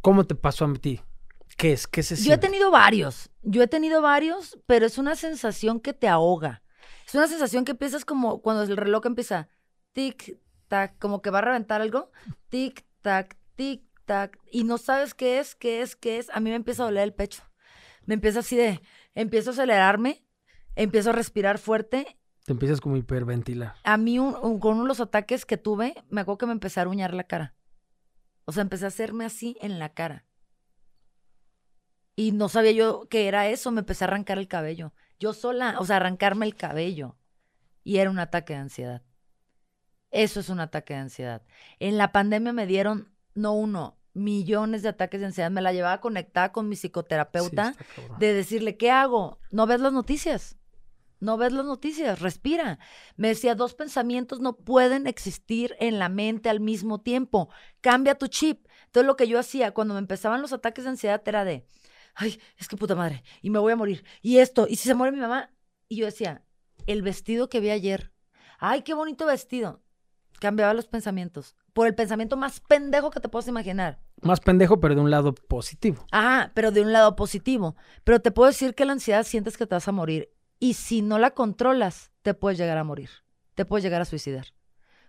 ¿Cómo 0.00 0.24
te 0.24 0.34
pasó 0.34 0.64
a 0.64 0.72
ti? 0.74 1.00
¿Qué 1.56 1.72
es? 1.72 1.86
¿Qué 1.86 2.02
se 2.02 2.16
Yo 2.16 2.20
he 2.20 2.24
siente? 2.24 2.46
tenido 2.46 2.70
varios, 2.70 3.30
yo 3.42 3.62
he 3.62 3.66
tenido 3.68 4.00
varios, 4.00 4.58
pero 4.66 4.86
es 4.86 4.98
una 4.98 5.14
sensación 5.16 5.80
que 5.80 5.92
te 5.92 6.08
ahoga. 6.08 6.62
Es 7.06 7.14
una 7.14 7.26
sensación 7.26 7.64
que 7.64 7.72
empiezas 7.72 8.04
como 8.04 8.40
cuando 8.40 8.62
el 8.62 8.76
reloj 8.76 9.04
empieza 9.06 9.48
tic, 9.92 10.38
tac, 10.68 10.96
como 10.98 11.20
que 11.22 11.30
va 11.30 11.38
a 11.38 11.42
reventar 11.42 11.80
algo, 11.80 12.10
tic, 12.48 12.84
tac, 13.02 13.36
tic, 13.56 13.82
tac, 14.06 14.38
y 14.50 14.64
no 14.64 14.78
sabes 14.78 15.14
qué 15.14 15.38
es, 15.40 15.54
qué 15.54 15.82
es, 15.82 15.96
qué 15.96 16.18
es. 16.18 16.30
A 16.30 16.40
mí 16.40 16.50
me 16.50 16.56
empieza 16.56 16.82
a 16.82 16.86
doler 16.86 17.02
el 17.04 17.14
pecho. 17.14 17.42
Me 18.06 18.14
empieza 18.14 18.38
así 18.40 18.56
de, 18.56 18.80
empiezo 19.14 19.50
a 19.50 19.52
acelerarme, 19.52 20.24
empiezo 20.76 21.10
a 21.10 21.12
respirar 21.12 21.58
fuerte. 21.58 22.16
Te 22.44 22.52
empiezas 22.52 22.80
como 22.80 22.94
a 22.94 22.98
hiperventilar. 22.98 23.74
A 23.84 23.96
mí, 23.96 24.18
un- 24.18 24.34
un- 24.42 24.58
con 24.60 24.74
uno 24.74 24.82
de 24.84 24.88
los 24.88 25.00
ataques 25.00 25.44
que 25.46 25.56
tuve, 25.56 25.94
me 26.08 26.22
acuerdo 26.22 26.38
que 26.38 26.46
me 26.46 26.52
empecé 26.52 26.80
a 26.80 26.82
aruñar 26.82 27.14
la 27.14 27.24
cara. 27.24 27.54
O 28.44 28.52
sea, 28.52 28.62
empecé 28.62 28.86
a 28.86 28.88
hacerme 28.88 29.24
así 29.24 29.56
en 29.60 29.78
la 29.78 29.90
cara. 29.92 30.24
Y 32.16 32.32
no 32.32 32.48
sabía 32.48 32.72
yo 32.72 33.06
qué 33.08 33.28
era 33.28 33.48
eso, 33.48 33.70
me 33.70 33.80
empecé 33.80 34.04
a 34.04 34.08
arrancar 34.08 34.38
el 34.38 34.48
cabello. 34.48 34.92
Yo 35.18 35.32
sola, 35.32 35.76
o 35.78 35.84
sea, 35.84 35.96
arrancarme 35.96 36.46
el 36.46 36.56
cabello. 36.56 37.16
Y 37.84 37.98
era 37.98 38.10
un 38.10 38.18
ataque 38.18 38.54
de 38.54 38.58
ansiedad. 38.58 39.02
Eso 40.10 40.40
es 40.40 40.48
un 40.48 40.60
ataque 40.60 40.94
de 40.94 41.00
ansiedad. 41.00 41.42
En 41.78 41.96
la 41.96 42.12
pandemia 42.12 42.52
me 42.52 42.66
dieron, 42.66 43.14
no 43.34 43.52
uno, 43.54 43.96
millones 44.12 44.82
de 44.82 44.88
ataques 44.88 45.20
de 45.20 45.26
ansiedad. 45.26 45.50
Me 45.50 45.62
la 45.62 45.72
llevaba 45.72 46.00
conectada 46.00 46.52
con 46.52 46.68
mi 46.68 46.74
psicoterapeuta 46.76 47.74
Sí, 47.78 48.02
de 48.18 48.34
decirle, 48.34 48.76
¿qué 48.76 48.90
hago? 48.90 49.38
No 49.50 49.66
ves 49.66 49.80
las 49.80 49.92
noticias. 49.92 50.56
No 51.20 51.36
ves 51.36 51.52
las 51.52 51.66
noticias, 51.66 52.20
respira. 52.20 52.78
Me 53.16 53.28
decía, 53.28 53.54
dos 53.54 53.74
pensamientos 53.74 54.40
no 54.40 54.56
pueden 54.56 55.06
existir 55.06 55.76
en 55.78 55.98
la 55.98 56.08
mente 56.08 56.48
al 56.48 56.60
mismo 56.60 57.02
tiempo. 57.02 57.50
Cambia 57.82 58.14
tu 58.14 58.26
chip. 58.26 58.66
Entonces 58.86 59.06
lo 59.06 59.16
que 59.16 59.28
yo 59.28 59.38
hacía 59.38 59.72
cuando 59.72 59.94
me 59.94 60.00
empezaban 60.00 60.40
los 60.40 60.54
ataques 60.54 60.84
de 60.84 60.90
ansiedad 60.90 61.22
era 61.26 61.44
de, 61.44 61.66
ay, 62.14 62.40
es 62.56 62.68
que 62.68 62.76
puta 62.76 62.94
madre, 62.94 63.22
y 63.42 63.50
me 63.50 63.58
voy 63.58 63.72
a 63.72 63.76
morir. 63.76 64.04
Y 64.22 64.38
esto, 64.38 64.66
y 64.68 64.76
si 64.76 64.88
se 64.88 64.94
muere 64.94 65.12
mi 65.12 65.20
mamá. 65.20 65.50
Y 65.88 65.96
yo 65.96 66.06
decía, 66.06 66.42
el 66.86 67.02
vestido 67.02 67.48
que 67.48 67.60
vi 67.60 67.70
ayer, 67.70 68.12
ay, 68.58 68.82
qué 68.82 68.94
bonito 68.94 69.26
vestido. 69.26 69.82
Cambiaba 70.40 70.72
los 70.72 70.88
pensamientos. 70.88 71.54
Por 71.74 71.86
el 71.86 71.94
pensamiento 71.94 72.36
más 72.36 72.60
pendejo 72.60 73.10
que 73.10 73.20
te 73.20 73.28
puedas 73.28 73.46
imaginar. 73.46 74.00
Más 74.22 74.40
pendejo, 74.40 74.80
pero 74.80 74.94
de 74.94 75.00
un 75.02 75.10
lado 75.10 75.34
positivo. 75.34 76.06
Ajá, 76.10 76.50
pero 76.54 76.70
de 76.70 76.80
un 76.80 76.92
lado 76.92 77.14
positivo. 77.14 77.76
Pero 78.04 78.20
te 78.20 78.30
puedo 78.30 78.48
decir 78.48 78.74
que 78.74 78.86
la 78.86 78.92
ansiedad 78.92 79.24
sientes 79.24 79.58
que 79.58 79.66
te 79.66 79.74
vas 79.74 79.86
a 79.86 79.92
morir. 79.92 80.30
Y 80.60 80.74
si 80.74 81.02
no 81.02 81.18
la 81.18 81.32
controlas, 81.32 82.12
te 82.22 82.34
puedes 82.34 82.58
llegar 82.58 82.78
a 82.78 82.84
morir. 82.84 83.10
Te 83.56 83.64
puedes 83.64 83.82
llegar 83.82 84.00
a 84.00 84.04
suicidar. 84.04 84.46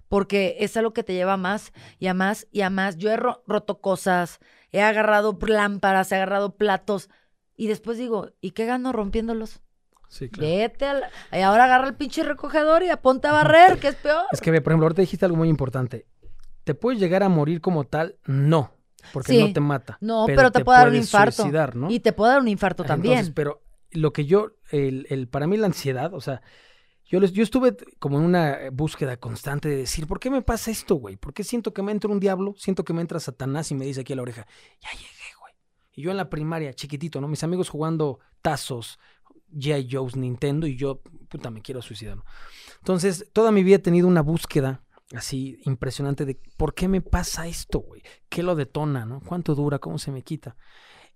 Porque 0.07 0.57
es 0.59 0.75
algo 0.75 0.91
que 0.93 1.03
te 1.03 1.13
lleva 1.13 1.33
a 1.33 1.37
más 1.37 1.71
y 1.99 2.07
a 2.07 2.13
más 2.13 2.47
y 2.51 2.61
a 2.61 2.69
más. 2.69 2.97
Yo 2.97 3.11
he 3.11 3.17
ro- 3.17 3.43
roto 3.47 3.79
cosas, 3.79 4.39
he 4.71 4.81
agarrado 4.81 5.37
lámparas, 5.47 6.11
he 6.11 6.15
agarrado 6.15 6.55
platos. 6.55 7.09
Y 7.55 7.67
después 7.67 7.97
digo, 7.97 8.31
¿y 8.41 8.51
qué 8.51 8.65
gano 8.65 8.91
rompiéndolos? 8.91 9.61
Sí, 10.09 10.29
claro. 10.29 10.49
Vete 10.49 10.85
al... 10.85 11.03
Y 11.31 11.39
ahora 11.39 11.65
agarra 11.65 11.87
el 11.87 11.95
pinche 11.95 12.23
recogedor 12.23 12.83
y 12.83 12.89
aponte 12.89 13.27
a 13.29 13.31
barrer, 13.31 13.77
que 13.79 13.89
es 13.89 13.95
peor. 13.95 14.23
Es 14.31 14.41
que, 14.41 14.51
por 14.61 14.71
ejemplo, 14.73 14.85
ahorita 14.87 15.01
dijiste 15.01 15.23
algo 15.25 15.37
muy 15.37 15.47
importante. 15.47 16.05
¿Te 16.65 16.73
puedes 16.75 16.99
llegar 16.99 17.23
a 17.23 17.29
morir 17.29 17.61
como 17.61 17.85
tal? 17.85 18.17
No, 18.25 18.73
porque 19.13 19.31
Sí. 19.31 19.39
no 19.47 19.53
te 19.53 19.61
mata. 19.61 19.97
No, 20.01 20.25
pero 20.27 20.51
te 20.51 20.65
puede 20.65 20.79
dar 20.79 20.89
un 20.89 20.95
infarto. 20.95 21.43
suicidar, 21.43 21.75
¿no? 21.75 21.89
Y 21.89 22.01
te 22.01 22.11
puede 22.11 22.33
dar 22.33 22.41
un 22.41 22.49
infarto 22.49 22.83
también. 22.83 23.13
Entonces, 23.13 23.33
pero 23.33 23.61
lo 23.91 24.13
que 24.13 24.25
yo, 24.25 24.51
el, 24.71 25.05
el- 25.09 25.27
para 25.27 25.47
mí 25.47 25.57
la 25.57 25.67
ansiedad, 25.67 26.13
o 26.13 26.21
sea, 26.21 26.41
yo, 27.05 27.19
les- 27.19 27.33
yo 27.33 27.43
estuve 27.43 27.75
como 27.99 28.17
en 28.19 28.25
una 28.25 28.57
búsqueda 28.71 29.17
constante 29.17 29.67
de 29.69 29.77
decir, 29.77 30.07
¿por 30.07 30.19
qué 30.19 30.29
me 30.29 30.41
pasa 30.41 30.71
esto, 30.71 30.95
güey? 30.95 31.17
¿Por 31.17 31.33
qué 31.33 31.43
siento 31.43 31.73
que 31.73 31.81
me 31.83 31.91
entra 31.91 32.09
un 32.11 32.19
diablo? 32.19 32.53
Siento 32.57 32.83
que 32.83 32.93
me 32.93 33.01
entra 33.01 33.19
Satanás 33.19 33.71
y 33.71 33.75
me 33.75 33.85
dice 33.85 34.01
aquí 34.01 34.13
a 34.13 34.15
la 34.15 34.21
oreja, 34.21 34.47
ya 34.81 34.89
llegué, 34.91 35.35
güey. 35.39 35.53
Y 35.93 36.03
yo 36.03 36.11
en 36.11 36.17
la 36.17 36.29
primaria, 36.29 36.73
chiquitito, 36.73 37.19
¿no? 37.19 37.27
Mis 37.27 37.43
amigos 37.43 37.69
jugando 37.69 38.19
tazos, 38.41 38.97
G.I. 39.53 39.89
Joe's, 39.91 40.15
Nintendo, 40.15 40.65
y 40.67 40.77
yo, 40.77 41.01
puta, 41.27 41.49
me 41.51 41.61
quiero 41.61 41.81
suicidar. 41.81 42.17
Entonces, 42.79 43.29
toda 43.33 43.51
mi 43.51 43.63
vida 43.63 43.75
he 43.75 43.79
tenido 43.79 44.07
una 44.07 44.21
búsqueda 44.21 44.83
así 45.13 45.59
impresionante 45.65 46.23
de 46.23 46.39
por 46.55 46.73
qué 46.73 46.87
me 46.87 47.01
pasa 47.01 47.45
esto, 47.45 47.79
güey. 47.79 48.01
¿Qué 48.29 48.43
lo 48.43 48.55
detona, 48.55 49.05
no? 49.05 49.19
¿Cuánto 49.19 49.53
dura? 49.55 49.79
¿Cómo 49.79 49.97
se 49.99 50.11
me 50.11 50.21
quita? 50.23 50.55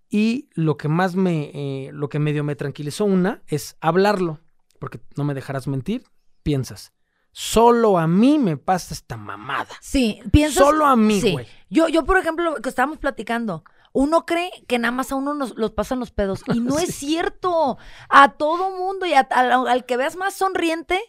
Y 0.09 0.49
lo 0.53 0.77
que 0.77 0.87
más 0.87 1.15
me, 1.15 1.51
eh, 1.53 1.89
lo 1.91 2.09
que 2.09 2.19
medio 2.19 2.43
me 2.43 2.55
tranquilizó 2.55 3.05
una 3.05 3.41
es 3.47 3.75
hablarlo, 3.81 4.39
porque 4.79 4.99
no 5.17 5.23
me 5.23 5.33
dejarás 5.33 5.67
mentir, 5.67 6.03
piensas, 6.43 6.93
solo 7.31 7.97
a 7.97 8.07
mí 8.07 8.39
me 8.39 8.55
pasa 8.57 8.93
esta 8.93 9.17
mamada. 9.17 9.67
Sí, 9.81 10.21
piensas... 10.31 10.63
Solo 10.63 10.85
a 10.85 10.95
mí, 10.95 11.19
Sí. 11.21 11.31
güey. 11.33 11.47
Yo, 11.69 11.87
yo, 11.89 12.05
por 12.05 12.17
ejemplo, 12.17 12.51
lo 12.51 12.55
que 12.61 12.69
estábamos 12.69 12.97
platicando, 12.99 13.63
uno 13.91 14.25
cree 14.25 14.51
que 14.67 14.77
nada 14.79 14.91
más 14.91 15.11
a 15.11 15.15
uno 15.15 15.33
nos 15.33 15.55
los 15.57 15.71
pasan 15.71 15.99
los 15.99 16.11
pedos. 16.11 16.43
Y 16.53 16.59
no 16.59 16.77
es 16.79 16.95
cierto. 16.95 17.77
A 18.09 18.33
todo 18.33 18.71
mundo 18.77 19.05
y 19.05 19.13
a- 19.13 19.21
al, 19.31 19.67
al 19.67 19.85
que 19.85 19.97
veas 19.97 20.15
más 20.15 20.33
sonriente, 20.35 21.01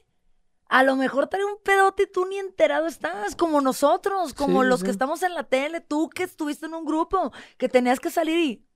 a 0.68 0.82
lo 0.82 0.96
mejor 0.96 1.28
trae 1.28 1.44
un 1.44 1.58
pedote 1.62 2.04
y 2.04 2.10
tú 2.12 2.26
ni 2.26 2.38
enterado 2.38 2.86
estás, 2.86 3.36
como 3.36 3.60
nosotros, 3.60 4.34
como 4.34 4.62
Sí, 4.62 4.68
los 4.68 4.80
sí. 4.80 4.86
que 4.86 4.90
estamos 4.90 5.22
en 5.22 5.34
la 5.34 5.44
tele, 5.44 5.80
tú 5.80 6.08
que 6.10 6.24
estuviste 6.24 6.66
en 6.66 6.74
un 6.74 6.84
grupo, 6.84 7.30
que 7.58 7.68
tenías 7.68 8.00
que 8.00 8.10
salir 8.10 8.38
y. 8.38 8.66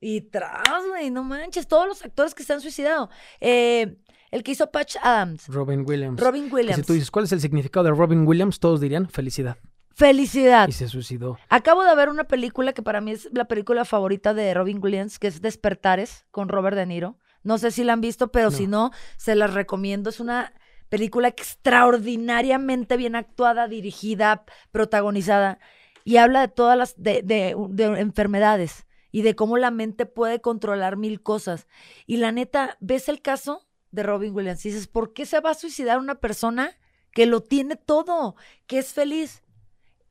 Y 0.00 0.20
tras, 0.22 0.62
güey, 0.88 1.10
no 1.10 1.24
manches, 1.24 1.66
todos 1.66 1.86
los 1.88 2.04
actores 2.04 2.34
que 2.34 2.44
se 2.44 2.52
han 2.52 2.60
suicidado. 2.60 3.10
Eh, 3.40 3.96
el 4.30 4.42
que 4.42 4.52
hizo 4.52 4.70
Patch 4.70 4.96
Adams, 5.02 5.48
Robin 5.48 5.84
Williams. 5.86 6.20
Robin 6.20 6.48
Que 6.48 6.54
Williams. 6.54 6.76
si 6.76 6.82
tú 6.82 6.92
dices, 6.92 7.10
¿cuál 7.10 7.24
es 7.24 7.32
el 7.32 7.40
significado 7.40 7.84
de 7.84 7.90
Robin 7.92 8.26
Williams? 8.26 8.60
Todos 8.60 8.80
dirían 8.80 9.08
felicidad. 9.08 9.56
Felicidad. 9.94 10.68
Y 10.68 10.72
se 10.72 10.86
suicidó. 10.86 11.38
Acabo 11.48 11.82
de 11.82 11.92
ver 11.96 12.08
una 12.08 12.24
película 12.24 12.72
que 12.72 12.82
para 12.82 13.00
mí 13.00 13.10
es 13.12 13.28
la 13.32 13.46
película 13.46 13.84
favorita 13.84 14.34
de 14.34 14.54
Robin 14.54 14.78
Williams, 14.80 15.18
que 15.18 15.26
es 15.26 15.40
Despertares, 15.42 16.24
con 16.30 16.48
Robert 16.48 16.76
De 16.76 16.86
Niro. 16.86 17.16
No 17.42 17.58
sé 17.58 17.70
si 17.72 17.82
la 17.82 17.94
han 17.94 18.00
visto, 18.00 18.30
pero 18.30 18.50
No. 18.50 18.56
si 18.56 18.66
no, 18.68 18.90
se 19.16 19.34
las 19.34 19.54
recomiendo. 19.54 20.10
Es 20.10 20.20
una 20.20 20.52
película 20.88 21.26
extraordinariamente 21.28 22.96
bien 22.96 23.16
actuada, 23.16 23.68
dirigida, 23.68 24.44
protagonizada. 24.70 25.58
Y 26.04 26.16
habla 26.18 26.42
de 26.42 26.48
todas 26.48 26.76
las 26.78 26.94
de, 27.02 27.22
de- 27.22 27.54
de 27.70 27.84
enfermedades 28.00 28.86
y 29.10 29.22
de 29.22 29.34
cómo 29.34 29.56
la 29.58 29.70
mente 29.70 30.06
puede 30.06 30.40
controlar 30.40 30.96
mil 30.96 31.22
cosas. 31.22 31.66
Y 32.06 32.18
la 32.18 32.32
neta, 32.32 32.76
ves 32.80 33.08
el 33.08 33.22
caso 33.22 33.66
de 33.90 34.02
Robin 34.02 34.34
Williams 34.34 34.64
y 34.66 34.70
dices, 34.70 34.86
¿por 34.88 35.12
qué 35.12 35.24
se 35.26 35.40
va 35.40 35.50
a 35.50 35.54
suicidar 35.54 35.98
una 35.98 36.16
persona 36.16 36.76
que 37.12 37.26
lo 37.26 37.40
tiene 37.42 37.76
todo, 37.76 38.36
que 38.66 38.78
es 38.78 38.92
feliz? 38.92 39.42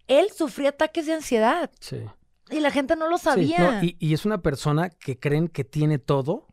Él 0.07 0.27
sufría 0.35 0.69
ataques 0.69 1.05
de 1.05 1.13
ansiedad 1.13 1.69
Sí. 1.79 1.97
y 2.49 2.59
la 2.59 2.71
gente 2.71 2.95
no 2.95 3.07
lo 3.09 3.17
Sí, 3.17 3.23
sabía. 3.25 3.71
no, 3.71 3.83
y, 3.83 3.97
y 3.99 4.13
es 4.13 4.25
una 4.25 4.41
persona 4.41 4.89
que 4.89 5.19
creen 5.19 5.47
que 5.47 5.63
tiene 5.63 5.99
todo 5.99 6.47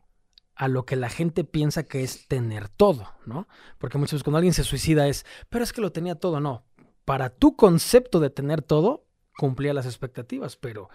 a 0.55 0.67
lo 0.67 0.85
que 0.85 0.95
la 0.95 1.09
gente 1.09 1.43
piensa 1.43 1.83
que 1.83 2.03
es 2.03 2.27
tener 2.27 2.69
todo, 2.69 3.11
¿no? 3.25 3.47
Porque 3.77 3.97
muchas 3.97 4.13
veces 4.13 4.23
cuando 4.23 4.37
alguien 4.37 4.53
se 4.53 4.63
suicida 4.63 5.07
es, 5.07 5.25
pero 5.49 5.63
es 5.63 5.73
que 5.73 5.81
lo 5.81 5.91
tenía 5.91 6.15
todo, 6.15 6.39
no. 6.39 6.63
Para 7.03 7.29
tu 7.29 7.55
concepto 7.57 8.19
de 8.19 8.29
tener 8.29 8.61
todo, 8.61 9.05
cumplía 9.37 9.73
las 9.73 9.85
expectativas, 9.85 10.55
pero 10.55 10.89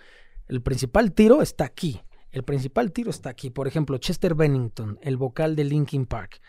el 0.51 0.63
principal 0.63 1.13
tiro 1.13 1.43
está 1.43 1.65
aquí, 1.65 2.01
el 2.33 2.43
principal 2.43 2.91
tiro 2.91 3.11
está 3.11 3.31
aquí. 3.31 3.51
Por 3.51 3.69
ejemplo, 3.69 3.99
Chester 3.99 4.35
Bennington, 4.35 4.99
el 5.01 5.17
vocal 5.17 5.55
de 5.55 5.65
Linkin 5.65 6.07
Park, 6.07 6.41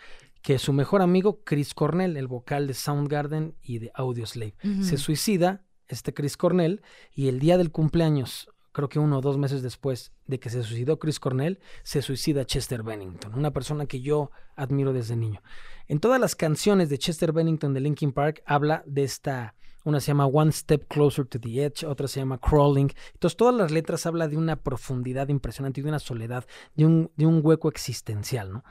que 0.41 0.57
su 0.57 0.73
mejor 0.73 1.03
amigo 1.03 1.43
Chris 1.43 1.75
Cornell, 1.75 2.17
el 2.17 2.27
vocal 2.27 2.65
de 2.65 2.73
Soundgarden 2.73 3.55
y 3.61 3.77
de 3.77 3.91
Audioslave, 3.93 4.55
se 4.81 4.97
suicida 4.97 5.63
este 5.87 6.13
Chris 6.13 6.35
Cornell 6.35 6.81
y 7.13 7.27
el 7.27 7.39
día 7.39 7.57
del 7.57 7.71
cumpleaños 7.71 8.49
creo 8.71 8.89
que 8.89 8.99
uno 8.99 9.19
o 9.19 9.21
dos 9.21 9.37
meses 9.37 9.61
después 9.61 10.13
de 10.25 10.39
que 10.39 10.49
se 10.49 10.63
suicidó 10.63 10.97
Chris 10.97 11.19
Cornell, 11.19 11.59
se 11.83 12.01
suicida 12.01 12.45
Chester 12.45 12.83
Bennington, 12.83 13.33
una 13.35 13.51
persona 13.51 13.85
que 13.85 14.01
yo 14.01 14.31
admiro 14.55 14.93
desde 14.93 15.15
niño. 15.15 15.41
En 15.87 15.99
todas 15.99 16.21
las 16.21 16.35
canciones 16.35 16.89
de 16.89 16.97
Chester 16.97 17.33
Bennington 17.33 17.73
de 17.73 17.81
Linkin 17.81 18.13
Park 18.13 18.41
habla 18.45 18.83
de 18.87 19.03
esta, 19.03 19.55
una 19.83 19.99
se 19.99 20.07
llama 20.07 20.25
One 20.25 20.51
Step 20.51 20.87
Closer 20.87 21.25
to 21.25 21.39
the 21.39 21.65
Edge, 21.65 21.85
otra 21.85 22.07
se 22.07 22.19
llama 22.19 22.37
Crawling. 22.37 22.89
Entonces 23.13 23.37
todas 23.37 23.55
las 23.55 23.71
letras 23.71 24.05
habla 24.05 24.27
de 24.27 24.37
una 24.37 24.55
profundidad 24.55 25.29
impresionante 25.29 25.79
y 25.79 25.83
de 25.83 25.89
una 25.89 25.99
soledad, 25.99 26.45
de 26.75 26.85
un, 26.85 27.11
de 27.15 27.25
un 27.25 27.41
hueco 27.43 27.69
existencial, 27.69 28.51
¿no? 28.53 28.63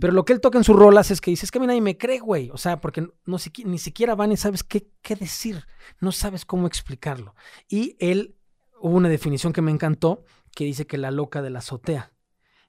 Pero 0.00 0.12
lo 0.12 0.24
que 0.24 0.32
él 0.32 0.40
toca 0.40 0.58
en 0.58 0.64
sus 0.64 0.76
rolas 0.76 1.10
es 1.10 1.20
que 1.20 1.30
dice, 1.30 1.46
es 1.46 1.50
que 1.50 1.58
a 1.58 1.60
mí 1.60 1.66
nadie 1.66 1.80
me 1.80 1.96
cree, 1.96 2.20
güey. 2.20 2.50
O 2.50 2.58
sea, 2.58 2.80
porque 2.80 3.02
no, 3.26 3.36
ni 3.64 3.78
siquiera 3.78 4.14
van 4.14 4.32
y 4.32 4.36
sabes 4.36 4.62
qué, 4.62 4.88
qué 5.02 5.16
decir, 5.16 5.64
no 6.00 6.12
sabes 6.12 6.44
cómo 6.44 6.66
explicarlo. 6.66 7.34
Y 7.68 7.96
él 7.98 8.36
hubo 8.80 8.96
una 8.96 9.08
definición 9.08 9.52
que 9.52 9.62
me 9.62 9.70
encantó 9.70 10.24
que 10.54 10.64
dice 10.64 10.86
que 10.86 10.98
la 10.98 11.10
loca 11.10 11.42
de 11.42 11.50
la 11.50 11.60
azotea. 11.60 12.12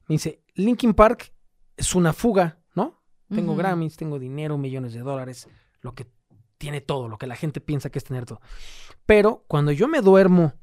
Me 0.08 0.16
dice, 0.16 0.42
Linkin 0.56 0.94
Park 0.94 1.34
es 1.78 1.96
una 1.96 2.14
fuga, 2.14 2.60
¿no? 2.76 3.02
Tengo 3.30 3.56
Grammys, 3.56 3.98
tengo 3.98 4.20
dinero, 4.20 4.58
millones 4.58 4.94
de 4.94 5.00
dólares, 5.00 5.48
lo 5.82 5.94
que 5.94 6.08
tiene 6.64 6.80
todo, 6.80 7.10
lo 7.10 7.18
que 7.18 7.28
la 7.28 7.36
gente 7.36 7.60
piensa 7.60 7.90
que 7.90 8.00
es 8.00 8.06
tener 8.06 8.26
todo. 8.26 8.40
Pero 9.06 9.44
cuando 9.50 9.74
yo 9.74 9.90
me 9.90 10.00
duermo, 10.00 10.54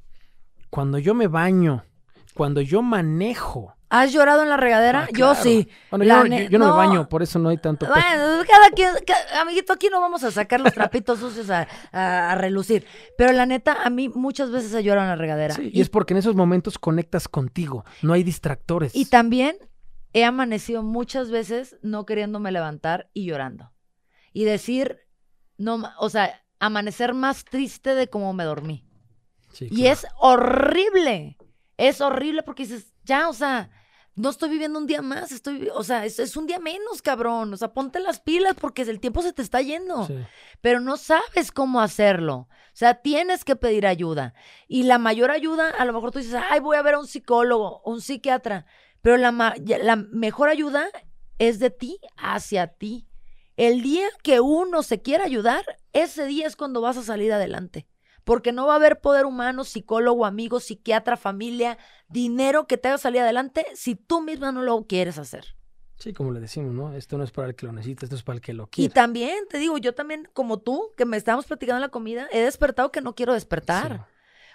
cuando 0.70 0.96
yo 0.96 1.12
me 1.12 1.26
baño, 1.26 1.84
cuando 2.32 2.62
yo 2.62 2.80
manejo, 2.80 3.74
¿Has 3.90 4.12
llorado 4.12 4.44
en 4.44 4.48
la 4.48 4.56
regadera? 4.56 5.08
Ah, 5.08 5.08
yo 5.12 5.34
sí. 5.34 5.68
Bueno, 5.90 6.04
yo, 6.04 6.58
no, 6.60 6.66
me 6.66 6.72
baño, 6.72 7.08
por 7.08 7.24
eso 7.24 7.40
no 7.40 7.48
hay 7.48 7.58
tanto. 7.58 7.86
Bueno, 7.86 8.44
cada 8.48 8.70
quien, 8.70 8.90
amiguito, 9.38 9.72
aquí 9.72 9.88
no 9.90 10.00
vamos 10.00 10.22
a 10.22 10.30
sacar 10.30 10.60
los 10.60 10.72
trapitos 10.72 11.18
sucios 11.20 11.50
a, 11.50 12.34
relucir. 12.36 12.86
Pero 13.18 13.32
la 13.32 13.46
neta, 13.46 13.82
a 13.82 13.90
mí 13.90 14.08
muchas 14.08 14.52
veces 14.52 14.72
he 14.74 14.84
llorado 14.84 15.06
en 15.06 15.10
la 15.10 15.16
regadera. 15.16 15.56
Sí, 15.56 15.72
y, 15.74 15.80
es 15.80 15.90
porque 15.90 16.14
en 16.14 16.18
esos 16.18 16.36
momentos 16.36 16.78
conectas 16.78 17.26
contigo, 17.26 17.84
no 18.00 18.12
hay 18.12 18.22
distractores. 18.22 18.94
Y 18.94 19.06
también 19.06 19.56
he 20.12 20.24
amanecido 20.24 20.84
muchas 20.84 21.32
veces 21.32 21.76
no 21.82 22.06
queriéndome 22.06 22.52
levantar 22.52 23.10
y 23.12 23.26
llorando. 23.26 23.72
Y 24.32 24.44
decir, 24.44 25.00
no, 25.60 25.92
o 25.98 26.08
sea, 26.08 26.42
amanecer 26.58 27.12
más 27.12 27.44
triste 27.44 27.94
de 27.94 28.08
cómo 28.08 28.32
me 28.32 28.44
dormí. 28.44 28.86
y 29.60 29.86
es 29.86 30.06
horrible. 30.18 31.36
Es 31.76 32.00
horrible 32.00 32.42
porque 32.42 32.64
dices, 32.64 32.94
ya, 33.04 33.28
o 33.28 33.34
sea, 33.34 33.70
no 34.14 34.30
estoy 34.30 34.48
viviendo 34.48 34.78
un 34.78 34.86
día 34.86 35.02
más, 35.02 35.32
estoy, 35.32 35.68
o 35.74 35.84
sea, 35.84 36.06
es, 36.06 36.36
un 36.36 36.46
día 36.46 36.58
menos, 36.58 37.02
cabrón. 37.02 37.52
O 37.52 37.56
sea, 37.58 37.74
ponte 37.74 38.00
las 38.00 38.20
pilas 38.20 38.54
porque 38.58 38.82
el 38.82 39.00
tiempo 39.00 39.20
se 39.20 39.34
te 39.34 39.42
está 39.42 39.60
yendo. 39.60 40.08
Pero 40.62 40.80
no 40.80 40.96
sabes 40.96 41.52
cómo 41.52 41.82
hacerlo. 41.82 42.48
O 42.48 42.48
sea, 42.72 42.94
tienes 42.94 43.44
que 43.44 43.54
pedir 43.54 43.86
ayuda. 43.86 44.32
Y 44.66 44.84
la 44.84 44.96
mayor 44.96 45.30
ayuda, 45.30 45.70
a 45.70 45.84
lo 45.84 45.92
mejor 45.92 46.10
tú 46.10 46.20
dices, 46.20 46.40
ay, 46.50 46.60
voy 46.60 46.78
a 46.78 46.82
ver 46.82 46.94
a 46.94 47.00
un 47.00 47.06
psicólogo, 47.06 47.82
un 47.84 48.00
psiquiatra. 48.00 48.64
Pero 49.02 49.18
la, 49.18 49.54
la 49.82 49.96
mejor 49.96 50.48
ayuda 50.48 50.88
es 51.38 51.58
de 51.58 51.68
ti 51.68 51.98
hacia 52.16 52.66
ti. 52.66 53.09
El 53.60 53.82
día 53.82 54.08
que 54.22 54.40
uno 54.40 54.82
se 54.82 55.02
quiera 55.02 55.26
ayudar, 55.26 55.62
ese 55.92 56.24
día 56.24 56.46
es 56.46 56.56
cuando 56.56 56.80
vas 56.80 56.96
a 56.96 57.02
salir 57.02 57.30
adelante 57.30 57.86
porque 58.24 58.52
no 58.52 58.66
va 58.66 58.72
a 58.72 58.76
haber 58.76 59.00
poder 59.00 59.26
humano, 59.26 59.64
psicólogo, 59.64 60.24
amigo, 60.24 60.60
psiquiatra, 60.60 61.18
familia, 61.18 61.76
dinero 62.08 62.66
que 62.66 62.78
te 62.78 62.88
haga 62.88 62.96
salir 62.96 63.20
adelante 63.20 63.66
si 63.74 63.96
tú 63.96 64.22
misma 64.22 64.50
no 64.50 64.62
lo 64.62 64.86
quieres 64.86 65.18
hacer. 65.18 65.56
Sí, 65.98 66.14
como 66.14 66.30
le 66.30 66.40
decimos, 66.40 66.72
¿no? 66.72 66.94
Esto 66.94 67.18
no 67.18 67.24
es 67.24 67.32
para 67.32 67.48
el 67.48 67.54
que 67.54 67.66
lo 67.66 67.72
necesita, 67.72 68.06
esto 68.06 68.16
es 68.16 68.22
para 68.22 68.36
el 68.36 68.40
que 68.40 68.54
lo 68.54 68.68
quiere. 68.68 68.86
Y 68.86 68.88
también, 68.88 69.44
te 69.50 69.58
digo, 69.58 69.76
yo 69.76 69.94
también, 69.94 70.26
como 70.32 70.58
tú, 70.58 70.92
que 70.96 71.04
me 71.04 71.18
estábamos 71.18 71.44
platicando 71.44 71.76
en 71.76 71.82
la 71.82 71.90
comida, 71.90 72.28
he 72.32 72.40
despertado 72.40 72.90
que 72.90 73.02
no 73.02 73.14
quiero 73.14 73.34
despertar. 73.34 74.06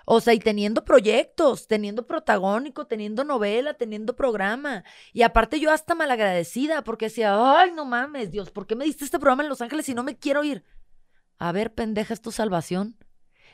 O 0.05 0.21
sea, 0.21 0.33
y 0.33 0.39
teniendo 0.39 0.85
proyectos, 0.85 1.67
teniendo 1.67 2.05
protagónico, 2.05 2.85
teniendo 2.85 3.23
novela, 3.23 3.73
teniendo 3.73 4.15
programa. 4.15 4.83
Y 5.13 5.23
aparte 5.23 5.59
yo 5.59 5.71
hasta 5.71 5.95
malagradecida 5.95 6.83
porque 6.83 7.05
decía, 7.05 7.59
ay, 7.59 7.71
no 7.71 7.85
mames, 7.85 8.31
Dios, 8.31 8.51
¿por 8.51 8.67
qué 8.67 8.75
me 8.75 8.85
diste 8.85 9.03
este 9.03 9.19
programa 9.19 9.43
en 9.43 9.49
Los 9.49 9.61
Ángeles 9.61 9.85
si 9.85 9.93
no 9.93 10.03
me 10.03 10.17
quiero 10.17 10.43
ir? 10.43 10.63
A 11.37 11.51
ver, 11.51 11.73
pendeja, 11.73 12.13
es 12.13 12.21
tu 12.21 12.31
salvación 12.31 12.97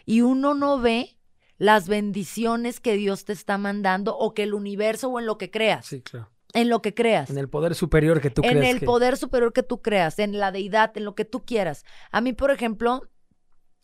y 0.05 0.21
uno 0.21 0.53
no 0.53 0.79
ve 0.79 1.17
las 1.57 1.87
bendiciones 1.87 2.79
que 2.79 2.93
Dios 2.95 3.25
te 3.25 3.33
está 3.33 3.57
mandando 3.57 4.17
o 4.17 4.33
que 4.33 4.43
el 4.43 4.53
universo 4.53 5.09
o 5.09 5.19
en 5.19 5.25
lo 5.25 5.37
que 5.37 5.51
creas. 5.51 5.85
Sí, 5.85 6.01
claro. 6.01 6.29
En 6.53 6.69
lo 6.69 6.81
que 6.81 6.93
creas. 6.93 7.29
En 7.29 7.37
el 7.37 7.49
poder 7.49 7.75
superior 7.75 8.19
que 8.19 8.29
tú 8.29 8.41
creas. 8.41 8.55
En 8.55 8.63
el 8.63 8.81
poder 8.81 9.15
superior 9.15 9.53
que 9.53 9.63
tú 9.63 9.81
creas, 9.81 10.19
en 10.19 10.37
la 10.37 10.51
deidad, 10.51 10.91
en 10.97 11.05
lo 11.05 11.15
que 11.15 11.23
tú 11.23 11.45
quieras. 11.45 11.85
A 12.11 12.19
mí, 12.19 12.33
por 12.33 12.51
ejemplo, 12.51 13.09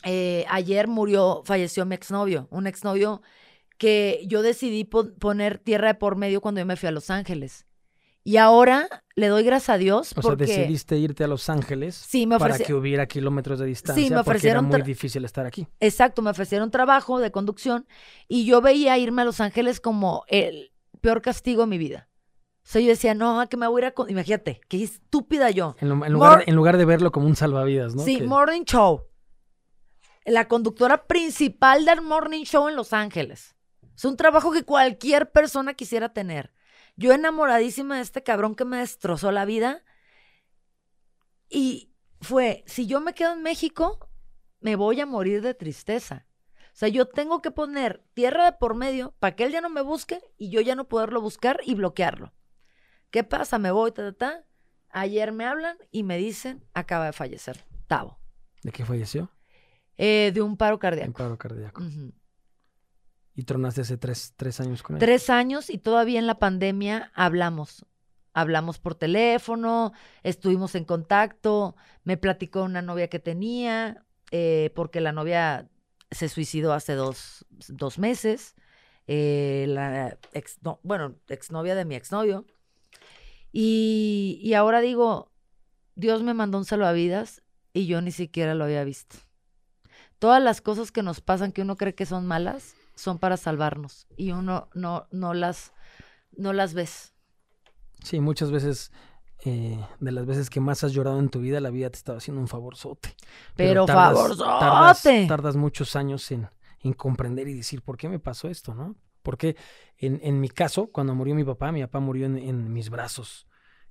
eh, 0.03 0.45
ayer 0.49 0.87
murió, 0.87 1.41
falleció 1.45 1.85
mi 1.85 1.95
exnovio, 1.95 2.47
un 2.51 2.67
exnovio 2.67 3.21
que 3.77 4.23
yo 4.25 4.41
decidí 4.41 4.83
poner 4.85 5.59
tierra 5.59 5.89
de 5.89 5.93
por 5.95 6.15
medio 6.15 6.41
cuando 6.41 6.59
yo 6.59 6.65
me 6.65 6.75
fui 6.75 6.87
a 6.87 6.91
Los 6.91 7.09
Ángeles. 7.09 7.65
Y 8.23 8.35
ahora 8.35 8.89
le 9.15 9.27
doy 9.27 9.43
gracias 9.43 9.69
a 9.69 9.77
Dios. 9.77 10.13
O 10.17 10.21
sea, 10.21 10.35
decidiste 10.35 10.97
irte 10.97 11.23
a 11.23 11.27
Los 11.27 11.49
Ángeles 11.49 12.05
para 12.37 12.57
que 12.59 12.73
hubiera 12.73 13.05
kilómetros 13.05 13.57
de 13.57 13.67
distancia. 13.67 14.03
Sí, 14.03 14.09
me 14.13 14.19
ofrecieron. 14.19 14.65
Porque 14.65 14.75
era 14.75 14.83
muy 14.83 14.93
difícil 14.93 15.23
estar 15.23 15.45
aquí. 15.45 15.65
Exacto, 15.79 16.21
me 16.21 16.31
ofrecieron 16.31 16.69
trabajo 16.69 17.19
de 17.19 17.31
conducción 17.31 17.87
y 18.27 18.45
yo 18.45 18.59
veía 18.59 18.97
irme 18.97 19.21
a 19.21 19.25
Los 19.25 19.39
Ángeles 19.39 19.79
como 19.79 20.25
el 20.27 20.73
peor 20.99 21.21
castigo 21.21 21.61
de 21.61 21.67
mi 21.67 21.77
vida. 21.77 22.09
O 22.67 22.69
sea, 22.69 22.81
yo 22.81 22.89
decía, 22.89 23.13
no, 23.13 23.47
que 23.47 23.55
me 23.55 23.65
voy 23.65 23.83
a 23.83 23.87
ir 23.87 23.93
a. 23.97 24.11
Imagínate, 24.11 24.59
qué 24.67 24.83
estúpida 24.83 25.49
yo. 25.51 25.77
En, 25.79 25.87
lugar, 25.87 26.43
en 26.45 26.53
lugar, 26.53 26.75
de 26.75 26.83
verlo 26.83 27.13
como 27.13 27.27
un 27.27 27.37
salvavidas, 27.37 27.95
¿no? 27.95 28.03
Sí, 28.03 28.21
Morning 28.23 28.63
Show. 28.65 29.03
La 30.27 30.49
conductora 30.49 31.07
principal 31.07 31.85
del 31.85 32.01
Morning 32.01 32.43
Show 32.43 32.67
en 32.67 32.75
Los 32.75 32.91
Ángeles. 32.91 33.55
Es 33.95 34.03
un 34.03 34.17
trabajo 34.17 34.51
que 34.51 34.65
cualquier 34.65 35.31
persona 35.31 35.73
quisiera 35.73 36.09
tener. 36.11 36.51
Yo 36.97 37.13
enamoradísima 37.13 37.95
de 37.95 38.01
este 38.01 38.23
cabrón 38.23 38.53
que 38.53 38.65
me 38.65 38.79
destrozó 38.79 39.31
la 39.31 39.45
vida. 39.45 39.85
Y 41.47 41.93
fue, 42.19 42.65
si 42.67 42.87
yo 42.87 42.99
me 42.99 43.13
quedo 43.13 43.31
en 43.31 43.41
México, 43.41 44.09
me 44.59 44.75
voy 44.75 44.99
a 44.99 45.05
morir 45.05 45.41
de 45.41 45.53
tristeza. 45.53 46.27
O 46.51 46.73
sea, 46.73 46.89
yo 46.89 47.07
tengo 47.07 47.41
que 47.41 47.51
poner 47.51 48.03
tierra 48.13 48.51
de 48.51 48.57
por 48.57 48.75
medio 48.75 49.15
para 49.19 49.33
que 49.33 49.45
él 49.45 49.53
ya 49.53 49.61
no 49.61 49.69
me 49.69 49.81
busque 49.81 50.19
y 50.37 50.49
yo 50.49 50.59
ya 50.59 50.75
no 50.75 50.89
poderlo 50.89 51.21
buscar 51.21 51.61
y 51.63 51.73
bloquearlo. 51.73 52.33
¿Qué 53.11 53.23
pasa? 53.23 53.59
Me 53.59 53.71
voy, 53.71 53.93
ta, 53.93 54.11
ta, 54.11 54.17
ta. 54.17 54.45
Ayer 54.89 55.31
me 55.31 55.45
hablan 55.45 55.77
y 55.89 56.03
me 56.03 56.17
dicen, 56.17 56.65
acaba 56.73 57.05
de 57.05 57.13
fallecer, 57.13 57.65
Tavo. 57.87 58.19
¿De 58.61 58.73
qué 58.73 58.83
falleció? 58.83 59.31
Eh, 59.97 60.31
de 60.33 60.41
un 60.41 60.57
paro 60.57 60.79
cardíaco. 60.79 61.07
Un 61.07 61.13
paro 61.13 61.37
cardíaco. 61.37 61.83
Y 63.35 63.43
tronaste 63.43 63.81
hace 63.81 63.97
tres, 63.97 64.33
tres 64.35 64.59
años 64.59 64.81
con 64.83 64.95
él. 64.95 64.99
Tres 64.99 65.29
años 65.29 65.69
y 65.69 65.77
todavía 65.77 66.19
en 66.19 66.27
la 66.27 66.39
pandemia 66.39 67.11
hablamos. 67.13 67.85
Hablamos 68.33 68.77
por 68.77 68.93
teléfono, 68.93 69.93
estuvimos 70.21 70.75
en 70.75 70.85
contacto, 70.85 71.75
me 72.03 72.17
platicó 72.17 72.63
una 72.63 72.83
novia 72.83 73.07
que 73.07 73.17
tenía, 73.17 74.05
eh, 74.29 74.71
porque 74.75 75.01
la 75.01 75.11
novia 75.11 75.69
se 76.11 76.29
suicidó 76.29 76.73
hace 76.73 76.93
dos, 76.93 77.45
dos 77.67 77.97
meses. 77.97 78.55
Eh, 79.07 79.65
la 79.69 80.17
ex, 80.33 80.59
no, 80.61 80.79
bueno, 80.83 81.15
exnovia 81.29 81.73
de 81.73 81.85
mi 81.85 81.95
exnovio. 81.95 82.45
Y, 83.51 84.39
y 84.43 84.53
ahora 84.53 84.81
digo, 84.81 85.31
Dios 85.95 86.21
me 86.21 86.35
mandó 86.35 86.59
un 86.59 86.65
salvavidas 86.65 87.41
y 87.73 87.87
yo 87.87 88.01
ni 88.01 88.11
siquiera 88.11 88.53
lo 88.53 88.65
había 88.65 88.83
visto. 88.83 89.17
Todas 90.19 90.41
las 90.41 90.61
cosas 90.61 90.91
que 90.91 91.03
nos 91.03 91.21
pasan 91.21 91.51
que 91.51 91.61
uno 91.61 91.75
cree 91.75 91.95
que 91.95 92.05
son 92.05 92.25
malas, 92.25 92.75
son 92.95 93.19
para 93.19 93.37
salvarnos 93.37 94.07
y 94.17 94.31
uno 94.31 94.69
no, 94.73 95.07
no, 95.11 95.33
las, 95.33 95.73
no 96.35 96.53
las 96.53 96.73
ves. 96.73 97.13
Sí, 98.03 98.19
muchas 98.19 98.51
veces, 98.51 98.91
eh, 99.45 99.79
de 99.99 100.11
las 100.11 100.25
veces 100.25 100.49
que 100.49 100.59
más 100.59 100.83
has 100.83 100.93
llorado 100.93 101.19
en 101.19 101.29
tu 101.29 101.39
vida, 101.39 101.59
la 101.59 101.69
vida 101.69 101.89
te 101.89 101.97
estaba 101.97 102.17
haciendo 102.17 102.41
un 102.41 102.47
favorzote. 102.47 103.15
Pero, 103.55 103.85
Pero 103.85 103.87
favorzote. 103.87 105.27
Tardas, 105.27 105.55
muchos 105.55 105.95
años 105.95 106.31
en, 106.31 106.49
en, 106.81 106.93
comprender 106.93 107.47
y 107.47 107.53
decir, 107.53 107.81
¿por 107.81 107.97
qué 107.97 108.09
me 108.09 108.19
pasó 108.19 108.49
esto, 108.49 108.73
no? 108.73 108.95
Porque 109.21 109.55
en, 109.97 110.19
en 110.23 110.39
mi 110.39 110.49
caso, 110.49 110.87
cuando 110.87 111.13
murió 111.13 111.35
mi 111.35 111.43
papá, 111.43 111.71
mi 111.71 111.81
papá 111.81 111.99
murió 111.99 112.25
en, 112.25 112.37
en 112.37 112.73
mis 112.73 112.89
brazos 112.89 113.46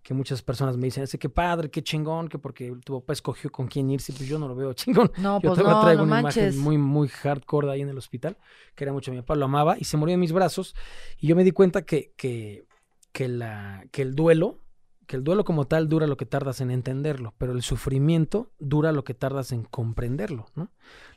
que 0.07 0.15
muchas 0.15 0.41
personas 0.41 0.77
me 0.77 0.85
dicen, 0.85 1.03
ese 1.03 1.19
qué 1.19 1.29
padre, 1.29 1.69
qué 1.69 1.83
chingón, 1.83 2.29
que 2.29 2.39
porque 2.39 2.73
tu 2.85 3.01
papá 3.01 3.13
escogió 3.13 3.51
con 3.51 3.67
quién 3.67 3.91
irse, 3.91 4.13
pues 4.13 4.29
yo 4.29 4.39
no 4.39 4.47
lo 4.47 4.55
veo 4.55 4.73
chingón. 4.73 5.11
No, 5.19 5.41
yo 5.43 5.53
pues 5.53 5.67
no, 5.67 5.81
traigo 5.81 6.05
una 6.05 6.21
imagen 6.21 6.57
muy, 6.61 6.79
muy 6.79 7.09
hardcore 7.09 7.73
ahí 7.73 7.81
en 7.81 7.89
el 7.89 7.99
hospital, 7.99 8.37
que 8.77 8.85
era 8.85 8.93
mucho 8.93 9.11
mi 9.11 9.17
papá, 9.17 9.35
lo 9.35 9.47
amaba, 9.47 9.77
y 9.77 9.83
se 9.83 9.97
murió 9.97 10.15
en 10.15 10.21
mis 10.21 10.31
brazos, 10.31 10.77
y 11.19 11.27
yo 11.27 11.35
me 11.35 11.43
di 11.43 11.51
cuenta 11.51 11.83
que, 11.83 12.15
que, 12.17 12.69
que, 13.11 13.27
la, 13.27 13.85
que 13.91 14.03
el 14.03 14.15
duelo, 14.15 14.61
que 15.09 15.17
el 15.17 15.25
duelo 15.25 15.45
como 15.45 15.67
tal 15.67 15.89
dura 15.89 16.07
lo 16.07 16.17
que 16.17 16.25
tardas 16.25 16.61
en 16.61 16.71
entenderlo, 16.71 17.35
pero 17.37 17.51
el 17.51 17.63
sufrimiento 17.63 18.53
dura 18.61 18.93
lo 18.93 19.03
que 19.03 19.15
tardas 19.15 19.51
en 19.51 19.65
comprenderlo, 19.65 20.47
¿no? 20.55 20.71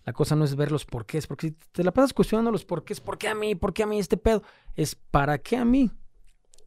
La 0.04 0.14
cosa 0.14 0.36
no 0.36 0.46
es 0.46 0.56
ver 0.56 0.72
los 0.72 0.86
porqués, 0.86 1.28
porque 1.28 1.50
si 1.50 1.58
te 1.74 1.84
la 1.84 1.94
pasas 1.94 2.12
cuestionando 2.12 2.52
los 2.52 2.66
porqués, 2.66 3.02
¿por 3.02 3.20
qué 3.20 3.28
a 3.28 3.36
mí? 3.36 3.54
¿Por 3.54 3.72
qué 3.72 3.84
a 3.84 3.86
mí 3.86 4.00
este 4.00 4.18
pedo? 4.18 4.42
Es 4.74 4.96
¿para 4.96 5.38
qué 5.38 5.58
a 5.58 5.66
mí? 5.66 5.92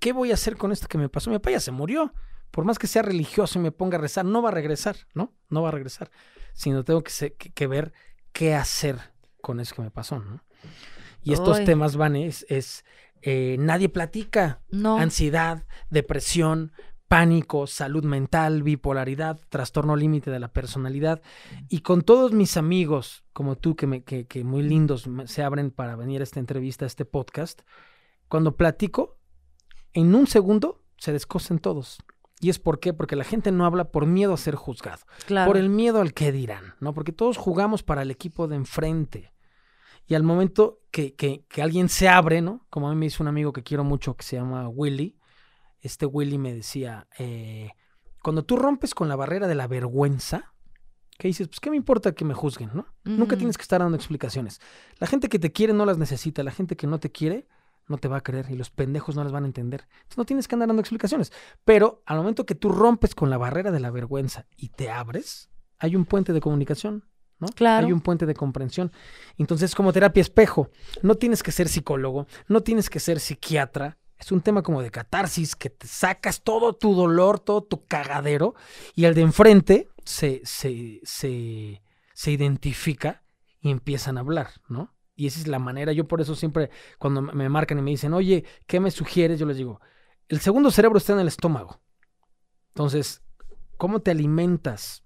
¿Qué 0.03 0.13
voy 0.13 0.33
a 0.33 0.35
hacer 0.35 0.57
con 0.57 0.73
esto 0.73 0.89
que 0.89 0.99
me 0.99 1.09
pasó? 1.09 1.31
Mi 1.31 1.37
papá 1.37 1.53
ya 1.53 1.61
se 1.61 1.71
murió. 1.71 2.13
Por 2.51 2.65
más 2.65 2.77
que 2.79 2.89
sea 2.89 3.03
religioso 3.03 3.59
y 3.59 3.63
me 3.63 3.71
ponga 3.71 3.97
a 3.97 4.01
rezar, 4.01 4.25
no 4.25 4.43
va 4.43 4.49
a 4.49 4.53
regresar, 4.53 4.97
¿no? 5.15 5.33
No 5.49 5.63
va 5.63 5.69
a 5.69 5.73
regresar. 5.73 6.11
Sino 6.53 6.85
tengo 6.85 7.03
que, 7.05 7.35
que, 7.35 7.67
ver 7.69 7.93
qué 8.33 8.55
hacer 8.55 8.99
con 9.41 9.61
eso 9.61 9.77
que 9.77 9.83
me 9.83 9.93
pasó, 9.93 10.19
¿no? 10.19 10.43
Y 11.23 11.33
estos 11.33 11.65
temas 11.65 11.97
van 11.97 12.17
es, 12.17 12.45
es 12.49 12.85
eh, 13.23 13.57
nadie 13.61 13.89
platica. 13.89 14.61
No. 14.71 14.99
Ansiedad, 14.99 15.67
depresión, 15.89 16.73
pánico, 17.07 17.69
salud 17.69 18.05
mental, 18.05 18.65
bipolaridad, 18.65 19.39
trastorno 19.51 19.95
límite 19.95 20.33
de 20.33 20.41
la 20.41 20.53
personalidad. 20.53 21.23
Y 21.69 21.83
con 21.83 22.03
todos 22.03 22.33
mis 22.33 22.57
amigos, 22.57 23.25
como 23.33 23.57
tú, 23.57 23.77
que, 23.77 23.87
me, 23.87 24.03
que, 24.03 24.27
que 24.27 24.43
muy 24.43 24.63
lindos 24.65 25.09
se 25.27 25.45
abren 25.45 25.71
para 25.71 25.95
venir 25.95 26.23
a 26.23 26.25
esta 26.25 26.41
entrevista, 26.41 26.85
a 26.85 26.89
este 26.89 27.05
podcast, 27.05 27.63
cuando 28.27 28.57
platico, 28.57 29.22
en 29.95 30.15
un 30.15 30.27
segundo 30.27 30.83
se 30.97 31.13
descosen 31.13 31.59
todos. 31.59 31.99
¿Y 32.41 32.51
es 32.51 32.59
por 32.59 32.81
qué? 32.81 32.93
Porque 32.93 33.15
la 33.15 33.25
gente 33.25 33.53
no 33.53 33.65
habla 33.65 33.93
por 33.93 34.07
miedo 34.07 34.35
a 34.35 34.37
ser 34.37 34.57
juzgado. 34.57 35.03
Por 35.47 35.57
el 35.57 35.69
miedo 35.69 36.01
al 36.01 36.13
que 36.13 36.33
dirán, 36.33 36.75
¿no? 36.81 36.93
Porque 36.93 37.13
todos 37.13 37.37
jugamos 37.37 37.85
para 37.85 38.03
el 38.03 38.11
equipo 38.11 38.49
de 38.49 38.57
enfrente. 38.57 39.33
Y 40.07 40.15
al 40.15 40.25
momento 40.25 40.81
que, 40.91 41.15
que, 41.15 41.45
que, 41.49 41.63
alguien 41.63 41.89
se 41.89 42.09
abre, 42.09 42.43
¿no? 42.43 42.67
Como 42.69 42.89
a 42.89 42.91
mí 42.91 42.97
me 42.97 43.07
dice 43.07 43.23
un 43.23 43.29
amigo 43.29 43.53
que 43.53 43.63
quiero 43.63 43.85
mucho 43.85 44.17
que 44.17 44.25
se 44.25 44.37
llama 44.37 44.69
Willy, 44.69 45.17
este 45.81 46.07
Willy 46.07 46.39
me 46.39 46.53
decía, 46.53 47.07
eh, 47.19 47.71
cuando 48.23 48.45
tú 48.45 48.57
rompes 48.57 48.95
con 48.95 49.09
la 49.09 49.17
barrera 49.17 49.47
de 49.47 49.55
la 49.55 49.69
vergüenza, 49.69 50.53
¿qué 51.19 51.29
dices? 51.29 51.49
Pues 51.49 51.61
qué 51.61 51.71
me 51.71 51.77
importa 51.77 52.13
que 52.13 52.25
me 52.25 52.35
juzguen, 52.35 52.71
¿no? 52.75 52.87
Nunca 53.05 53.37
tienes 53.37 53.57
que 53.57 53.63
estar 53.63 53.81
dando 53.81 53.97
explicaciones. 53.97 54.61
La 54.99 55.07
gente 55.07 55.29
que 55.29 55.39
te 55.39 55.53
quiere 55.53 55.73
no 55.73 55.85
las 55.85 55.99
necesita, 55.99 56.43
la 56.43 56.51
gente 56.51 56.77
que 56.77 56.87
no 56.87 56.99
te 56.99 57.11
quiere 57.11 57.47
no 57.89 57.99
te 57.99 58.09
va 58.09 58.19
a 58.19 58.23
creer 58.23 58.47
y 58.51 58.57
los 58.57 58.71
pendejos 58.71 59.17
no 59.17 59.23
las 59.23 59.33
van 59.33 59.45
a 59.45 59.47
entender. 59.47 59.87
Entonces 59.93 60.19
no 60.19 60.25
tienes 60.25 60.49
que 60.49 60.55
andar 60.55 60.69
dando 60.69 60.81
explicaciones. 60.81 61.33
Pero 61.65 62.03
al 62.07 62.19
momento 62.19 62.47
que 62.47 62.55
tú 62.55 62.71
rompes 62.71 63.15
con 63.15 63.31
la 63.31 63.39
barrera 63.39 63.71
de 63.71 63.81
la 63.81 63.91
vergüenza 63.91 64.47
y 64.57 64.69
te 64.69 64.91
abres, 64.91 65.51
hay 65.79 65.97
un 65.97 66.05
puente 66.05 66.33
de 66.33 66.41
comunicación. 66.41 67.05
¿no? 67.39 67.49
Claro. 67.49 67.87
Hay 67.87 67.93
un 67.93 68.01
puente 68.01 68.25
de 68.25 68.35
comprensión. 68.35 68.93
Entonces, 69.37 69.75
como 69.75 69.93
terapia 69.93 70.21
espejo, 70.21 70.71
no 71.03 71.17
tienes 71.17 71.43
que 71.43 71.51
ser 71.51 71.69
psicólogo, 71.69 72.27
no 72.47 72.63
tienes 72.63 72.89
que 72.89 73.01
ser 73.01 73.19
psiquiatra. 73.19 73.99
Es 74.17 74.31
un 74.31 74.41
tema 74.41 74.63
como 74.63 74.81
de 74.81 74.93
catarsis, 74.93 75.57
que 75.57 75.69
te 75.69 75.89
sacas 75.89 76.43
todo 76.45 76.75
tu 76.75 76.95
dolor, 76.95 77.41
todo 77.41 77.65
tu 77.65 77.85
cagadero, 77.87 78.55
y 78.95 79.07
el 79.07 79.15
de 79.15 79.23
enfrente 79.23 79.89
se, 80.05 80.41
se, 80.45 81.01
se, 81.03 81.83
se 82.15 82.31
identifica 82.31 83.25
y 83.61 83.71
empiezan 83.71 84.17
a 84.17 84.21
hablar, 84.21 84.51
¿no? 84.69 84.95
Y 85.23 85.29
esa 85.29 85.39
es 85.39 85.47
la 85.47 85.61
manera. 85.61 85.93
Yo 85.93 86.09
por 86.09 86.21
eso 86.21 86.35
siempre, 86.35 86.69
cuando 86.99 87.23
me 87.23 87.49
marcan 87.49 87.79
y 87.79 87.83
me 87.83 87.93
dicen, 87.93 88.13
oye, 88.13 88.45
¿qué 88.67 88.81
me 88.81 88.91
sugieres? 88.91 89.39
Yo 89.39 89.47
les 89.47 89.57
digo, 89.57 89.81
el 90.27 90.41
segundo 90.41 90.73
cerebro 90.73 90.99
está 90.99 91.13
en 91.13 91.21
el 91.21 91.29
estómago. 91.29 91.81
Entonces, 92.71 93.23
¿cómo 93.77 94.01
te 94.01 94.11
alimentas? 94.11 95.05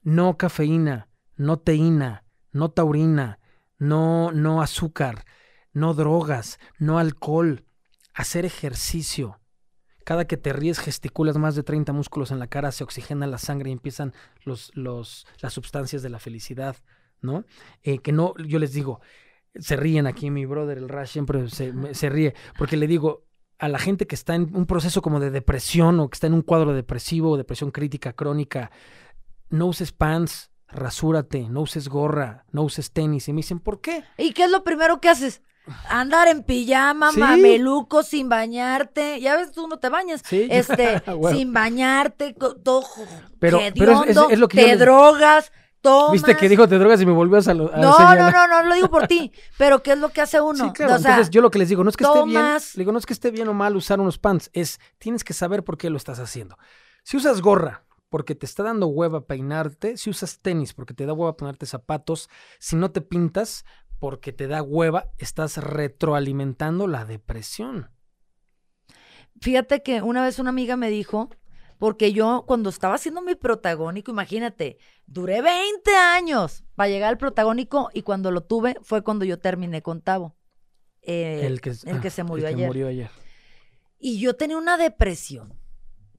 No 0.00 0.38
cafeína, 0.38 1.10
no 1.36 1.58
teína, 1.58 2.24
no 2.52 2.70
taurina, 2.70 3.38
no, 3.76 4.32
no 4.32 4.62
azúcar, 4.62 5.26
no 5.74 5.92
drogas, 5.92 6.58
no 6.78 6.98
alcohol. 6.98 7.66
Hacer 8.14 8.46
ejercicio. 8.46 9.40
Cada 10.06 10.24
que 10.24 10.38
te 10.38 10.54
ríes, 10.54 10.78
gesticulas 10.78 11.36
más 11.36 11.54
de 11.54 11.64
30 11.64 11.92
músculos 11.92 12.30
en 12.30 12.38
la 12.38 12.46
cara, 12.46 12.72
se 12.72 12.82
oxigena 12.82 13.26
la 13.26 13.36
sangre 13.36 13.68
y 13.68 13.74
empiezan 13.74 14.14
los, 14.42 14.74
los, 14.74 15.26
las 15.40 15.52
sustancias 15.52 16.02
de 16.02 16.08
la 16.08 16.18
felicidad, 16.18 16.76
¿no? 17.20 17.44
Eh, 17.82 17.98
que 17.98 18.12
no, 18.12 18.34
yo 18.38 18.58
les 18.58 18.72
digo, 18.72 19.00
se 19.58 19.76
ríen 19.76 20.06
aquí, 20.06 20.30
mi 20.30 20.46
brother, 20.46 20.78
el 20.78 20.88
Rash 20.88 21.10
siempre 21.10 21.48
se, 21.48 22.08
ríe, 22.08 22.34
porque 22.58 22.76
le 22.76 22.86
digo 22.86 23.24
a 23.58 23.68
la 23.68 23.78
gente 23.78 24.06
que 24.06 24.14
está 24.14 24.34
en 24.34 24.54
un 24.54 24.66
proceso 24.66 25.00
como 25.00 25.20
de 25.20 25.30
depresión 25.30 26.00
o 26.00 26.08
que 26.08 26.16
está 26.16 26.26
en 26.26 26.34
un 26.34 26.42
cuadro 26.42 26.74
depresivo, 26.74 27.36
depresión 27.36 27.70
crítica, 27.70 28.12
crónica, 28.12 28.70
no 29.50 29.66
uses 29.66 29.92
pants, 29.92 30.50
rasúrate, 30.66 31.48
no 31.48 31.60
uses 31.62 31.88
gorra, 31.88 32.44
no 32.50 32.62
uses 32.62 32.92
tenis. 32.92 33.28
Y 33.28 33.32
me 33.32 33.38
dicen, 33.38 33.60
¿por 33.60 33.80
qué? 33.80 34.02
¿Y 34.18 34.32
qué 34.32 34.44
es 34.44 34.50
lo 34.50 34.64
primero 34.64 35.00
que 35.00 35.08
haces? 35.08 35.40
Andar 35.88 36.28
en 36.28 36.42
pijama, 36.42 37.12
mameluco, 37.12 38.02
sin 38.02 38.28
bañarte. 38.28 39.20
Ya 39.20 39.36
ves, 39.36 39.52
tú 39.52 39.68
no 39.68 39.78
te 39.78 39.88
bañas. 39.88 40.22
Este, 40.30 41.00
sin 41.32 41.52
bañarte, 41.52 42.34
todo 42.34 42.84
pero, 43.38 43.60
pero 43.74 44.04
es, 44.04 44.38
lo 44.38 44.48
que 44.48 44.64
te 44.64 44.76
drogas 44.76 45.52
Viste 46.12 46.36
que 46.36 46.48
dijo 46.48 46.66
te 46.68 46.78
drogas 46.78 47.00
y 47.00 47.06
me 47.06 47.12
volvió 47.12 47.38
a 47.38 47.42
saludar. 47.42 47.78
No, 47.78 47.98
no, 48.14 48.30
no, 48.30 48.48
no, 48.48 48.62
lo 48.62 48.74
digo 48.74 48.88
por 48.88 49.06
ti. 49.06 49.32
Pero 49.58 49.82
¿qué 49.82 49.92
es 49.92 49.98
lo 49.98 50.08
que 50.08 50.20
hace 50.20 50.40
uno? 50.40 50.66
Sí, 50.66 50.72
claro. 50.72 50.96
Entonces 50.96 51.30
yo 51.30 51.42
lo 51.42 51.50
que 51.50 51.58
les 51.58 51.68
digo, 51.68 51.84
no 51.84 51.90
es 51.90 51.96
que 51.96 52.04
esté 52.04 52.24
bien, 52.24 52.44
digo, 52.74 52.92
no 52.92 52.98
es 52.98 53.06
que 53.06 53.12
esté 53.12 53.30
bien 53.30 53.48
o 53.48 53.54
mal 53.54 53.76
usar 53.76 54.00
unos 54.00 54.18
pants, 54.18 54.50
es 54.52 54.80
tienes 54.98 55.24
que 55.24 55.32
saber 55.32 55.64
por 55.64 55.76
qué 55.76 55.90
lo 55.90 55.96
estás 55.96 56.18
haciendo. 56.18 56.56
Si 57.02 57.16
usas 57.16 57.40
gorra 57.40 57.84
porque 58.08 58.34
te 58.34 58.46
está 58.46 58.62
dando 58.62 58.86
hueva 58.86 59.26
peinarte, 59.26 59.96
si 59.96 60.10
usas 60.10 60.38
tenis 60.40 60.72
porque 60.72 60.94
te 60.94 61.06
da 61.06 61.12
hueva 61.12 61.36
ponerte 61.36 61.66
zapatos, 61.66 62.30
si 62.58 62.76
no 62.76 62.90
te 62.90 63.00
pintas 63.00 63.64
porque 63.98 64.32
te 64.32 64.46
da 64.46 64.62
hueva, 64.62 65.10
estás 65.18 65.56
retroalimentando 65.56 66.86
la 66.86 67.04
depresión. 67.04 67.90
Fíjate 69.40 69.82
que 69.82 70.02
una 70.02 70.22
vez 70.22 70.38
una 70.38 70.50
amiga 70.50 70.76
me 70.76 70.90
dijo 70.90 71.30
porque 71.84 72.14
yo 72.14 72.44
cuando 72.46 72.70
estaba 72.70 72.94
haciendo 72.94 73.20
mi 73.20 73.34
protagónico, 73.34 74.10
imagínate, 74.10 74.78
duré 75.04 75.42
20 75.42 75.94
años 75.94 76.64
para 76.76 76.88
llegar 76.88 77.10
al 77.10 77.18
protagónico 77.18 77.90
y 77.92 78.00
cuando 78.00 78.30
lo 78.30 78.42
tuve 78.42 78.78
fue 78.80 79.02
cuando 79.02 79.26
yo 79.26 79.38
terminé 79.38 79.82
con 79.82 80.00
Tavo. 80.00 80.34
Eh, 81.02 81.42
el 81.44 81.60
que, 81.60 81.74
el 81.84 82.00
que 82.00 82.08
ah, 82.08 82.10
se 82.10 82.24
murió, 82.24 82.48
ayer. 82.48 82.66
murió 82.66 82.88
ayer. 82.88 83.10
Y 83.98 84.18
yo 84.18 84.34
tenía 84.34 84.56
una 84.56 84.78
depresión 84.78 85.58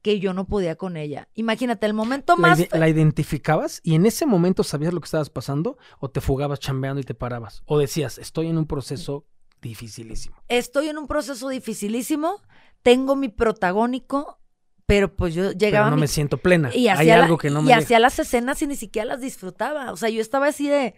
que 0.03 0.20
yo 0.20 0.36
no 0.36 0.45
podía 0.45 0.76
con 0.76 0.97
ella. 0.97 1.30
Imagínate, 1.34 1.88
el 1.88 1.95
momento 1.95 2.38
más... 2.38 2.59
¿La 2.72 2.88
identificabas 2.88 3.82
y 3.82 3.95
en 3.95 4.05
ese 4.05 4.28
momento 4.28 4.63
sabías 4.63 4.93
lo 4.93 5.01
que 5.01 5.05
estabas 5.05 5.32
pasando 5.32 5.80
o 5.97 6.11
te 6.11 6.22
fugabas 6.22 6.59
chambeando 6.59 7.01
y 7.01 7.05
te 7.05 7.16
parabas? 7.16 7.63
O 7.66 7.80
decías, 7.80 8.20
estoy 8.20 8.49
en 8.49 8.59
un 8.59 8.68
proceso 8.68 9.26
dificilísimo. 9.63 10.36
Estoy 10.47 10.89
en 10.89 10.99
un 10.99 11.07
proceso 11.07 11.49
dificilísimo, 11.49 12.43
tengo 12.84 13.16
mi 13.16 13.30
protagónico, 13.30 14.39
pero 14.86 15.16
pues 15.16 15.34
yo 15.34 15.52
llegaba. 15.52 15.88
Pero 15.88 15.96
no 15.96 16.00
me 16.00 16.08
siento 16.08 16.38
plena. 16.38 16.74
Y 16.74 16.88
Hay 16.88 17.10
algo 17.10 17.38
que 17.38 17.50
no 17.50 17.62
me. 17.62 17.70
Y 17.70 17.74
hacía 17.74 18.00
las 18.00 18.20
escenas 18.20 18.62
y 18.62 18.68
ni 18.68 18.76
siquiera 18.76 19.08
las 19.08 19.22
disfrutaba. 19.22 19.92
O 19.92 19.98
sea, 19.98 20.10
yo 20.10 20.22
estaba 20.22 20.48
así 20.48 20.68
de. 20.68 20.96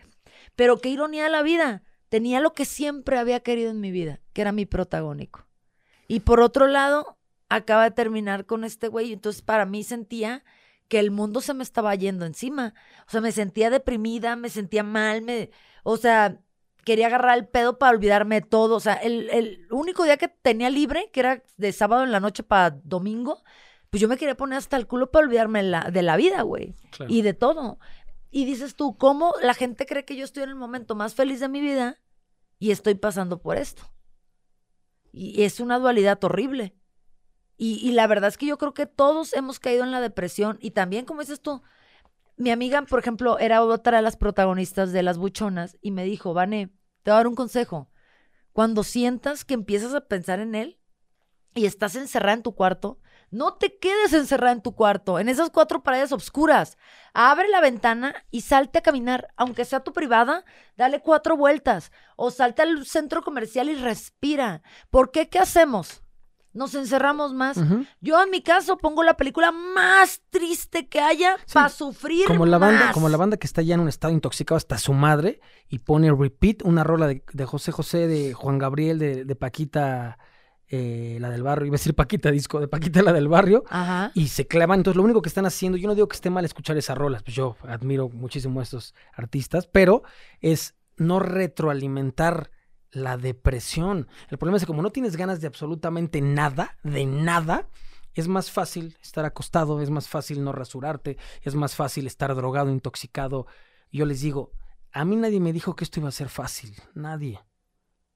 Pero 0.56 0.80
qué 0.80 0.90
ironía 0.90 1.24
de 1.26 1.30
la 1.30 1.42
vida. 1.42 1.84
Tenía 2.10 2.40
lo 2.40 2.54
que 2.54 2.66
siempre 2.66 3.18
había 3.18 3.42
querido 3.42 3.70
en 3.70 3.82
mi 3.82 3.92
vida, 3.92 4.22
que 4.34 4.42
era 4.42 4.52
mi 4.52 4.66
protagónico. 4.66 5.46
Y 6.08 6.22
por 6.22 6.40
otro 6.40 6.68
lado, 6.68 7.18
acaba 7.50 7.84
de 7.84 7.92
terminar 7.92 8.46
con 8.46 8.64
este 8.64 8.88
güey. 8.88 9.14
Entonces, 9.14 9.42
para 9.42 9.66
mí 9.66 9.84
sentía 9.84 10.44
que 10.88 11.00
el 11.00 11.12
mundo 11.12 11.42
se 11.42 11.54
me 11.54 11.64
estaba 11.64 11.94
yendo 11.96 12.26
encima. 12.26 12.74
O 13.08 13.12
sea, 13.12 13.22
me 13.22 13.32
sentía 13.32 13.70
deprimida, 13.70 14.36
me 14.36 14.50
sentía 14.50 14.84
mal, 14.84 15.22
me. 15.22 15.50
O 15.84 15.98
sea, 15.98 16.40
quería 16.84 17.08
agarrar 17.08 17.38
el 17.38 17.48
pedo 17.48 17.78
para 17.78 17.96
olvidarme 17.96 18.42
de 18.42 18.48
todo. 18.48 18.76
O 18.76 18.80
sea, 18.80 18.96
el, 18.96 19.30
el 19.30 19.68
único 19.72 20.04
día 20.04 20.18
que 20.18 20.28
tenía 20.28 20.70
libre, 20.70 21.10
que 21.12 21.22
era 21.22 21.44
de 21.58 21.72
sábado 21.74 22.04
en 22.04 22.12
la 22.12 22.20
noche 22.20 22.44
para 22.44 22.72
domingo, 22.84 23.44
pues 23.98 24.04
yo 24.04 24.10
me 24.10 24.18
quería 24.18 24.38
poner 24.38 24.60
hasta 24.60 24.78
el 24.78 24.86
culo 24.86 25.10
para 25.10 25.26
olvidarme 25.26 25.64
de 25.64 26.02
la 26.04 26.18
vida, 26.18 26.44
güey. 26.44 26.76
Y 27.08 27.24
de 27.24 27.34
todo. 27.34 27.80
Y 28.30 28.46
dices 28.46 28.76
tú, 28.76 28.96
¿cómo 28.96 29.34
la 29.42 29.56
gente 29.56 29.88
cree 29.88 30.06
que 30.06 30.16
yo 30.16 30.24
estoy 30.24 30.44
en 30.44 30.50
el 30.50 30.56
momento 30.56 30.94
más 30.94 31.16
feliz 31.16 31.40
de 31.40 31.50
mi 31.50 31.62
vida 31.62 32.00
y 32.60 32.70
estoy 32.70 32.94
pasando 32.94 33.42
por 33.42 33.58
esto? 33.58 33.92
Y 35.12 35.42
es 35.42 35.60
una 35.60 35.80
dualidad 35.80 36.24
horrible. 36.24 36.76
Y, 37.58 37.80
y, 37.82 37.94
la 37.94 38.06
verdad 38.06 38.28
es 38.28 38.38
que 38.38 38.46
yo 38.46 38.60
creo 38.60 38.76
que 38.76 38.86
todos 38.86 39.34
hemos 39.34 39.60
caído 39.60 39.84
en 39.84 39.90
la 39.90 40.00
depresión. 40.00 40.60
Y 40.62 40.70
también, 40.70 41.06
como 41.06 41.22
dices 41.22 41.42
tú, 41.42 41.64
mi 42.36 42.52
amiga, 42.52 42.80
por 42.84 43.00
ejemplo, 43.00 43.40
era 43.40 43.64
otra 43.64 43.98
de 43.98 44.04
las 44.04 44.16
protagonistas 44.16 44.92
de 44.92 45.02
Las 45.02 45.18
Buchonas 45.18 45.76
y 45.82 45.90
me 45.90 46.04
dijo, 46.04 46.36
Vane, 46.36 46.68
te 47.02 47.10
voy 47.10 47.14
a 47.14 47.18
dar 47.18 47.28
un 47.28 47.34
consejo. 47.34 47.90
Cuando 48.54 48.84
sientas 48.84 49.44
que 49.44 49.56
empiezas 49.56 49.96
a 49.96 50.02
pensar 50.02 50.40
en 50.40 50.54
él 50.54 50.80
y 51.56 51.66
estás 51.66 51.96
encerrada 51.96 52.36
en 52.36 52.44
tu 52.44 52.54
cuarto, 52.54 53.00
no 53.30 53.56
te 53.56 53.78
quedes 53.78 54.14
encerrada 54.14 54.54
en 54.54 54.62
tu 54.62 54.74
cuarto, 54.74 55.20
en 55.20 55.30
esas 55.30 55.50
cuatro 55.50 55.84
paredes 55.84 56.12
oscuras. 56.12 56.78
Abre 57.14 57.50
la 57.50 57.62
ventana 57.62 58.16
y 58.32 58.42
salte 58.42 58.80
a 58.80 58.84
caminar, 58.84 59.28
aunque 59.36 59.66
sea 59.66 59.82
tu 59.82 59.94
privada, 59.94 60.46
dale 60.78 61.02
cuatro 61.02 61.36
vueltas 61.36 61.92
o 62.16 62.32
salte 62.32 62.62
al 62.62 62.86
centro 62.86 63.22
comercial 63.22 63.70
y 63.70 63.76
respira. 63.76 64.62
¿Por 64.90 65.12
qué? 65.12 65.30
¿Qué 65.30 65.40
hacemos? 65.40 66.04
Nos 66.54 66.74
encerramos 66.74 67.34
más. 67.34 67.60
Yo 68.02 68.24
en 68.24 68.32
mi 68.32 68.42
caso 68.42 68.78
pongo 68.78 69.04
la 69.04 69.16
película 69.16 69.52
más 69.52 70.24
triste 70.32 70.88
que 70.88 71.00
haya 71.00 71.36
para 71.54 71.70
sufrir 71.70 72.26
como 72.26 72.48
la 72.48 72.58
más. 72.58 72.72
banda, 72.72 72.92
como 72.94 73.10
la 73.10 73.18
banda 73.18 73.38
que 73.38 73.46
está 73.46 73.62
ya 73.62 73.76
en 73.76 73.82
un 73.82 73.90
estado 73.90 74.12
intoxicado 74.12 74.58
hasta 74.58 74.80
su 74.80 74.94
madre 74.94 75.40
y 75.70 75.80
pone 75.80 76.12
repeat 76.12 76.64
una 76.64 76.84
rola 76.84 77.08
de, 77.08 77.46
José 77.46 77.72
José, 77.72 78.08
de 78.08 78.34
Juan 78.34 78.58
Gabriel, 78.58 78.98
de, 78.98 79.24
de 79.26 79.36
Paquita 79.36 80.18
eh, 80.70 81.18
la 81.22 81.30
del 81.30 81.44
barrio, 81.44 81.68
iba 81.68 81.76
a 81.76 81.80
decir 81.80 81.96
Paquita 81.96 82.30
disco, 82.30 82.60
de 82.60 82.68
Paquita 82.68 83.02
la 83.02 83.14
del 83.14 83.28
barrio, 83.28 83.64
y 84.14 84.28
se 84.28 84.48
clavan. 84.48 84.80
Entonces, 84.82 84.98
lo 84.98 85.04
único 85.04 85.22
que 85.22 85.30
están 85.30 85.46
haciendo, 85.46 85.78
yo 85.78 85.88
no 85.88 85.96
digo 85.96 86.08
que 86.08 86.16
esté 86.16 86.30
mal 86.30 86.46
escuchar 86.46 86.78
esas 86.78 86.98
rolas, 86.98 87.24
pues 87.24 87.36
yo 87.36 87.56
admiro 87.64 88.10
muchísimo 88.10 88.60
a 88.60 88.64
estos 88.64 88.94
artistas, 89.14 89.68
pero 89.68 90.04
es 90.42 90.76
no 90.98 91.20
retroalimentar 91.20 92.52
la 92.92 93.18
depresión. 93.18 94.08
El 94.30 94.38
problema 94.38 94.58
es 94.58 94.64
que 94.64 94.68
como 94.68 94.82
no 94.82 94.92
tienes 94.92 95.16
ganas 95.16 95.40
de 95.42 95.48
absolutamente 95.48 96.22
nada, 96.22 96.78
de 96.84 97.06
nada, 97.06 97.70
es 98.14 98.28
más 98.28 98.52
fácil 98.52 98.98
estar 99.02 99.26
acostado, 99.26 99.80
es 99.82 99.90
más 99.90 100.10
fácil 100.10 100.44
no 100.44 100.52
rasurarte, 100.52 101.18
es 101.44 101.56
más 101.56 101.76
fácil 101.76 102.08
estar 102.08 102.34
drogado, 102.36 102.72
intoxicado. 102.72 103.46
Yo 103.92 104.06
les 104.06 104.22
digo, 104.22 104.52
a 104.92 105.06
mí 105.06 105.16
nadie 105.16 105.40
me 105.40 105.54
dijo 105.54 105.76
que 105.76 105.84
esto 105.84 106.00
iba 106.00 106.10
a 106.10 106.14
ser 106.14 106.30
fácil, 106.30 106.76
nadie. 106.96 107.40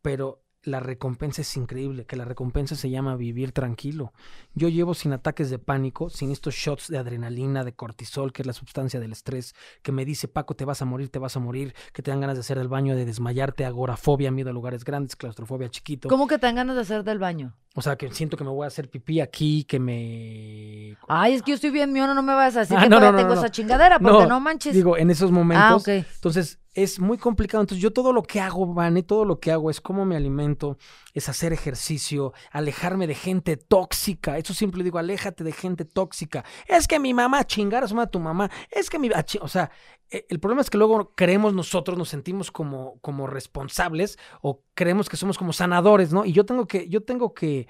Pero 0.02 0.44
la 0.64 0.80
recompensa 0.80 1.42
es 1.42 1.58
increíble, 1.58 2.06
que 2.06 2.16
la 2.16 2.26
recompensa 2.26 2.76
se 2.76 2.90
llama 2.90 3.16
vivir 3.16 3.52
tranquilo. 3.52 4.14
Yo 4.54 4.70
llevo 4.70 4.94
sin 4.94 5.12
ataques 5.12 5.50
de 5.50 5.58
pánico, 5.58 6.10
sin 6.10 6.32
estos 6.32 6.54
shots 6.54 6.88
de 6.88 6.98
adrenalina, 7.00 7.64
de 7.64 7.74
cortisol, 7.74 8.32
que 8.32 8.44
es 8.44 8.46
la 8.46 8.54
sustancia 8.54 9.00
del 9.00 9.12
estrés, 9.12 9.56
que 9.82 9.92
me 9.92 10.06
dice, 10.06 10.28
Paco, 10.28 10.56
te 10.56 10.66
vas 10.66 10.82
a 10.82 10.86
morir, 10.86 11.10
te 11.10 11.20
vas 11.20 11.36
a 11.36 11.40
morir, 11.40 11.74
que 11.94 12.04
te 12.04 12.12
dan 12.12 12.22
ganas 12.22 12.36
de 12.36 12.42
hacer 12.42 12.58
el 12.60 12.68
baño, 12.68 12.96
de 12.96 13.06
desmayarte, 13.06 13.66
agorafobia, 13.66 14.30
miedo 14.32 14.52
a 14.52 14.54
lugares 14.54 14.84
grandes, 14.86 15.16
claustrofobia 15.16 15.70
chiquito. 15.70 16.10
¿Cómo 16.10 16.28
que 16.28 16.38
te 16.38 16.46
dan 16.46 16.56
ganas 16.56 16.76
de 16.76 16.82
hacer 16.84 17.04
del 17.04 17.18
baño? 17.18 17.56
O 17.74 17.82
sea, 17.82 17.96
que 17.96 18.12
siento 18.12 18.38
que 18.38 18.44
me 18.44 18.50
voy 18.50 18.66
a 18.66 18.68
hacer 18.68 18.90
pipí 18.90 19.20
aquí, 19.22 19.64
que 19.64 19.80
me... 19.80 20.98
Ay, 21.08 21.34
es 21.34 21.42
que 21.42 21.52
yo 21.52 21.56
estoy 21.56 21.70
bien 21.72 21.92
mío, 21.92 22.06
no 22.06 22.22
me 22.22 22.34
vas 22.34 22.56
a 22.56 22.62
decir 22.62 22.78
Ah, 22.78 22.84
que 22.84 22.90
no, 22.90 22.98
todavía 22.98 23.12
no, 23.14 23.18
no, 23.18 23.30
tengo 23.30 23.42
esa 23.42 23.52
chingadera, 23.52 23.98
porque 23.98 24.28
no, 24.28 24.40
manches. 24.40 24.74
Digo, 24.74 24.98
en 24.98 25.10
esos 25.10 25.32
momentos. 25.32 25.88
ah. 25.88 25.92
Entonces, 26.16 26.60
es 26.74 27.00
muy 27.00 27.18
complicado. 27.18 27.62
Entonces, 27.62 27.82
yo 27.82 27.92
todo 27.92 28.14
lo 28.14 28.24
que 28.24 28.40
hago, 28.40 28.74
Vane, 28.74 29.04
todo 29.04 29.26
lo 29.26 29.40
que 29.40 29.52
hago 29.52 29.70
es 29.70 29.82
cómo 29.82 30.06
me 30.06 30.16
alimento, 30.16 30.78
es 31.14 31.28
hacer 31.30 31.54
ejercicio, 31.54 32.34
alejarme 32.52 33.08
de 33.08 33.16
gente 33.16 33.58
tóxica. 33.58 34.38
Eso 34.38 34.54
siempre 34.54 34.84
digo, 34.84 34.98
aléjate 34.98 35.44
de 35.44 35.52
gente 35.52 35.86
tóxica. 35.86 36.46
Es 36.68 36.88
que 36.88 37.00
mi 37.00 37.14
mamá, 37.14 37.46
chingar 37.46 37.84
a 37.84 38.08
tu 38.08 38.20
mamá. 38.20 38.50
Es 38.70 38.90
que 38.90 39.00
mi... 39.00 39.10
O 39.42 39.48
sea, 39.48 39.72
eh, 40.10 40.26
el 40.30 40.40
problema 40.40 40.62
es 40.62 40.70
que 40.70 40.78
luego 40.78 41.14
creemos 41.16 41.54
nosotros, 41.54 41.98
nos 41.98 42.10
sentimos 42.10 42.52
como, 42.52 43.00
como 43.02 43.28
responsables 43.28 44.18
o 44.42 44.64
creemos 44.74 45.10
que 45.10 45.18
somos 45.18 45.38
como 45.38 45.54
sanadores, 45.54 46.14
¿no? 46.14 46.26
Y 46.26 46.32
yo 46.32 46.46
tengo 46.46 46.68
que, 46.68 46.88
yo 46.90 47.04
tengo 47.04 47.34
que, 47.34 47.68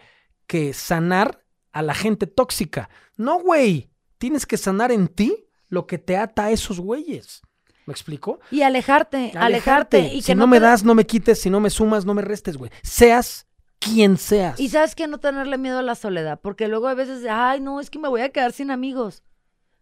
que 0.47 0.73
sanar 0.73 1.43
a 1.71 1.81
la 1.81 1.93
gente 1.93 2.27
tóxica. 2.27 2.89
No, 3.15 3.39
güey. 3.39 3.89
Tienes 4.17 4.45
que 4.45 4.57
sanar 4.57 4.91
en 4.91 5.07
ti 5.07 5.47
lo 5.67 5.87
que 5.87 5.97
te 5.97 6.15
ata 6.17 6.45
a 6.45 6.51
esos 6.51 6.79
güeyes. 6.79 7.41
¿Me 7.85 7.93
explico? 7.93 8.39
Y 8.51 8.61
alejarte, 8.61 9.31
alejarte. 9.35 10.13
Y 10.13 10.17
que 10.17 10.33
si 10.33 10.35
no, 10.35 10.47
me 10.47 10.59
das, 10.59 10.83
no 10.83 10.93
me 10.95 11.05
quites. 11.05 11.41
Si 11.41 11.49
no 11.49 11.59
me 11.59 11.69
sumas, 11.69 12.05
no 12.05 12.13
me 12.13 12.21
restes, 12.21 12.57
güey. 12.57 12.71
Seas 12.83 13.47
quien 13.79 14.17
seas. 14.17 14.59
Y 14.59 14.69
sabes 14.69 14.93
que 14.95 15.07
no 15.07 15.19
tenerle 15.19 15.57
miedo 15.57 15.79
a 15.79 15.83
la 15.83 15.95
soledad, 15.95 16.39
porque 16.41 16.67
luego 16.67 16.87
a 16.87 16.93
veces, 16.93 17.25
ay, 17.29 17.59
no, 17.59 17.79
es 17.79 17.89
que 17.89 17.99
me 17.99 18.07
voy 18.07 18.21
a 18.21 18.29
quedar 18.29 18.53
sin 18.53 18.69
amigos. 18.69 19.23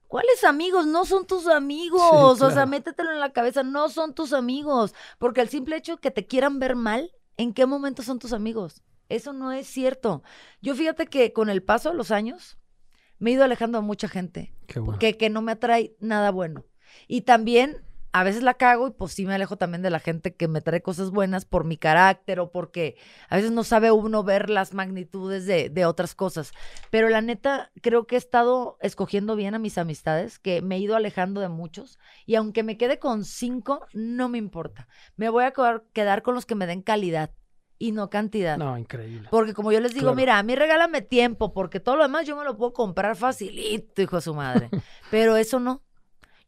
¿Cuáles 0.08 0.43
amigos? 0.43 0.88
No 0.88 1.06
son 1.06 1.28
tus 1.28 1.45
amigos. 1.47 2.41
O 2.41 2.52
sea, 2.52 2.66
métetelo 2.66 3.12
en 3.12 3.20
la 3.20 3.32
cabeza, 3.32 3.62
no 3.62 3.89
son 3.89 4.16
tus 4.16 4.34
amigos. 4.34 4.95
Porque 5.20 5.41
el 5.41 5.50
simple 5.50 5.76
hecho 5.76 5.97
que 5.97 6.10
te 6.10 6.26
quieran 6.26 6.58
ver 6.58 6.76
mal, 6.76 7.12
¿en 7.38 7.54
qué 7.54 7.68
momento 7.68 8.02
son 8.02 8.18
tus 8.18 8.34
amigos? 8.34 8.82
Eso 9.10 9.34
no 9.34 9.52
es 9.52 9.68
cierto. 9.68 10.24
Yo 10.62 10.74
fíjate 10.74 11.06
que 11.06 11.32
con 11.32 11.50
el 11.50 11.62
paso 11.62 11.89
de 11.89 11.95
los 11.95 12.10
años 12.10 12.58
me 13.20 13.30
he 13.30 13.34
ido 13.34 13.43
alejando 13.43 13.78
a 13.78 13.82
mucha 13.82 14.08
gente 14.08 14.56
Qué 14.66 14.80
bueno. 14.80 14.97
que, 14.97 15.16
que 15.18 15.30
no 15.30 15.41
me 15.43 15.52
atrae 15.52 15.95
nada 16.00 16.32
bueno. 16.32 16.66
Y 17.08 17.22
también 17.22 17.84
a 18.12 18.24
veces 18.24 18.41
la 18.43 18.55
cago 18.55 18.88
y 18.88 18.91
pues 18.91 19.14
sí 19.14 19.26
me 19.26 19.36
alejo 19.36 19.57
también 19.57 19.82
de 19.82 19.89
la 19.89 19.99
gente 19.99 20.34
que 20.36 20.47
me 20.47 20.62
trae 20.62 20.82
cosas 20.82 21.12
buenas 21.12 21.45
por 21.45 21.64
mi 21.64 21.78
carácter 21.78 22.39
o 22.39 22.51
porque 22.51 22.97
a 23.30 23.36
veces 23.36 23.51
no 23.51 23.64
sabe 23.64 23.91
uno 23.91 24.24
ver 24.24 24.49
las 24.49 24.74
magnitudes 24.74 25.45
de, 25.45 25.70
de 25.70 25.86
otras 25.86 26.16
cosas. 26.16 26.51
Pero 26.89 27.10
la 27.10 27.22
neta, 27.22 27.72
creo 27.82 28.07
que 28.07 28.16
he 28.16 28.18
estado 28.18 28.78
escogiendo 28.82 29.36
bien 29.36 29.53
a 29.55 29.60
mis 29.60 29.78
amistades, 29.78 30.39
que 30.39 30.62
me 30.62 30.76
he 30.76 30.80
ido 30.80 30.95
alejando 30.95 31.39
de 31.41 31.49
muchos 31.49 31.99
y 32.26 32.36
aunque 32.36 32.64
me 32.64 32.78
quede 32.78 32.97
con 32.99 33.26
cinco, 33.26 33.86
no 33.93 34.28
me 34.30 34.38
importa. 34.39 34.88
Me 35.16 35.30
voy 35.30 35.43
a 35.43 35.53
quedar- 35.93 36.22
con 36.24 36.34
los 36.36 36.45
que 36.45 36.55
me 36.55 36.66
den 36.68 36.82
calidad 36.82 37.32
y 37.78 37.91
no 37.93 38.10
cantidad. 38.10 38.57
No, 38.57 38.78
increíble. 38.78 39.30
Porque 39.32 39.53
como 39.53 39.72
yo 39.72 39.80
les 39.80 39.93
digo, 39.93 40.07
Claro. 40.07 40.16
mira, 40.16 40.38
a 40.39 40.43
mí 40.43 40.55
regálame 40.55 41.01
tiempo, 41.01 41.53
porque 41.53 41.80
todo 41.80 41.95
lo 41.95 42.03
demás 42.03 42.26
yo 42.28 42.36
me 42.36 42.43
lo 42.43 42.57
puedo 42.57 42.74
comprar 42.74 43.16
facilito, 43.16 44.01
hijo 44.01 44.18
de 44.18 44.22
su 44.22 44.34
madre. 44.34 44.70
Pero 45.12 45.38
eso 45.38 45.60
no. 45.60 45.82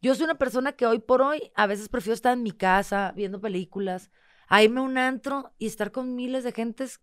Yo 0.02 0.14
soy 0.16 0.24
una 0.24 0.34
persona 0.34 0.72
que 0.72 0.84
hoy 0.84 0.98
por 0.98 1.22
hoy 1.22 1.52
a 1.54 1.66
veces 1.66 1.88
prefiero 1.88 2.14
estar 2.14 2.32
en 2.32 2.42
mi 2.42 2.50
casa 2.52 3.12
viendo 3.14 3.40
películas, 3.40 4.10
a 4.48 4.62
irme 4.62 4.80
a 4.80 4.82
un 4.82 4.98
antro 4.98 5.52
y 5.58 5.66
estar 5.66 5.92
con 5.92 6.16
miles 6.16 6.42
de 6.44 6.52
gentes 6.52 7.00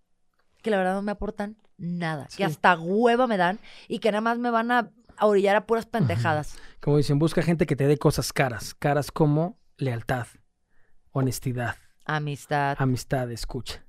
que 0.61 0.69
la 0.69 0.77
verdad 0.77 0.93
no 0.95 1.01
me 1.01 1.13
aportan 1.13 1.57
nada, 1.77 2.27
Sí. 2.29 2.37
que 2.37 2.43
hasta 2.43 2.77
hueva 2.77 3.25
me 3.25 3.37
dan 3.37 3.59
y 3.87 3.99
que 3.99 4.11
nada 4.11 4.19
más 4.21 4.37
me 4.37 4.51
van 4.51 4.71
a, 4.71 4.91
a 5.15 5.25
orillar 5.25 5.55
a 5.55 5.65
puras 5.65 5.85
pendejadas. 5.85 6.57
Como 6.81 6.97
dicen, 6.97 7.17
busca 7.19 7.41
gente 7.41 7.65
que 7.65 7.77
te 7.77 7.87
dé 7.87 7.97
cosas 7.97 8.33
caras. 8.33 8.73
Caras 8.75 9.11
como 9.11 9.57
lealtad, 9.77 10.27
honestidad, 11.11 11.77
Amistad. 12.05 12.75
amistad, 12.79 13.31
escucha. 13.31 13.85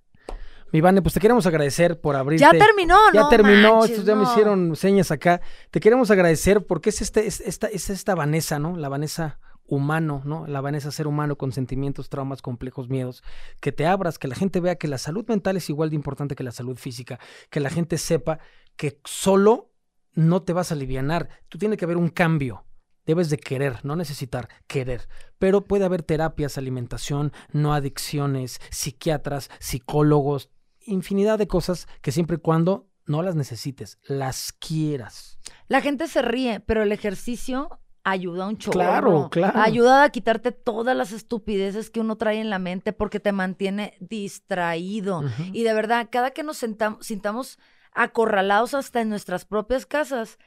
Mi 0.73 0.81
Vane, 0.81 1.03
pues 1.03 1.15
te 1.15 1.21
queremos 1.21 1.47
agradecer 1.47 2.01
por 2.01 2.17
abrirte. 2.17 2.45
Ya 2.45 2.53
terminó, 2.53 2.97
Ya 3.13 3.23
no 3.23 3.29
terminó, 3.29 3.79
manches, 3.79 3.91
estos 3.91 4.07
ya 4.07 4.15
me 4.15 4.25
hicieron 4.25 4.77
señas 4.77 5.11
acá. 5.11 5.41
Te 5.71 5.81
queremos 5.81 6.11
agradecer 6.11 6.65
porque 6.65 6.91
es, 6.91 7.03
este, 7.03 7.27
es, 7.27 7.41
esta, 7.41 7.67
es 7.67 7.91
esta 7.91 8.15
Vanessa, 8.15 8.59
¿no? 8.59 8.77
La 8.77 8.89
Vanessa 8.89 9.39
humano, 9.71 10.23
¿no? 10.25 10.47
La 10.47 10.61
Vanessa 10.61 10.91
ser 10.91 11.07
humano 11.07 11.37
con 11.37 11.53
sentimientos, 11.53 12.09
traumas, 12.09 12.43
complejos, 12.43 12.89
miedos. 12.89 13.23
Que 13.61 13.73
te 13.73 13.87
abras, 13.87 14.19
que 14.19 14.29
la 14.29 14.35
gente 14.35 14.61
vea 14.61 14.77
que 14.77 14.89
la 14.89 14.99
salud 14.99 15.25
mental 15.29 15.57
es 15.57 15.71
igual 15.71 15.91
de 15.91 15.97
importante 15.97 16.35
que 16.35 16.45
la 16.45 16.53
salud 16.53 16.77
física. 16.77 17.19
Que 17.51 17.61
la 17.61 17.71
gente 17.71 17.97
sepa 17.97 18.41
que 18.77 19.01
solo 19.05 19.71
no 20.13 20.43
te 20.43 20.53
vas 20.53 20.71
a 20.71 20.75
alivianar. 20.75 21.29
Tú 21.49 21.59
tienes 21.59 21.79
que 21.79 21.85
haber 21.85 21.97
un 21.97 22.09
cambio. 22.09 22.65
Debes 23.07 23.31
de 23.31 23.39
querer, 23.39 23.85
no 23.85 23.97
necesitar, 23.97 24.49
querer. 24.67 25.09
Pero 25.39 25.65
puede 25.65 25.85
haber 25.85 26.03
terapias, 26.03 26.59
alimentación, 26.59 27.33
no 27.51 27.73
adicciones, 27.73 28.61
psiquiatras, 28.71 29.51
psicólogos, 29.59 30.51
infinidad 30.87 31.39
de 31.39 31.47
cosas 31.49 31.87
que 32.03 32.13
siempre 32.13 32.37
y 32.37 32.41
cuando 32.41 32.89
no 33.07 33.23
las 33.23 33.35
necesites, 33.35 33.99
las 34.05 34.53
quieras. 34.53 35.39
La 35.69 35.81
gente 35.81 36.07
se 36.07 36.23
ríe, 36.23 36.61
pero 36.61 36.83
el 36.83 36.93
ejercicio 36.93 37.81
ayuda 38.05 38.47
un 38.49 38.57
chorro. 38.57 38.73
Claro, 38.73 39.29
claro. 39.31 39.61
Ayuda 39.61 40.05
a 40.05 40.11
quitarte 40.11 40.53
todas 40.53 40.97
las 40.97 41.13
estupideces 41.13 41.91
que 41.91 42.01
uno 42.01 42.17
trae 42.17 42.41
en 42.41 42.51
la 42.51 42.59
mente 42.59 42.93
porque 42.93 43.21
te 43.21 43.33
mantiene 43.33 43.97
distraído. 44.01 45.23
Y 45.53 45.65
de 45.65 45.75
verdad, 45.75 46.09
cada 46.11 46.31
que 46.31 46.43
nos 46.43 46.63
sentam- 46.63 47.01
sintamos 47.03 47.59
acorralados 47.93 48.75
hasta 48.75 49.01
en 49.01 49.09
nuestras 49.11 49.45
propias 49.45 49.85
casas, 49.87 50.39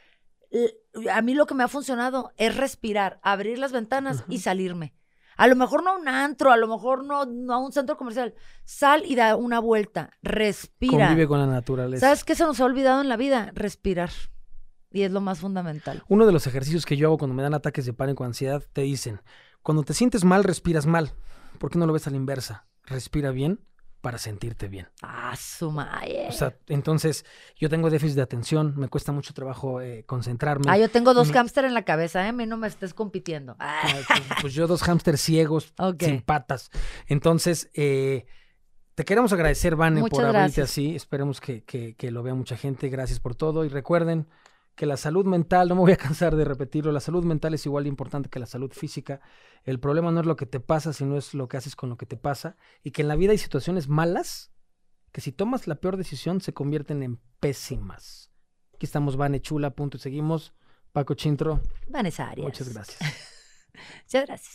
a 1.11 1.21
mí 1.21 1.33
lo 1.33 1.45
que 1.45 1.55
me 1.55 1.63
ha 1.63 1.67
funcionado 1.67 2.31
es 2.37 2.55
respirar, 2.55 3.19
abrir 3.23 3.57
las 3.59 3.71
ventanas 3.71 4.23
y 4.29 4.39
salirme. 4.39 4.93
A 5.37 5.47
lo 5.47 5.55
mejor 5.55 5.83
no 5.83 5.91
a 5.91 5.97
un 5.97 6.07
antro, 6.07 6.51
a 6.51 6.57
lo 6.57 6.67
mejor 6.67 7.03
no, 7.03 7.25
no 7.25 7.53
a 7.53 7.57
un 7.57 7.71
centro 7.71 7.97
comercial. 7.97 8.33
Sal 8.65 9.03
y 9.05 9.15
da 9.15 9.35
una 9.35 9.59
vuelta, 9.59 10.11
respira. 10.21 11.07
Convive 11.07 11.27
con 11.27 11.39
la 11.39 11.47
naturaleza. 11.47 12.07
¿Sabes 12.07 12.23
qué 12.23 12.35
se 12.35 12.43
nos 12.43 12.59
ha 12.59 12.65
olvidado 12.65 13.01
en 13.01 13.09
la 13.09 13.17
vida? 13.17 13.51
Respirar. 13.53 14.11
Y 14.91 15.01
es 15.01 15.11
lo 15.11 15.21
más 15.21 15.39
fundamental. 15.39 16.03
Uno 16.07 16.25
de 16.25 16.31
los 16.31 16.45
ejercicios 16.45 16.85
que 16.85 16.97
yo 16.97 17.07
hago 17.07 17.17
cuando 17.17 17.33
me 17.33 17.43
dan 17.43 17.53
ataques 17.53 17.85
de 17.85 17.93
pánico 17.93 18.23
o 18.23 18.27
ansiedad, 18.27 18.63
te 18.73 18.81
dicen, 18.81 19.21
cuando 19.63 19.83
te 19.83 19.93
sientes 19.93 20.23
mal, 20.23 20.43
respiras 20.43 20.85
mal. 20.85 21.13
¿Por 21.57 21.71
qué 21.71 21.79
no 21.79 21.87
lo 21.87 21.93
ves 21.93 22.05
a 22.07 22.11
la 22.11 22.17
inversa? 22.17 22.67
Respira 22.85 23.31
bien 23.31 23.59
para 24.03 24.17
sentirte 24.17 24.67
bien. 24.67 24.89
Ah, 25.01 25.33
su 25.37 25.71
madre. 25.71 26.27
O 26.27 26.33
sea, 26.33 26.57
entonces 26.67 27.23
yo 27.55 27.69
tengo 27.69 27.89
déficit 27.89 28.17
de 28.17 28.21
atención, 28.21 28.73
me 28.75 28.89
cuesta 28.89 29.13
mucho 29.13 29.33
trabajo 29.33 29.79
eh, 29.79 30.03
concentrarme. 30.05 30.65
Ah, 30.69 30.77
yo 30.77 30.89
tengo 30.89 31.13
dos 31.13 31.31
hámster 31.31 31.63
en 31.63 31.73
la 31.73 31.83
cabeza, 31.83 32.25
¿eh? 32.25 32.27
A 32.27 32.33
mí 32.33 32.45
no 32.45 32.57
me 32.57 32.67
estés 32.67 32.93
compitiendo. 32.93 33.55
Ah, 33.59 33.81
pues, 34.07 34.21
pues 34.41 34.53
yo 34.53 34.67
dos 34.67 34.81
hámsters 34.83 35.21
ciegos, 35.21 35.73
Ok. 35.79 36.03
sin 36.03 36.21
patas. 36.21 36.69
Entonces, 37.07 37.69
eh, 37.75 38.25
te 38.95 39.05
queremos 39.05 39.31
agradecer, 39.31 39.77
Vane, 39.77 40.01
por 40.01 40.19
abrirte 40.19 40.37
gracias. 40.37 40.69
así. 40.71 40.95
Esperemos 40.95 41.39
que, 41.39 41.63
que- 41.63 41.95
que 41.95 42.11
lo 42.11 42.23
vea 42.23 42.33
mucha 42.35 42.57
gente. 42.57 42.89
Gracias 42.89 43.21
por 43.21 43.35
todo. 43.35 43.63
Y 43.63 43.69
recuerden 43.69 44.27
que 44.75 44.85
la 44.85 44.97
salud 44.97 45.25
mental, 45.25 45.69
no 45.69 45.75
me 45.75 45.81
voy 45.81 45.91
a 45.91 45.97
cansar 46.07 46.35
de 46.35 46.45
repetirlo, 46.45 46.91
la 46.91 46.99
salud 46.99 47.23
mental 47.23 47.53
es 47.53 47.65
igual 47.65 47.83
de 47.83 47.89
importante 47.89 48.29
que 48.29 48.39
la 48.39 48.45
salud 48.45 48.71
física. 48.71 49.21
El 49.63 49.79
problema 49.79 50.11
no 50.11 50.19
es 50.19 50.25
lo 50.25 50.35
que 50.35 50.45
te 50.45 50.59
pasa, 50.59 50.93
sino 50.93 51.17
es 51.17 51.33
lo 51.33 51.47
que 51.47 51.57
haces 51.57 51.75
con 51.75 51.89
lo 51.89 51.97
que 51.97 52.05
te 52.05 52.17
pasa. 52.17 52.57
Y 52.83 52.91
que 52.91 53.01
en 53.01 53.07
la 53.07 53.15
vida 53.15 53.31
hay 53.31 53.37
situaciones 53.37 53.87
malas 53.87 54.51
que 55.11 55.21
si 55.21 55.31
tomas 55.31 55.67
la 55.67 55.75
peor 55.75 55.95
decisión 55.95 56.41
se 56.41 56.53
convierten 56.53 57.03
en 57.03 57.19
pésimas. 57.39 58.31
Aquí 58.73 58.85
estamos, 58.85 59.15
Vane 59.15 59.41
Chula, 59.41 59.75
punto 59.75 59.97
y 59.97 59.99
seguimos. 59.99 60.53
Paco 60.91 61.15
Chintro, 61.15 61.59
Vanessa 61.87 62.29
Arias. 62.29 62.45
muchas 62.45 62.69
gracias. 62.71 62.99
Muchas 64.03 64.27
gracias. 64.27 64.53